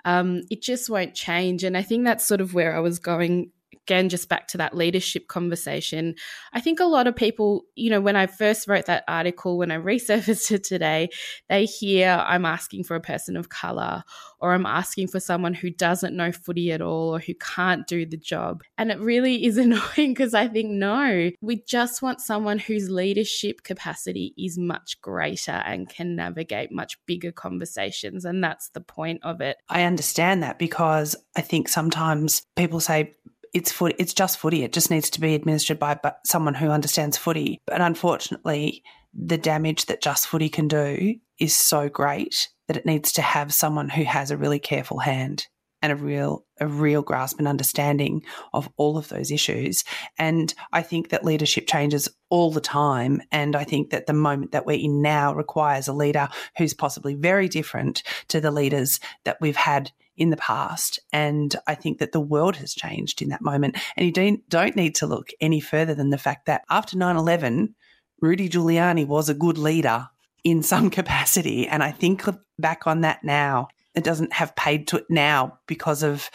um, 0.05 0.41
it 0.49 0.61
just 0.61 0.89
won't 0.89 1.13
change. 1.13 1.63
And 1.63 1.75
I 1.75 1.81
think 1.81 2.05
that's 2.05 2.25
sort 2.25 2.41
of 2.41 2.53
where 2.53 2.75
I 2.75 2.79
was 2.79 2.99
going 2.99 3.51
again, 3.73 4.09
just 4.09 4.29
back 4.29 4.47
to 4.49 4.57
that 4.57 4.75
leadership 4.75 5.27
conversation, 5.27 6.15
I 6.53 6.61
think 6.61 6.79
a 6.79 6.85
lot 6.85 7.07
of 7.07 7.15
people, 7.15 7.63
you 7.75 7.89
know, 7.89 8.01
when 8.01 8.15
I 8.15 8.27
first 8.27 8.67
wrote 8.67 8.85
that 8.85 9.03
article, 9.07 9.57
when 9.57 9.71
I 9.71 9.77
resurfaced 9.79 10.51
it 10.51 10.63
today, 10.63 11.09
they 11.49 11.65
hear 11.65 12.09
I'm 12.09 12.45
asking 12.45 12.83
for 12.83 12.95
a 12.95 13.01
person 13.01 13.35
of 13.35 13.49
color 13.49 14.03
or 14.39 14.53
I'm 14.53 14.65
asking 14.65 15.07
for 15.07 15.19
someone 15.19 15.53
who 15.53 15.69
doesn't 15.69 16.15
know 16.15 16.31
footy 16.31 16.71
at 16.71 16.81
all 16.81 17.15
or 17.15 17.19
who 17.19 17.33
can't 17.35 17.87
do 17.87 18.05
the 18.05 18.17
job. 18.17 18.63
And 18.77 18.91
it 18.91 18.99
really 18.99 19.45
is 19.45 19.57
annoying 19.57 20.13
because 20.13 20.33
I 20.33 20.47
think, 20.47 20.69
no, 20.69 21.31
we 21.41 21.63
just 21.67 22.01
want 22.01 22.21
someone 22.21 22.59
whose 22.59 22.89
leadership 22.89 23.63
capacity 23.63 24.33
is 24.37 24.57
much 24.57 25.01
greater 25.01 25.51
and 25.51 25.89
can 25.89 26.15
navigate 26.15 26.71
much 26.71 26.97
bigger 27.05 27.31
conversations. 27.31 28.25
And 28.25 28.43
that's 28.43 28.69
the 28.69 28.81
point 28.81 29.21
of 29.23 29.41
it. 29.41 29.57
I 29.67 29.83
understand 29.83 30.43
that 30.43 30.59
because 30.59 31.15
I 31.35 31.41
think 31.41 31.67
sometimes 31.67 32.43
people 32.55 32.79
say, 32.79 33.15
it's 33.53 33.71
foot, 33.71 33.95
it's 33.97 34.13
just 34.13 34.39
footy. 34.39 34.63
It 34.63 34.73
just 34.73 34.91
needs 34.91 35.09
to 35.11 35.21
be 35.21 35.35
administered 35.35 35.79
by 35.79 35.99
someone 36.25 36.53
who 36.53 36.69
understands 36.69 37.17
footy. 37.17 37.59
But 37.65 37.81
unfortunately, 37.81 38.83
the 39.13 39.37
damage 39.37 39.85
that 39.85 40.01
just 40.01 40.27
footy 40.27 40.49
can 40.49 40.67
do 40.67 41.15
is 41.39 41.55
so 41.55 41.89
great 41.89 42.49
that 42.67 42.77
it 42.77 42.85
needs 42.85 43.11
to 43.13 43.21
have 43.21 43.53
someone 43.53 43.89
who 43.89 44.03
has 44.03 44.31
a 44.31 44.37
really 44.37 44.59
careful 44.59 44.99
hand 44.99 45.47
and 45.81 45.91
a 45.91 45.95
real 45.95 46.45
a 46.59 46.67
real 46.67 47.01
grasp 47.01 47.39
and 47.39 47.47
understanding 47.47 48.21
of 48.53 48.69
all 48.77 48.97
of 48.97 49.07
those 49.07 49.31
issues 49.31 49.83
and 50.17 50.53
i 50.73 50.81
think 50.81 51.09
that 51.09 51.23
leadership 51.23 51.67
changes 51.67 52.09
all 52.29 52.51
the 52.51 52.61
time 52.61 53.21
and 53.31 53.55
i 53.55 53.63
think 53.63 53.89
that 53.89 54.05
the 54.05 54.13
moment 54.13 54.51
that 54.51 54.65
we're 54.65 54.77
in 54.77 55.01
now 55.01 55.33
requires 55.33 55.87
a 55.87 55.93
leader 55.93 56.27
who's 56.57 56.73
possibly 56.73 57.15
very 57.15 57.47
different 57.47 58.03
to 58.27 58.41
the 58.41 58.51
leaders 58.51 58.99
that 59.23 59.37
we've 59.39 59.55
had 59.55 59.91
in 60.19 60.29
the 60.29 60.37
past. 60.37 60.99
And 61.11 61.55
I 61.65 61.73
think 61.73 61.97
that 61.99 62.11
the 62.11 62.19
world 62.19 62.57
has 62.57 62.73
changed 62.73 63.21
in 63.21 63.29
that 63.29 63.41
moment. 63.41 63.77
And 63.95 64.05
you 64.05 64.11
don't, 64.11 64.47
don't 64.49 64.75
need 64.75 64.93
to 64.95 65.07
look 65.07 65.29
any 65.41 65.61
further 65.61 65.95
than 65.95 66.09
the 66.09 66.17
fact 66.17 66.45
that 66.45 66.63
after 66.69 66.97
9 66.97 67.15
11, 67.15 67.73
Rudy 68.21 68.49
Giuliani 68.49 69.07
was 69.07 69.29
a 69.29 69.33
good 69.33 69.57
leader 69.57 70.09
in 70.43 70.61
some 70.61 70.89
capacity. 70.99 71.67
And 71.67 71.81
I 71.81 71.91
think 71.91 72.23
back 72.59 72.85
on 72.85 73.01
that 73.01 73.23
now, 73.23 73.69
it 73.95 74.03
doesn't 74.03 74.33
have 74.33 74.55
paid 74.55 74.87
to 74.89 74.97
it 74.97 75.05
now 75.09 75.57
because 75.65 76.03
of 76.03 76.29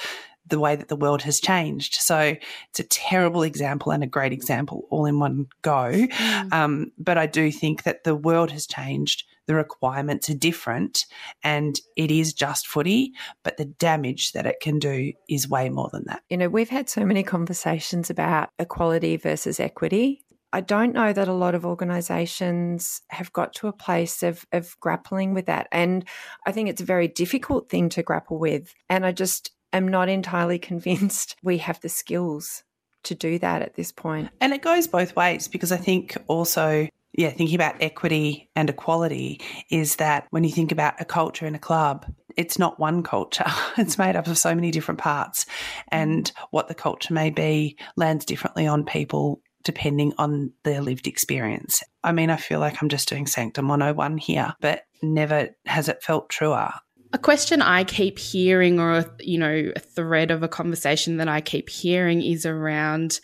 the 0.47 0.59
way 0.59 0.77
that 0.77 0.89
the 0.89 0.97
world 0.97 1.23
has 1.23 1.41
changed. 1.41 1.95
So 1.95 2.37
it's 2.71 2.81
a 2.81 2.85
terrible 2.85 3.43
example 3.43 3.93
and 3.93 4.03
a 4.03 4.09
great 4.09 4.33
example 4.33 4.87
all 4.91 5.07
in 5.07 5.19
one 5.19 5.47
go. 5.63 5.91
Mm. 5.93 6.53
Um, 6.53 6.93
but 6.99 7.17
I 7.17 7.27
do 7.27 7.51
think 7.51 7.85
that 7.85 8.05
the 8.05 8.15
world 8.15 8.51
has 8.51 8.67
changed 8.67 9.25
the 9.47 9.55
requirements 9.55 10.31
are 10.31 10.35
different 10.35 11.05
and 11.43 11.81
it 11.97 12.11
is 12.11 12.33
just 12.33 12.67
footy, 12.67 13.13
but 13.43 13.57
the 13.57 13.65
damage 13.65 14.33
that 14.33 14.47
it 14.47 14.57
can 14.61 14.79
do 14.79 15.13
is 15.29 15.49
way 15.49 15.69
more 15.69 15.91
than 15.93 16.05
that. 16.07 16.23
You 16.31 16.37
know, 16.37 16.49
we've 16.49 16.69
had 16.69 16.89
so 16.89 17.05
many 17.05 17.23
conversations 17.23 18.11
about 18.11 18.51
equality 18.59 19.17
versus 19.17 19.61
equity. 19.61 20.23
I 20.53 20.61
don't 20.61 20.93
know 20.93 21.13
that 21.13 21.27
a 21.27 21.33
lot 21.33 21.57
of 21.57 21.67
organisations 21.67 23.03
have 23.09 23.33
got 23.33 23.55
to 23.55 23.67
a 23.67 23.73
place 23.73 24.23
of, 24.23 24.47
of 24.53 24.77
grappling 24.79 25.35
with 25.35 25.47
that. 25.47 25.67
And 25.73 26.05
I 26.47 26.53
think 26.53 26.69
it's 26.69 26.81
a 26.81 26.85
very 26.85 27.09
difficult 27.09 27.69
thing 27.69 27.89
to 27.91 28.05
grapple 28.05 28.39
with. 28.39 28.73
And 28.89 29.05
I 29.05 29.11
just 29.11 29.51
am 29.73 29.89
not 29.89 30.09
entirely 30.09 30.59
convinced 30.71 31.37
we 31.43 31.59
have 31.59 31.81
the 31.81 31.89
skills 31.89 32.63
to 33.05 33.15
do 33.15 33.39
that 33.39 33.63
at 33.63 33.75
this 33.75 33.93
point. 33.93 34.31
And 34.41 34.53
it 34.53 34.63
goes 34.63 34.87
both 34.87 35.15
ways 35.17 35.49
because 35.49 35.73
I 35.73 35.77
think 35.77 36.17
also 36.27 36.89
yeah, 37.17 37.31
thinking 37.31 37.55
about 37.55 37.81
equity 37.81 38.51
and 38.57 38.69
equality 38.69 39.41
is 39.71 39.97
that 39.97 40.27
when 40.31 40.43
you 40.43 40.51
think 40.51 40.73
about 40.73 41.01
a 41.01 41.05
culture 41.05 41.47
in 41.47 41.55
a 41.55 41.61
club, 41.61 42.07
it's 42.37 42.59
not 42.59 42.81
one 42.81 43.03
culture. 43.03 43.45
It's 43.79 43.99
made 43.99 44.17
up 44.17 44.27
of 44.27 44.39
so 44.39 44.55
many 44.55 44.71
different 44.71 45.01
parts. 45.01 45.47
And 45.89 46.31
what 46.51 46.69
the 46.69 46.75
culture 46.75 47.15
may 47.15 47.31
be 47.31 47.77
lands 47.97 48.25
differently 48.25 48.67
on 48.67 48.85
people 48.85 49.41
depending 49.63 50.13
on 50.19 50.53
their 50.65 50.81
lived 50.83 51.07
experience. 51.07 51.83
I 52.03 52.13
mean, 52.13 52.31
I 52.31 52.37
feel 52.37 52.61
like 52.61 52.83
I'm 52.83 52.89
just 52.89 53.09
doing 53.09 53.27
Sanctum 53.27 53.67
101 53.67 54.19
here, 54.19 54.55
but 54.61 54.83
never 55.03 55.49
has 55.67 55.89
it 55.89 56.03
felt 56.03 56.29
truer. 56.29 56.71
A 57.13 57.19
question 57.19 57.63
I 57.63 57.85
keep 57.85 58.19
hearing, 58.19 58.79
or 58.79 59.05
you 59.21 59.39
know, 59.39 59.73
a 59.75 59.79
thread 59.81 60.31
of 60.31 60.43
a 60.43 60.49
conversation 60.49 61.17
that 61.17 61.29
I 61.29 61.41
keep 61.41 61.71
hearing, 61.71 62.23
is 62.23 62.45
around 62.45 63.21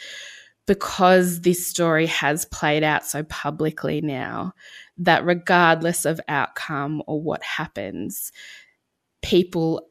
because 0.71 1.41
this 1.41 1.67
story 1.67 2.07
has 2.07 2.45
played 2.45 2.85
out 2.85 3.05
so 3.05 3.25
publicly 3.25 4.01
now 4.01 4.53
that 4.99 5.25
regardless 5.25 6.05
of 6.05 6.21
outcome 6.29 7.03
or 7.09 7.21
what 7.21 7.43
happens, 7.43 8.31
people 9.21 9.89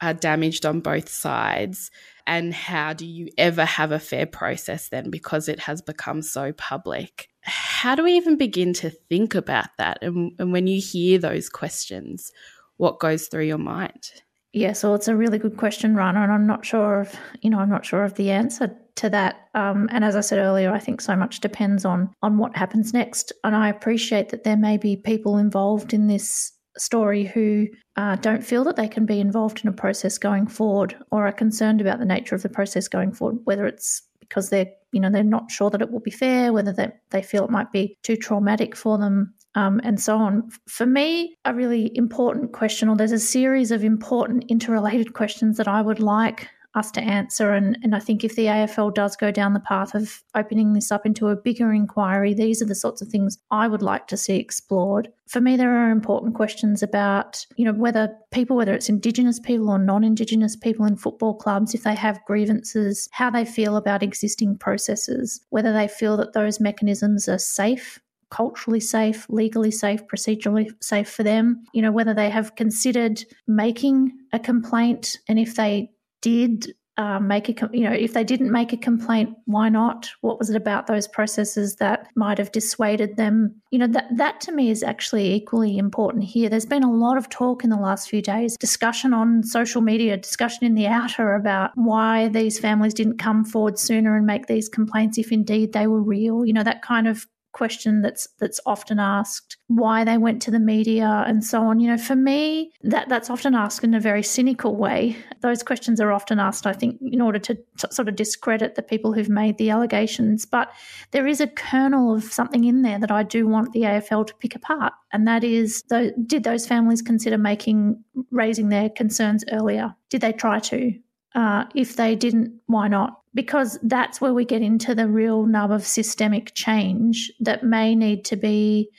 are 0.00 0.14
damaged 0.14 0.64
on 0.64 0.80
both 0.80 1.10
sides. 1.10 1.90
And 2.26 2.54
how 2.54 2.94
do 2.94 3.04
you 3.04 3.28
ever 3.36 3.66
have 3.66 3.92
a 3.92 3.98
fair 3.98 4.24
process 4.24 4.88
then 4.88 5.10
because 5.10 5.50
it 5.50 5.60
has 5.60 5.82
become 5.82 6.22
so 6.22 6.54
public? 6.54 7.28
How 7.42 7.94
do 7.94 8.02
we 8.02 8.14
even 8.14 8.38
begin 8.38 8.72
to 8.72 8.88
think 8.88 9.34
about 9.34 9.68
that? 9.76 9.98
And, 10.00 10.32
and 10.38 10.50
when 10.50 10.66
you 10.66 10.80
hear 10.80 11.18
those 11.18 11.50
questions, 11.50 12.32
what 12.78 13.00
goes 13.00 13.26
through 13.26 13.44
your 13.44 13.58
mind? 13.58 14.12
Yeah, 14.54 14.72
so 14.72 14.94
it's 14.94 15.08
a 15.08 15.16
really 15.16 15.38
good 15.38 15.58
question, 15.58 15.94
Rana, 15.94 16.22
and 16.22 16.32
I'm 16.32 16.46
not 16.46 16.64
sure 16.64 17.02
of 17.02 17.14
you 17.42 17.50
know 17.50 17.58
I'm 17.58 17.70
not 17.70 17.84
sure 17.84 18.04
of 18.04 18.14
the 18.14 18.30
answer 18.30 18.74
to 18.96 19.10
that. 19.10 19.48
Um, 19.54 19.88
and 19.90 20.04
as 20.04 20.16
I 20.16 20.20
said 20.20 20.38
earlier, 20.38 20.72
I 20.72 20.78
think 20.78 21.00
so 21.00 21.16
much 21.16 21.40
depends 21.40 21.84
on 21.84 22.10
on 22.22 22.38
what 22.38 22.56
happens 22.56 22.92
next. 22.92 23.32
And 23.44 23.56
I 23.56 23.68
appreciate 23.68 24.30
that 24.30 24.44
there 24.44 24.56
may 24.56 24.76
be 24.76 24.96
people 24.96 25.38
involved 25.38 25.92
in 25.92 26.06
this 26.06 26.52
story 26.78 27.24
who 27.24 27.66
uh, 27.96 28.16
don't 28.16 28.44
feel 28.44 28.64
that 28.64 28.76
they 28.76 28.88
can 28.88 29.04
be 29.04 29.20
involved 29.20 29.60
in 29.62 29.68
a 29.68 29.72
process 29.72 30.18
going 30.18 30.46
forward, 30.46 30.96
or 31.10 31.26
are 31.26 31.32
concerned 31.32 31.80
about 31.80 31.98
the 31.98 32.04
nature 32.04 32.34
of 32.34 32.42
the 32.42 32.48
process 32.48 32.88
going 32.88 33.12
forward, 33.12 33.38
whether 33.44 33.66
it's 33.66 34.02
because 34.20 34.50
they're 34.50 34.70
you 34.92 35.00
know 35.00 35.10
they're 35.10 35.22
not 35.22 35.50
sure 35.50 35.70
that 35.70 35.82
it 35.82 35.90
will 35.90 36.00
be 36.00 36.10
fair, 36.10 36.52
whether 36.52 36.72
they, 36.72 36.90
they 37.10 37.22
feel 37.22 37.44
it 37.44 37.50
might 37.50 37.72
be 37.72 37.96
too 38.02 38.16
traumatic 38.16 38.74
for 38.74 38.98
them, 38.98 39.34
um, 39.54 39.80
and 39.84 40.00
so 40.00 40.16
on. 40.16 40.50
For 40.66 40.86
me, 40.86 41.36
a 41.44 41.54
really 41.54 41.90
important 41.94 42.52
question, 42.52 42.88
or 42.88 42.96
there's 42.96 43.12
a 43.12 43.18
series 43.18 43.70
of 43.70 43.84
important 43.84 44.44
interrelated 44.48 45.12
questions 45.14 45.56
that 45.58 45.68
I 45.68 45.82
would 45.82 46.00
like 46.00 46.48
us 46.74 46.90
to 46.92 47.00
answer. 47.00 47.52
And, 47.52 47.78
and 47.82 47.94
I 47.94 47.98
think 47.98 48.24
if 48.24 48.34
the 48.34 48.46
AFL 48.46 48.94
does 48.94 49.16
go 49.16 49.30
down 49.30 49.52
the 49.52 49.60
path 49.60 49.94
of 49.94 50.22
opening 50.34 50.72
this 50.72 50.90
up 50.90 51.04
into 51.04 51.28
a 51.28 51.36
bigger 51.36 51.72
inquiry, 51.72 52.34
these 52.34 52.62
are 52.62 52.66
the 52.66 52.74
sorts 52.74 53.02
of 53.02 53.08
things 53.08 53.38
I 53.50 53.68
would 53.68 53.82
like 53.82 54.06
to 54.08 54.16
see 54.16 54.36
explored. 54.36 55.08
For 55.28 55.40
me, 55.40 55.56
there 55.56 55.76
are 55.76 55.90
important 55.90 56.34
questions 56.34 56.82
about, 56.82 57.44
you 57.56 57.64
know, 57.64 57.72
whether 57.72 58.14
people, 58.32 58.56
whether 58.56 58.74
it's 58.74 58.88
Indigenous 58.88 59.38
people 59.38 59.68
or 59.68 59.78
non 59.78 60.04
Indigenous 60.04 60.56
people 60.56 60.86
in 60.86 60.96
football 60.96 61.34
clubs, 61.34 61.74
if 61.74 61.82
they 61.82 61.94
have 61.94 62.24
grievances, 62.26 63.08
how 63.12 63.30
they 63.30 63.44
feel 63.44 63.76
about 63.76 64.02
existing 64.02 64.58
processes, 64.58 65.40
whether 65.50 65.72
they 65.72 65.88
feel 65.88 66.16
that 66.16 66.32
those 66.32 66.60
mechanisms 66.60 67.28
are 67.28 67.38
safe 67.38 68.00
culturally 68.30 68.80
safe, 68.80 69.26
legally 69.28 69.70
safe, 69.70 70.00
procedurally 70.06 70.70
safe 70.80 71.08
for 71.08 71.22
them. 71.22 71.62
You 71.74 71.82
know, 71.82 71.92
whether 71.92 72.14
they 72.14 72.30
have 72.30 72.56
considered 72.56 73.22
making 73.46 74.10
a 74.32 74.38
complaint 74.38 75.18
and 75.28 75.38
if 75.38 75.54
they 75.54 75.90
did 76.22 76.74
uh, 76.98 77.18
make 77.18 77.48
a, 77.48 77.70
you 77.72 77.84
know, 77.84 77.92
if 77.92 78.12
they 78.12 78.22
didn't 78.22 78.52
make 78.52 78.72
a 78.72 78.76
complaint, 78.76 79.34
why 79.46 79.68
not? 79.68 80.10
What 80.20 80.38
was 80.38 80.50
it 80.50 80.56
about 80.56 80.86
those 80.86 81.08
processes 81.08 81.76
that 81.76 82.08
might 82.16 82.36
have 82.36 82.52
dissuaded 82.52 83.16
them? 83.16 83.54
You 83.70 83.78
know, 83.78 83.86
that 83.88 84.14
that 84.16 84.40
to 84.42 84.52
me 84.52 84.70
is 84.70 84.82
actually 84.82 85.32
equally 85.32 85.78
important 85.78 86.24
here. 86.24 86.50
There's 86.50 86.66
been 86.66 86.84
a 86.84 86.92
lot 86.92 87.16
of 87.16 87.30
talk 87.30 87.64
in 87.64 87.70
the 87.70 87.76
last 87.76 88.10
few 88.10 88.20
days, 88.20 88.58
discussion 88.58 89.14
on 89.14 89.42
social 89.42 89.80
media, 89.80 90.18
discussion 90.18 90.66
in 90.66 90.74
the 90.74 90.86
outer 90.86 91.34
about 91.34 91.70
why 91.76 92.28
these 92.28 92.58
families 92.58 92.94
didn't 92.94 93.18
come 93.18 93.44
forward 93.44 93.78
sooner 93.78 94.14
and 94.14 94.26
make 94.26 94.46
these 94.46 94.68
complaints 94.68 95.16
if 95.16 95.32
indeed 95.32 95.72
they 95.72 95.86
were 95.86 96.02
real. 96.02 96.44
You 96.44 96.52
know, 96.52 96.64
that 96.64 96.82
kind 96.82 97.08
of 97.08 97.26
question 97.52 98.02
that's 98.02 98.28
that's 98.38 98.60
often 98.66 98.98
asked 98.98 99.56
why 99.68 100.04
they 100.04 100.18
went 100.18 100.42
to 100.42 100.50
the 100.50 100.58
media 100.58 101.24
and 101.26 101.44
so 101.44 101.62
on. 101.62 101.80
You 101.80 101.88
know 101.88 101.98
for 101.98 102.16
me 102.16 102.72
that 102.82 103.08
that's 103.08 103.30
often 103.30 103.54
asked 103.54 103.84
in 103.84 103.94
a 103.94 104.00
very 104.00 104.22
cynical 104.22 104.76
way. 104.76 105.16
Those 105.40 105.62
questions 105.62 106.00
are 106.00 106.12
often 106.12 106.38
asked 106.38 106.66
i 106.66 106.72
think 106.72 106.98
in 107.02 107.20
order 107.20 107.38
to, 107.38 107.54
to 107.78 107.92
sort 107.92 108.08
of 108.08 108.16
discredit 108.16 108.74
the 108.74 108.82
people 108.82 109.12
who've 109.12 109.28
made 109.28 109.58
the 109.58 109.70
allegations 109.70 110.46
but 110.46 110.70
there 111.10 111.26
is 111.26 111.40
a 111.40 111.46
kernel 111.46 112.14
of 112.14 112.24
something 112.24 112.64
in 112.64 112.82
there 112.82 112.98
that 112.98 113.10
i 113.10 113.22
do 113.22 113.46
want 113.46 113.72
the 113.72 113.82
afl 113.82 114.26
to 114.26 114.34
pick 114.36 114.54
apart 114.54 114.92
and 115.12 115.26
that 115.26 115.44
is 115.44 115.82
did 116.26 116.44
those 116.44 116.66
families 116.66 117.02
consider 117.02 117.38
making 117.38 118.02
raising 118.30 118.68
their 118.68 118.90
concerns 118.90 119.44
earlier? 119.52 119.94
Did 120.10 120.20
they 120.20 120.32
try 120.32 120.58
to? 120.60 120.92
Uh, 121.34 121.64
if 121.74 121.96
they 121.96 122.14
didn't, 122.14 122.60
why 122.66 122.88
not? 122.88 123.21
Because 123.34 123.78
that's 123.82 124.20
where 124.20 124.34
we 124.34 124.44
get 124.44 124.62
into 124.62 124.94
the 124.94 125.08
real 125.08 125.46
nub 125.46 125.70
of 125.70 125.86
systemic 125.86 126.52
change 126.54 127.32
that 127.40 127.64
may 127.64 127.94
need 127.94 128.24
to 128.26 128.36
be 128.36 128.90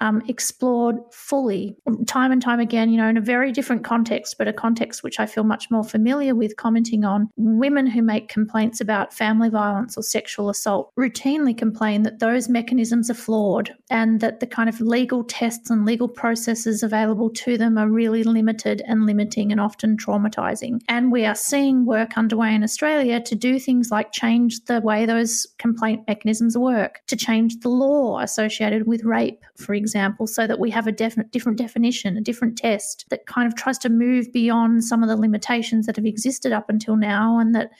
um, 0.00 0.22
explored 0.28 0.96
fully 1.12 1.76
time 2.06 2.32
and 2.32 2.42
time 2.42 2.58
again, 2.58 2.90
you 2.90 2.96
know, 2.96 3.08
in 3.08 3.16
a 3.16 3.20
very 3.20 3.52
different 3.52 3.84
context, 3.84 4.36
but 4.38 4.48
a 4.48 4.52
context 4.52 5.02
which 5.02 5.20
I 5.20 5.26
feel 5.26 5.44
much 5.44 5.70
more 5.70 5.84
familiar 5.84 6.34
with 6.34 6.56
commenting 6.56 7.04
on. 7.04 7.28
Women 7.36 7.86
who 7.86 8.02
make 8.02 8.28
complaints 8.28 8.80
about 8.80 9.12
family 9.12 9.50
violence 9.50 9.96
or 9.96 10.02
sexual 10.02 10.48
assault 10.48 10.90
routinely 10.98 11.56
complain 11.56 12.02
that 12.04 12.18
those 12.18 12.48
mechanisms 12.48 13.10
are 13.10 13.14
flawed 13.14 13.74
and 13.90 14.20
that 14.20 14.40
the 14.40 14.46
kind 14.46 14.68
of 14.68 14.80
legal 14.80 15.22
tests 15.24 15.70
and 15.70 15.84
legal 15.84 16.08
processes 16.08 16.82
available 16.82 17.30
to 17.30 17.58
them 17.58 17.76
are 17.76 17.88
really 17.88 18.24
limited 18.24 18.82
and 18.86 19.04
limiting 19.04 19.52
and 19.52 19.60
often 19.60 19.96
traumatizing. 19.96 20.80
And 20.88 21.12
we 21.12 21.26
are 21.26 21.34
seeing 21.34 21.84
work 21.84 22.16
underway 22.16 22.54
in 22.54 22.64
Australia 22.64 23.20
to 23.20 23.34
do 23.34 23.58
things 23.58 23.90
like 23.90 24.12
change 24.12 24.64
the 24.64 24.80
way 24.80 25.04
those 25.04 25.46
complaint 25.58 26.04
mechanisms 26.08 26.56
work, 26.56 27.00
to 27.08 27.16
change 27.16 27.60
the 27.60 27.68
law 27.68 28.20
associated 28.20 28.86
with 28.86 29.04
rape, 29.04 29.44
for 29.56 29.74
example 29.74 29.89
example, 29.90 30.26
so 30.26 30.46
that 30.46 30.58
we 30.58 30.70
have 30.70 30.86
a 30.86 30.92
different 30.92 31.32
different 31.32 31.58
definition, 31.58 32.16
a 32.16 32.20
different 32.20 32.56
test 32.56 33.04
that 33.10 33.26
kind 33.26 33.46
of 33.46 33.56
tries 33.56 33.78
to 33.78 33.88
move 33.88 34.32
beyond 34.32 34.84
some 34.84 35.02
of 35.02 35.08
the 35.08 35.16
limitations 35.16 35.86
that 35.86 35.96
have 35.96 36.06
existed 36.06 36.52
up 36.52 36.68
until 36.68 36.96
now 36.96 37.38
and 37.38 37.54
that 37.54 37.70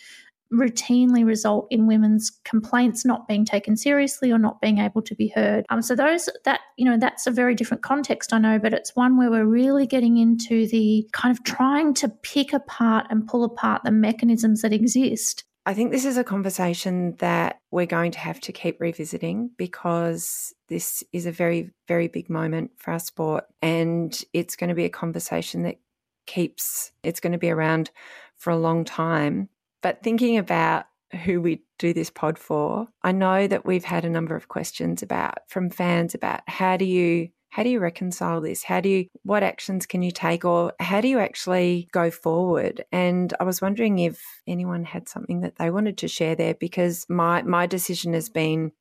routinely 0.53 1.25
result 1.25 1.69
in 1.71 1.87
women's 1.87 2.31
complaints 2.45 3.05
not 3.05 3.29
being 3.29 3.45
taken 3.45 3.77
seriously 3.77 4.33
or 4.33 4.39
not 4.39 4.61
being 4.61 4.79
able 4.79 5.01
to 5.01 5.15
be 5.15 5.29
heard. 5.29 5.65
Um, 5.71 5.81
so 5.81 5.95
those 5.95 6.29
that 6.45 6.61
you 6.77 6.85
know 6.85 6.99
that's 6.99 7.27
a 7.27 7.31
very 7.31 7.55
different 7.55 7.83
context, 7.83 8.33
I 8.33 8.39
know, 8.39 8.59
but 8.59 8.75
it's 8.75 8.97
one 8.97 9.17
where 9.17 9.31
we're 9.31 9.45
really 9.45 9.87
getting 9.87 10.19
into 10.19 10.67
the 10.67 11.09
kind 11.13 11.37
of 11.37 11.45
trying 11.45 11.95
to 11.95 12.09
pick 12.09 12.53
apart 12.53 13.07
and 13.11 13.27
pull 13.27 13.45
apart 13.45 13.83
the 13.85 13.93
mechanisms 13.93 14.63
that 14.63 14.73
exist 14.73 15.45
I 15.67 15.75
think 15.75 15.93
this 15.93 16.07
is 16.07 16.17
a 16.17 16.25
conversation 16.25 17.17
that 17.17 17.61
we're 17.71 17.87
going 17.87 18.13
to 18.13 18.19
have 18.19 18.41
to 18.41 18.53
keep 18.53 18.81
revisiting 18.81 19.51
because 19.59 20.55
this 20.69 21.05
is 21.13 21.27
a 21.27 21.33
very, 21.33 21.71
very 21.87 22.09
big 22.09 22.31
moment 22.31 22.71
for 22.79 22.93
our 22.93 22.99
sport. 22.99 23.45
And 23.61 24.19
it's 24.33 24.57
going 24.57 24.69
to 24.69 24.75
be 24.75 24.87
a 24.87 24.91
conversation 24.91 25.63
that 25.65 25.79
keeps, 26.27 26.93
it's 27.03 27.21
going 27.21 27.33
to 27.33 27.39
be 27.39 27.51
around 27.51 27.91
for 28.37 28.51
a 28.51 28.57
long 28.57 28.85
time. 28.85 29.51
But 29.83 30.03
thinking 30.03 30.39
about 30.39 30.87
who 31.25 31.43
we 31.43 31.63
do 31.79 31.93
this 31.93 32.11
pod 32.11 32.39
for, 32.39 32.89
I 33.03 33.13
know 33.13 33.47
that 33.47 33.67
we've 33.67 33.85
had 33.85 34.05
a 34.05 34.11
number 34.11 34.37
of 34.37 34.49
questions 34.49 35.03
about 35.03 35.39
from 35.49 35.69
fans 35.69 36.15
about 36.15 36.41
how 36.47 36.79
do 36.79 36.85
you 36.87 37.29
how 37.51 37.64
do 37.64 37.68
you 37.68 37.80
reconcile 37.80 38.40
this? 38.40 38.62
How 38.62 38.80
do 38.80 38.88
you, 38.88 39.07
what 39.24 39.42
actions 39.42 39.84
can 39.84 40.03
you 40.03 40.12
take 40.12 40.44
or 40.44 40.72
how 40.78 41.01
do 41.01 41.09
you 41.09 41.18
actually 41.18 41.88
go 41.92 42.11
forward? 42.11 42.84
And 42.92 43.34
I 43.40 43.44
was 43.44 43.61
wondering 43.61 43.98
if 43.98 44.22
anyone 44.46 44.84
had 44.84 45.09
something 45.09 45.40
that 45.40 45.57
they 45.57 45.70
wanted 45.70 45.98
to 45.98 46.09
share 46.09 46.36
there 46.36 46.55
because 46.55 47.07
my, 47.09 47.42
my 47.42 47.66
decision 47.66 48.12
has 48.14 48.28
been 48.28 48.72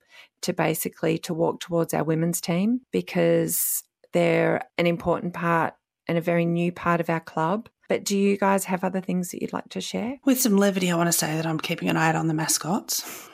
to 0.44 0.54
basically 0.54 1.18
to 1.20 1.34
walk 1.34 1.60
towards 1.60 1.94
our 1.94 2.04
women's 2.04 2.40
team 2.40 2.82
because 2.92 3.84
they're 4.14 4.62
an 4.78 4.88
important 4.88 5.34
part 5.34 5.74
and 6.08 6.18
a 6.18 6.22
very 6.22 6.46
new 6.46 6.72
part 6.72 7.02
of 7.02 7.10
our 7.10 7.20
club. 7.20 7.70
But 7.88 8.06
do 8.06 8.16
you 8.16 8.38
guys 8.38 8.66
have 8.66 8.84
other 8.84 9.02
things 9.02 9.32
that 9.32 9.42
you'd 9.42 9.54
like 9.54 9.70
to 9.70 9.82
share? 9.82 10.18
With 10.26 10.40
some 10.40 10.58
levity, 10.58 10.92
I 10.92 10.96
want 10.96 11.08
to 11.08 11.14
say 11.14 11.36
that 11.36 11.46
I'm 11.46 11.60
keeping 11.60 11.90
an 11.90 11.98
eye 11.98 12.10
out 12.10 12.16
on 12.16 12.28
the 12.28 12.36
mascots. 12.36 13.30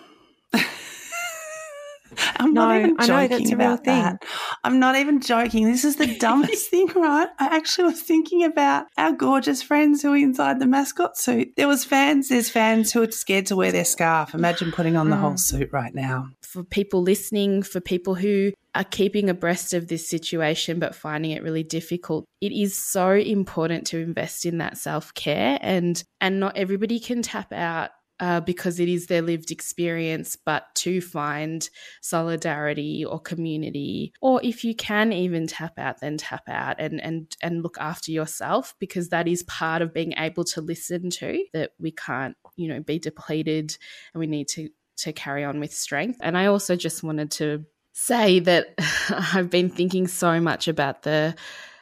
I'm 2.37 2.53
no, 2.53 2.67
not 2.67 2.79
even 2.79 2.97
joking 2.99 3.53
about 3.53 3.83
that. 3.85 4.23
I'm 4.63 4.79
not 4.79 4.95
even 4.95 5.21
joking. 5.21 5.65
This 5.65 5.83
is 5.83 5.95
the 5.95 6.15
dumbest 6.19 6.69
thing, 6.69 6.87
right? 6.95 7.27
I 7.39 7.55
actually 7.55 7.85
was 7.85 8.01
thinking 8.01 8.43
about 8.43 8.87
our 8.97 9.11
gorgeous 9.11 9.61
friends 9.61 10.01
who 10.01 10.13
are 10.13 10.17
inside 10.17 10.59
the 10.59 10.67
mascot 10.67 11.17
suit. 11.17 11.53
There 11.55 11.67
was 11.67 11.85
fans, 11.85 12.29
there's 12.29 12.49
fans 12.49 12.91
who 12.91 13.03
are 13.03 13.11
scared 13.11 13.47
to 13.47 13.55
wear 13.55 13.71
their 13.71 13.85
scarf. 13.85 14.33
Imagine 14.33 14.71
putting 14.71 14.95
on 14.95 15.09
the 15.09 15.15
mm. 15.17 15.21
whole 15.21 15.37
suit 15.37 15.69
right 15.71 15.93
now. 15.93 16.29
For 16.41 16.63
people 16.63 17.01
listening, 17.01 17.63
for 17.63 17.81
people 17.81 18.15
who 18.15 18.51
are 18.75 18.83
keeping 18.83 19.29
abreast 19.29 19.73
of 19.73 19.87
this 19.87 20.07
situation 20.07 20.79
but 20.79 20.93
finding 20.93 21.31
it 21.31 21.41
really 21.41 21.63
difficult 21.63 22.25
it 22.41 22.51
is 22.51 22.77
so 22.77 23.11
important 23.11 23.87
to 23.87 23.97
invest 23.97 24.45
in 24.45 24.57
that 24.57 24.77
self-care 24.77 25.57
and 25.61 26.03
and 26.19 26.41
not 26.41 26.57
everybody 26.57 26.99
can 26.99 27.21
tap 27.21 27.53
out 27.53 27.91
uh, 28.19 28.39
because 28.39 28.79
it 28.79 28.87
is 28.87 29.07
their 29.07 29.21
lived 29.21 29.51
experience, 29.51 30.35
but 30.35 30.73
to 30.75 31.01
find 31.01 31.69
solidarity 32.01 33.03
or 33.03 33.19
community, 33.19 34.13
or 34.21 34.39
if 34.43 34.63
you 34.63 34.75
can 34.75 35.11
even 35.11 35.47
tap 35.47 35.77
out, 35.77 35.99
then 35.99 36.17
tap 36.17 36.43
out 36.47 36.77
and 36.79 37.01
and 37.01 37.35
and 37.41 37.63
look 37.63 37.77
after 37.79 38.11
yourself 38.11 38.75
because 38.79 39.09
that 39.09 39.27
is 39.27 39.43
part 39.43 39.81
of 39.81 39.93
being 39.93 40.13
able 40.17 40.43
to 40.43 40.61
listen 40.61 41.09
to 41.09 41.43
that 41.53 41.71
we 41.79 41.91
can't 41.91 42.37
you 42.55 42.67
know 42.67 42.79
be 42.79 42.99
depleted 42.99 43.77
and 44.13 44.19
we 44.19 44.27
need 44.27 44.47
to 44.47 44.69
to 44.97 45.13
carry 45.13 45.43
on 45.43 45.59
with 45.59 45.73
strength. 45.73 46.19
And 46.21 46.37
I 46.37 46.45
also 46.45 46.75
just 46.75 47.03
wanted 47.03 47.31
to 47.31 47.65
say 47.93 48.39
that 48.39 48.73
I've 49.09 49.49
been 49.49 49.69
thinking 49.69 50.07
so 50.07 50.39
much 50.39 50.67
about 50.67 51.03
the 51.03 51.35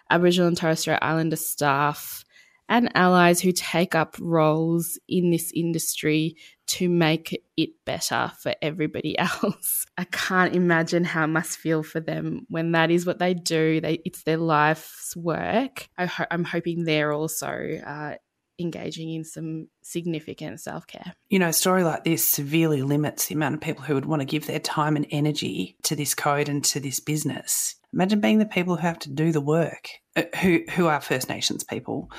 Aboriginal 0.09 0.47
and 0.47 0.57
Torres 0.57 0.79
Strait 0.79 0.99
Islander 1.01 1.35
staff 1.35 2.22
and 2.69 2.89
allies 2.95 3.41
who 3.41 3.51
take 3.51 3.95
up 3.95 4.15
roles 4.19 4.99
in 5.07 5.29
this 5.29 5.51
industry 5.53 6.35
to 6.65 6.89
make 6.89 7.39
it 7.57 7.69
better 7.85 8.31
for 8.39 8.55
everybody 8.61 9.17
else. 9.43 9.85
I 9.97 10.05
can't 10.05 10.55
imagine 10.55 11.03
how 11.03 11.25
it 11.25 11.27
must 11.27 11.57
feel 11.57 11.83
for 11.83 11.99
them 11.99 12.45
when 12.49 12.71
that 12.71 12.89
is 12.89 13.05
what 13.05 13.19
they 13.19 13.33
do. 13.33 13.81
They, 13.81 13.99
it's 14.05 14.23
their 14.23 14.37
life's 14.37 15.15
work. 15.15 15.89
I 15.97 16.09
am 16.31 16.43
hoping 16.43 16.83
they're 16.83 17.11
also 17.11 17.79
uh, 17.85 18.15
engaging 18.59 19.11
in 19.11 19.23
some 19.23 19.67
significant 19.81 20.59
self 20.61 20.87
care. 20.87 21.13
You 21.29 21.39
know, 21.39 21.49
a 21.49 21.53
story 21.53 21.83
like 21.83 22.03
this 22.03 22.25
severely 22.25 22.81
limits 22.81 23.27
the 23.27 23.35
amount 23.35 23.55
of 23.55 23.61
people 23.61 23.83
who 23.83 23.95
would 23.95 24.05
want 24.05 24.21
to 24.21 24.25
give 24.25 24.47
their 24.47 24.59
time 24.59 24.95
and 24.95 25.05
energy 25.11 25.77
to 25.83 25.95
this 25.95 26.15
code 26.15 26.49
and 26.49 26.63
to 26.65 26.79
this 26.79 26.99
business. 26.99 27.75
Imagine 27.93 28.21
being 28.21 28.39
the 28.39 28.45
people 28.45 28.75
who 28.75 28.81
have 28.81 28.99
to 28.99 29.11
do 29.11 29.31
the 29.31 29.41
work, 29.41 29.89
Uh, 30.15 30.23
who 30.41 30.61
who 30.71 30.87
are 30.87 31.01
First 31.01 31.27
Nations 31.27 31.63
people. 31.63 32.11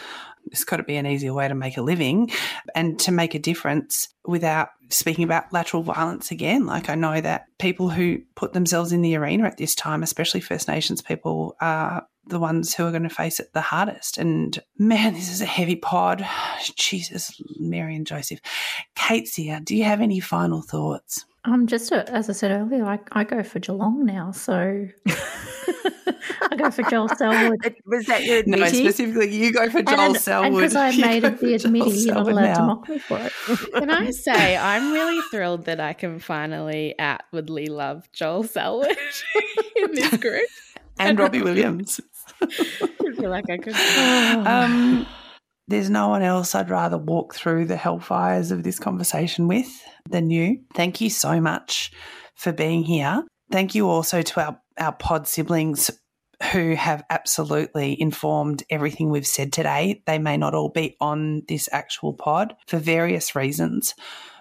It's 0.46 0.64
got 0.64 0.76
to 0.76 0.82
be 0.82 0.96
an 0.96 1.06
easier 1.06 1.32
way 1.32 1.48
to 1.48 1.54
make 1.54 1.76
a 1.76 1.82
living 1.82 2.30
and 2.74 2.98
to 3.00 3.12
make 3.12 3.34
a 3.34 3.38
difference 3.38 4.08
without 4.26 4.70
speaking 4.90 5.24
about 5.24 5.52
lateral 5.52 5.82
violence 5.82 6.30
again. 6.30 6.66
Like 6.66 6.90
I 6.90 6.96
know 6.96 7.20
that 7.20 7.46
people 7.58 7.88
who 7.88 8.18
put 8.34 8.52
themselves 8.52 8.92
in 8.92 9.00
the 9.00 9.16
arena 9.16 9.44
at 9.44 9.56
this 9.56 9.74
time, 9.74 10.02
especially 10.02 10.40
First 10.40 10.68
Nations 10.68 11.00
people, 11.02 11.56
are 11.60 12.06
the 12.26 12.38
ones 12.38 12.74
who 12.74 12.84
are 12.84 12.90
going 12.90 13.04
to 13.04 13.08
face 13.08 13.38
it 13.38 13.52
the 13.52 13.60
hardest. 13.60 14.18
And 14.18 14.58
man, 14.78 15.14
this 15.14 15.30
is 15.30 15.40
a 15.40 15.46
heavy 15.46 15.76
pod. 15.76 16.26
Jesus, 16.76 17.40
Mary 17.58 17.94
and 17.94 18.06
Joseph. 18.06 18.40
Kate's 18.94 19.36
here. 19.36 19.56
Uh, 19.56 19.60
do 19.62 19.76
you 19.76 19.84
have 19.84 20.00
any 20.00 20.20
final 20.20 20.62
thoughts? 20.62 21.24
Um, 21.44 21.66
just 21.66 21.90
to, 21.90 22.10
as 22.10 22.30
I 22.30 22.32
said 22.32 22.50
earlier, 22.50 22.86
I, 22.86 22.98
I 23.12 23.24
go 23.24 23.42
for 23.42 23.58
Geelong 23.58 24.06
now, 24.06 24.30
so 24.32 24.88
I 25.06 26.56
go 26.56 26.70
for 26.70 26.82
Joel 26.84 27.08
Selwood. 27.08 27.76
Was 27.86 28.06
that 28.06 28.24
your 28.24 28.42
No, 28.46 28.58
admittee? 28.58 28.80
specifically, 28.80 29.36
you 29.36 29.52
go 29.52 29.68
for 29.68 29.82
Joel 29.82 30.00
and, 30.00 30.16
Selwood. 30.16 30.46
And 30.46 30.56
because 30.56 30.76
I 30.76 30.90
You 30.90 31.00
made 31.02 31.20
go 31.22 31.28
it 31.28 31.38
for 31.38 31.46
the 31.46 31.58
Joel 31.58 31.70
admittee, 31.72 32.04
you're 32.04 32.14
not 32.14 32.26
Selwood 32.26 32.32
allowed 32.32 32.54
to 32.54 32.62
mock 32.62 32.88
me 32.88 32.98
for 32.98 33.18
it. 33.18 33.72
Can 33.74 33.90
I 33.90 34.10
say 34.10 34.56
I'm 34.56 34.92
really 34.92 35.20
thrilled 35.30 35.66
that 35.66 35.80
I 35.80 35.92
can 35.92 36.18
finally 36.18 36.94
outwardly 36.98 37.66
love 37.66 38.10
Joel 38.12 38.44
Selwood 38.44 38.96
in 39.76 39.92
this 39.92 40.16
group. 40.16 40.48
And 40.98 41.18
Robbie 41.18 41.42
Williams. 41.42 42.00
I 42.40 42.46
feel 42.46 43.30
like 43.30 43.50
I 43.50 43.58
could. 43.58 43.74
um, 44.46 45.06
there's 45.68 45.90
no 45.90 46.08
one 46.08 46.22
else 46.22 46.54
I'd 46.54 46.70
rather 46.70 46.98
walk 46.98 47.34
through 47.34 47.66
the 47.66 47.76
hellfires 47.76 48.50
of 48.50 48.62
this 48.62 48.78
conversation 48.78 49.48
with 49.48 49.68
than 50.08 50.30
you. 50.30 50.60
Thank 50.74 51.00
you 51.00 51.10
so 51.10 51.40
much 51.40 51.90
for 52.34 52.52
being 52.52 52.82
here. 52.82 53.24
Thank 53.50 53.74
you 53.74 53.88
also 53.88 54.22
to 54.22 54.40
our, 54.40 54.60
our 54.78 54.92
pod 54.92 55.26
siblings 55.26 55.90
who 56.52 56.74
have 56.74 57.04
absolutely 57.10 58.00
informed 58.00 58.62
everything 58.70 59.10
we've 59.10 59.26
said 59.26 59.52
today. 59.52 60.02
They 60.06 60.18
may 60.18 60.36
not 60.36 60.54
all 60.54 60.68
be 60.68 60.96
on 61.00 61.42
this 61.48 61.68
actual 61.72 62.12
pod 62.12 62.54
for 62.66 62.78
various 62.78 63.34
reasons, 63.34 63.94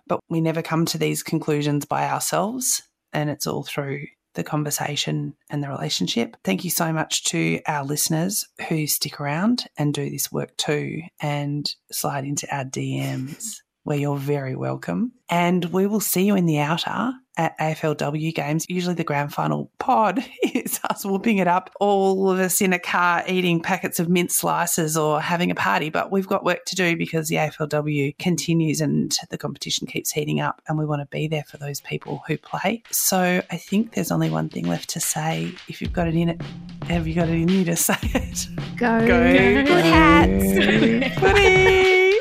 but 0.07 0.19
we 0.29 0.41
never 0.41 0.61
come 0.61 0.85
to 0.85 0.97
these 0.97 1.23
conclusions 1.23 1.85
by 1.85 2.09
ourselves, 2.09 2.83
and 3.11 3.29
it's 3.29 3.47
all 3.47 3.63
through 3.63 4.05
the 4.35 4.43
conversation 4.43 5.35
and 5.49 5.63
the 5.63 5.69
relationship. 5.69 6.35
Thank 6.43 6.63
you 6.63 6.69
so 6.69 6.91
much 6.91 7.23
to 7.25 7.61
our 7.67 7.85
listeners 7.85 8.47
who 8.67 8.87
stick 8.87 9.21
around 9.21 9.65
and 9.77 9.93
do 9.93 10.09
this 10.09 10.31
work 10.31 10.57
too 10.57 11.01
and 11.21 11.71
slide 11.91 12.25
into 12.25 12.47
our 12.55 12.65
DMs 12.65 13.57
where 13.83 13.97
you're 13.97 14.17
very 14.17 14.55
welcome. 14.55 15.11
And 15.29 15.65
we 15.65 15.87
will 15.87 15.99
see 15.99 16.25
you 16.25 16.35
in 16.35 16.45
the 16.45 16.59
outer 16.59 17.13
at 17.37 17.57
AFLW 17.59 18.33
games. 18.35 18.65
Usually 18.69 18.95
the 18.95 19.03
grand 19.03 19.33
final 19.33 19.71
pod 19.79 20.23
is 20.53 20.79
us 20.89 21.05
whooping 21.05 21.37
it 21.39 21.47
up, 21.47 21.71
all 21.79 22.29
of 22.29 22.39
us 22.39 22.61
in 22.61 22.73
a 22.73 22.79
car 22.79 23.23
eating 23.27 23.59
packets 23.61 23.99
of 23.99 24.09
mint 24.09 24.31
slices 24.31 24.95
or 24.95 25.19
having 25.19 25.49
a 25.51 25.55
party. 25.55 25.89
But 25.89 26.11
we've 26.11 26.27
got 26.27 26.43
work 26.43 26.65
to 26.65 26.75
do 26.75 26.95
because 26.95 27.27
the 27.29 27.35
AFLW 27.37 28.17
continues 28.19 28.81
and 28.81 29.17
the 29.29 29.37
competition 29.37 29.87
keeps 29.87 30.11
heating 30.11 30.39
up 30.39 30.61
and 30.67 30.77
we 30.77 30.85
want 30.85 31.01
to 31.01 31.07
be 31.07 31.27
there 31.27 31.43
for 31.43 31.57
those 31.57 31.81
people 31.81 32.21
who 32.27 32.37
play. 32.37 32.83
So 32.91 33.41
I 33.49 33.57
think 33.57 33.93
there's 33.93 34.11
only 34.11 34.29
one 34.29 34.49
thing 34.49 34.67
left 34.67 34.89
to 34.91 34.99
say. 34.99 35.51
If 35.67 35.81
you've 35.81 35.93
got 35.93 36.07
it 36.07 36.15
in 36.15 36.29
it, 36.29 36.41
have 36.87 37.07
you 37.07 37.15
got 37.15 37.29
it 37.29 37.33
in 37.33 37.49
you 37.49 37.65
to 37.65 37.75
say 37.75 37.95
it? 38.01 38.47
Go, 38.77 38.99
Go, 39.07 39.63
Cats. 39.81 41.19
Footy! 41.19 42.13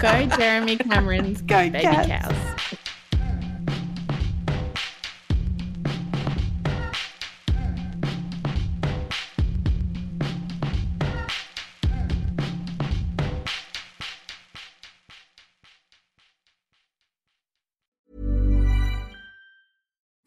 Go 0.00 0.36
Jeremy 0.36 0.76
Cameron's 0.76 1.42
Go 1.42 1.70
baby 1.70 1.80
Cats. 1.80 2.08
cows. 2.08 2.61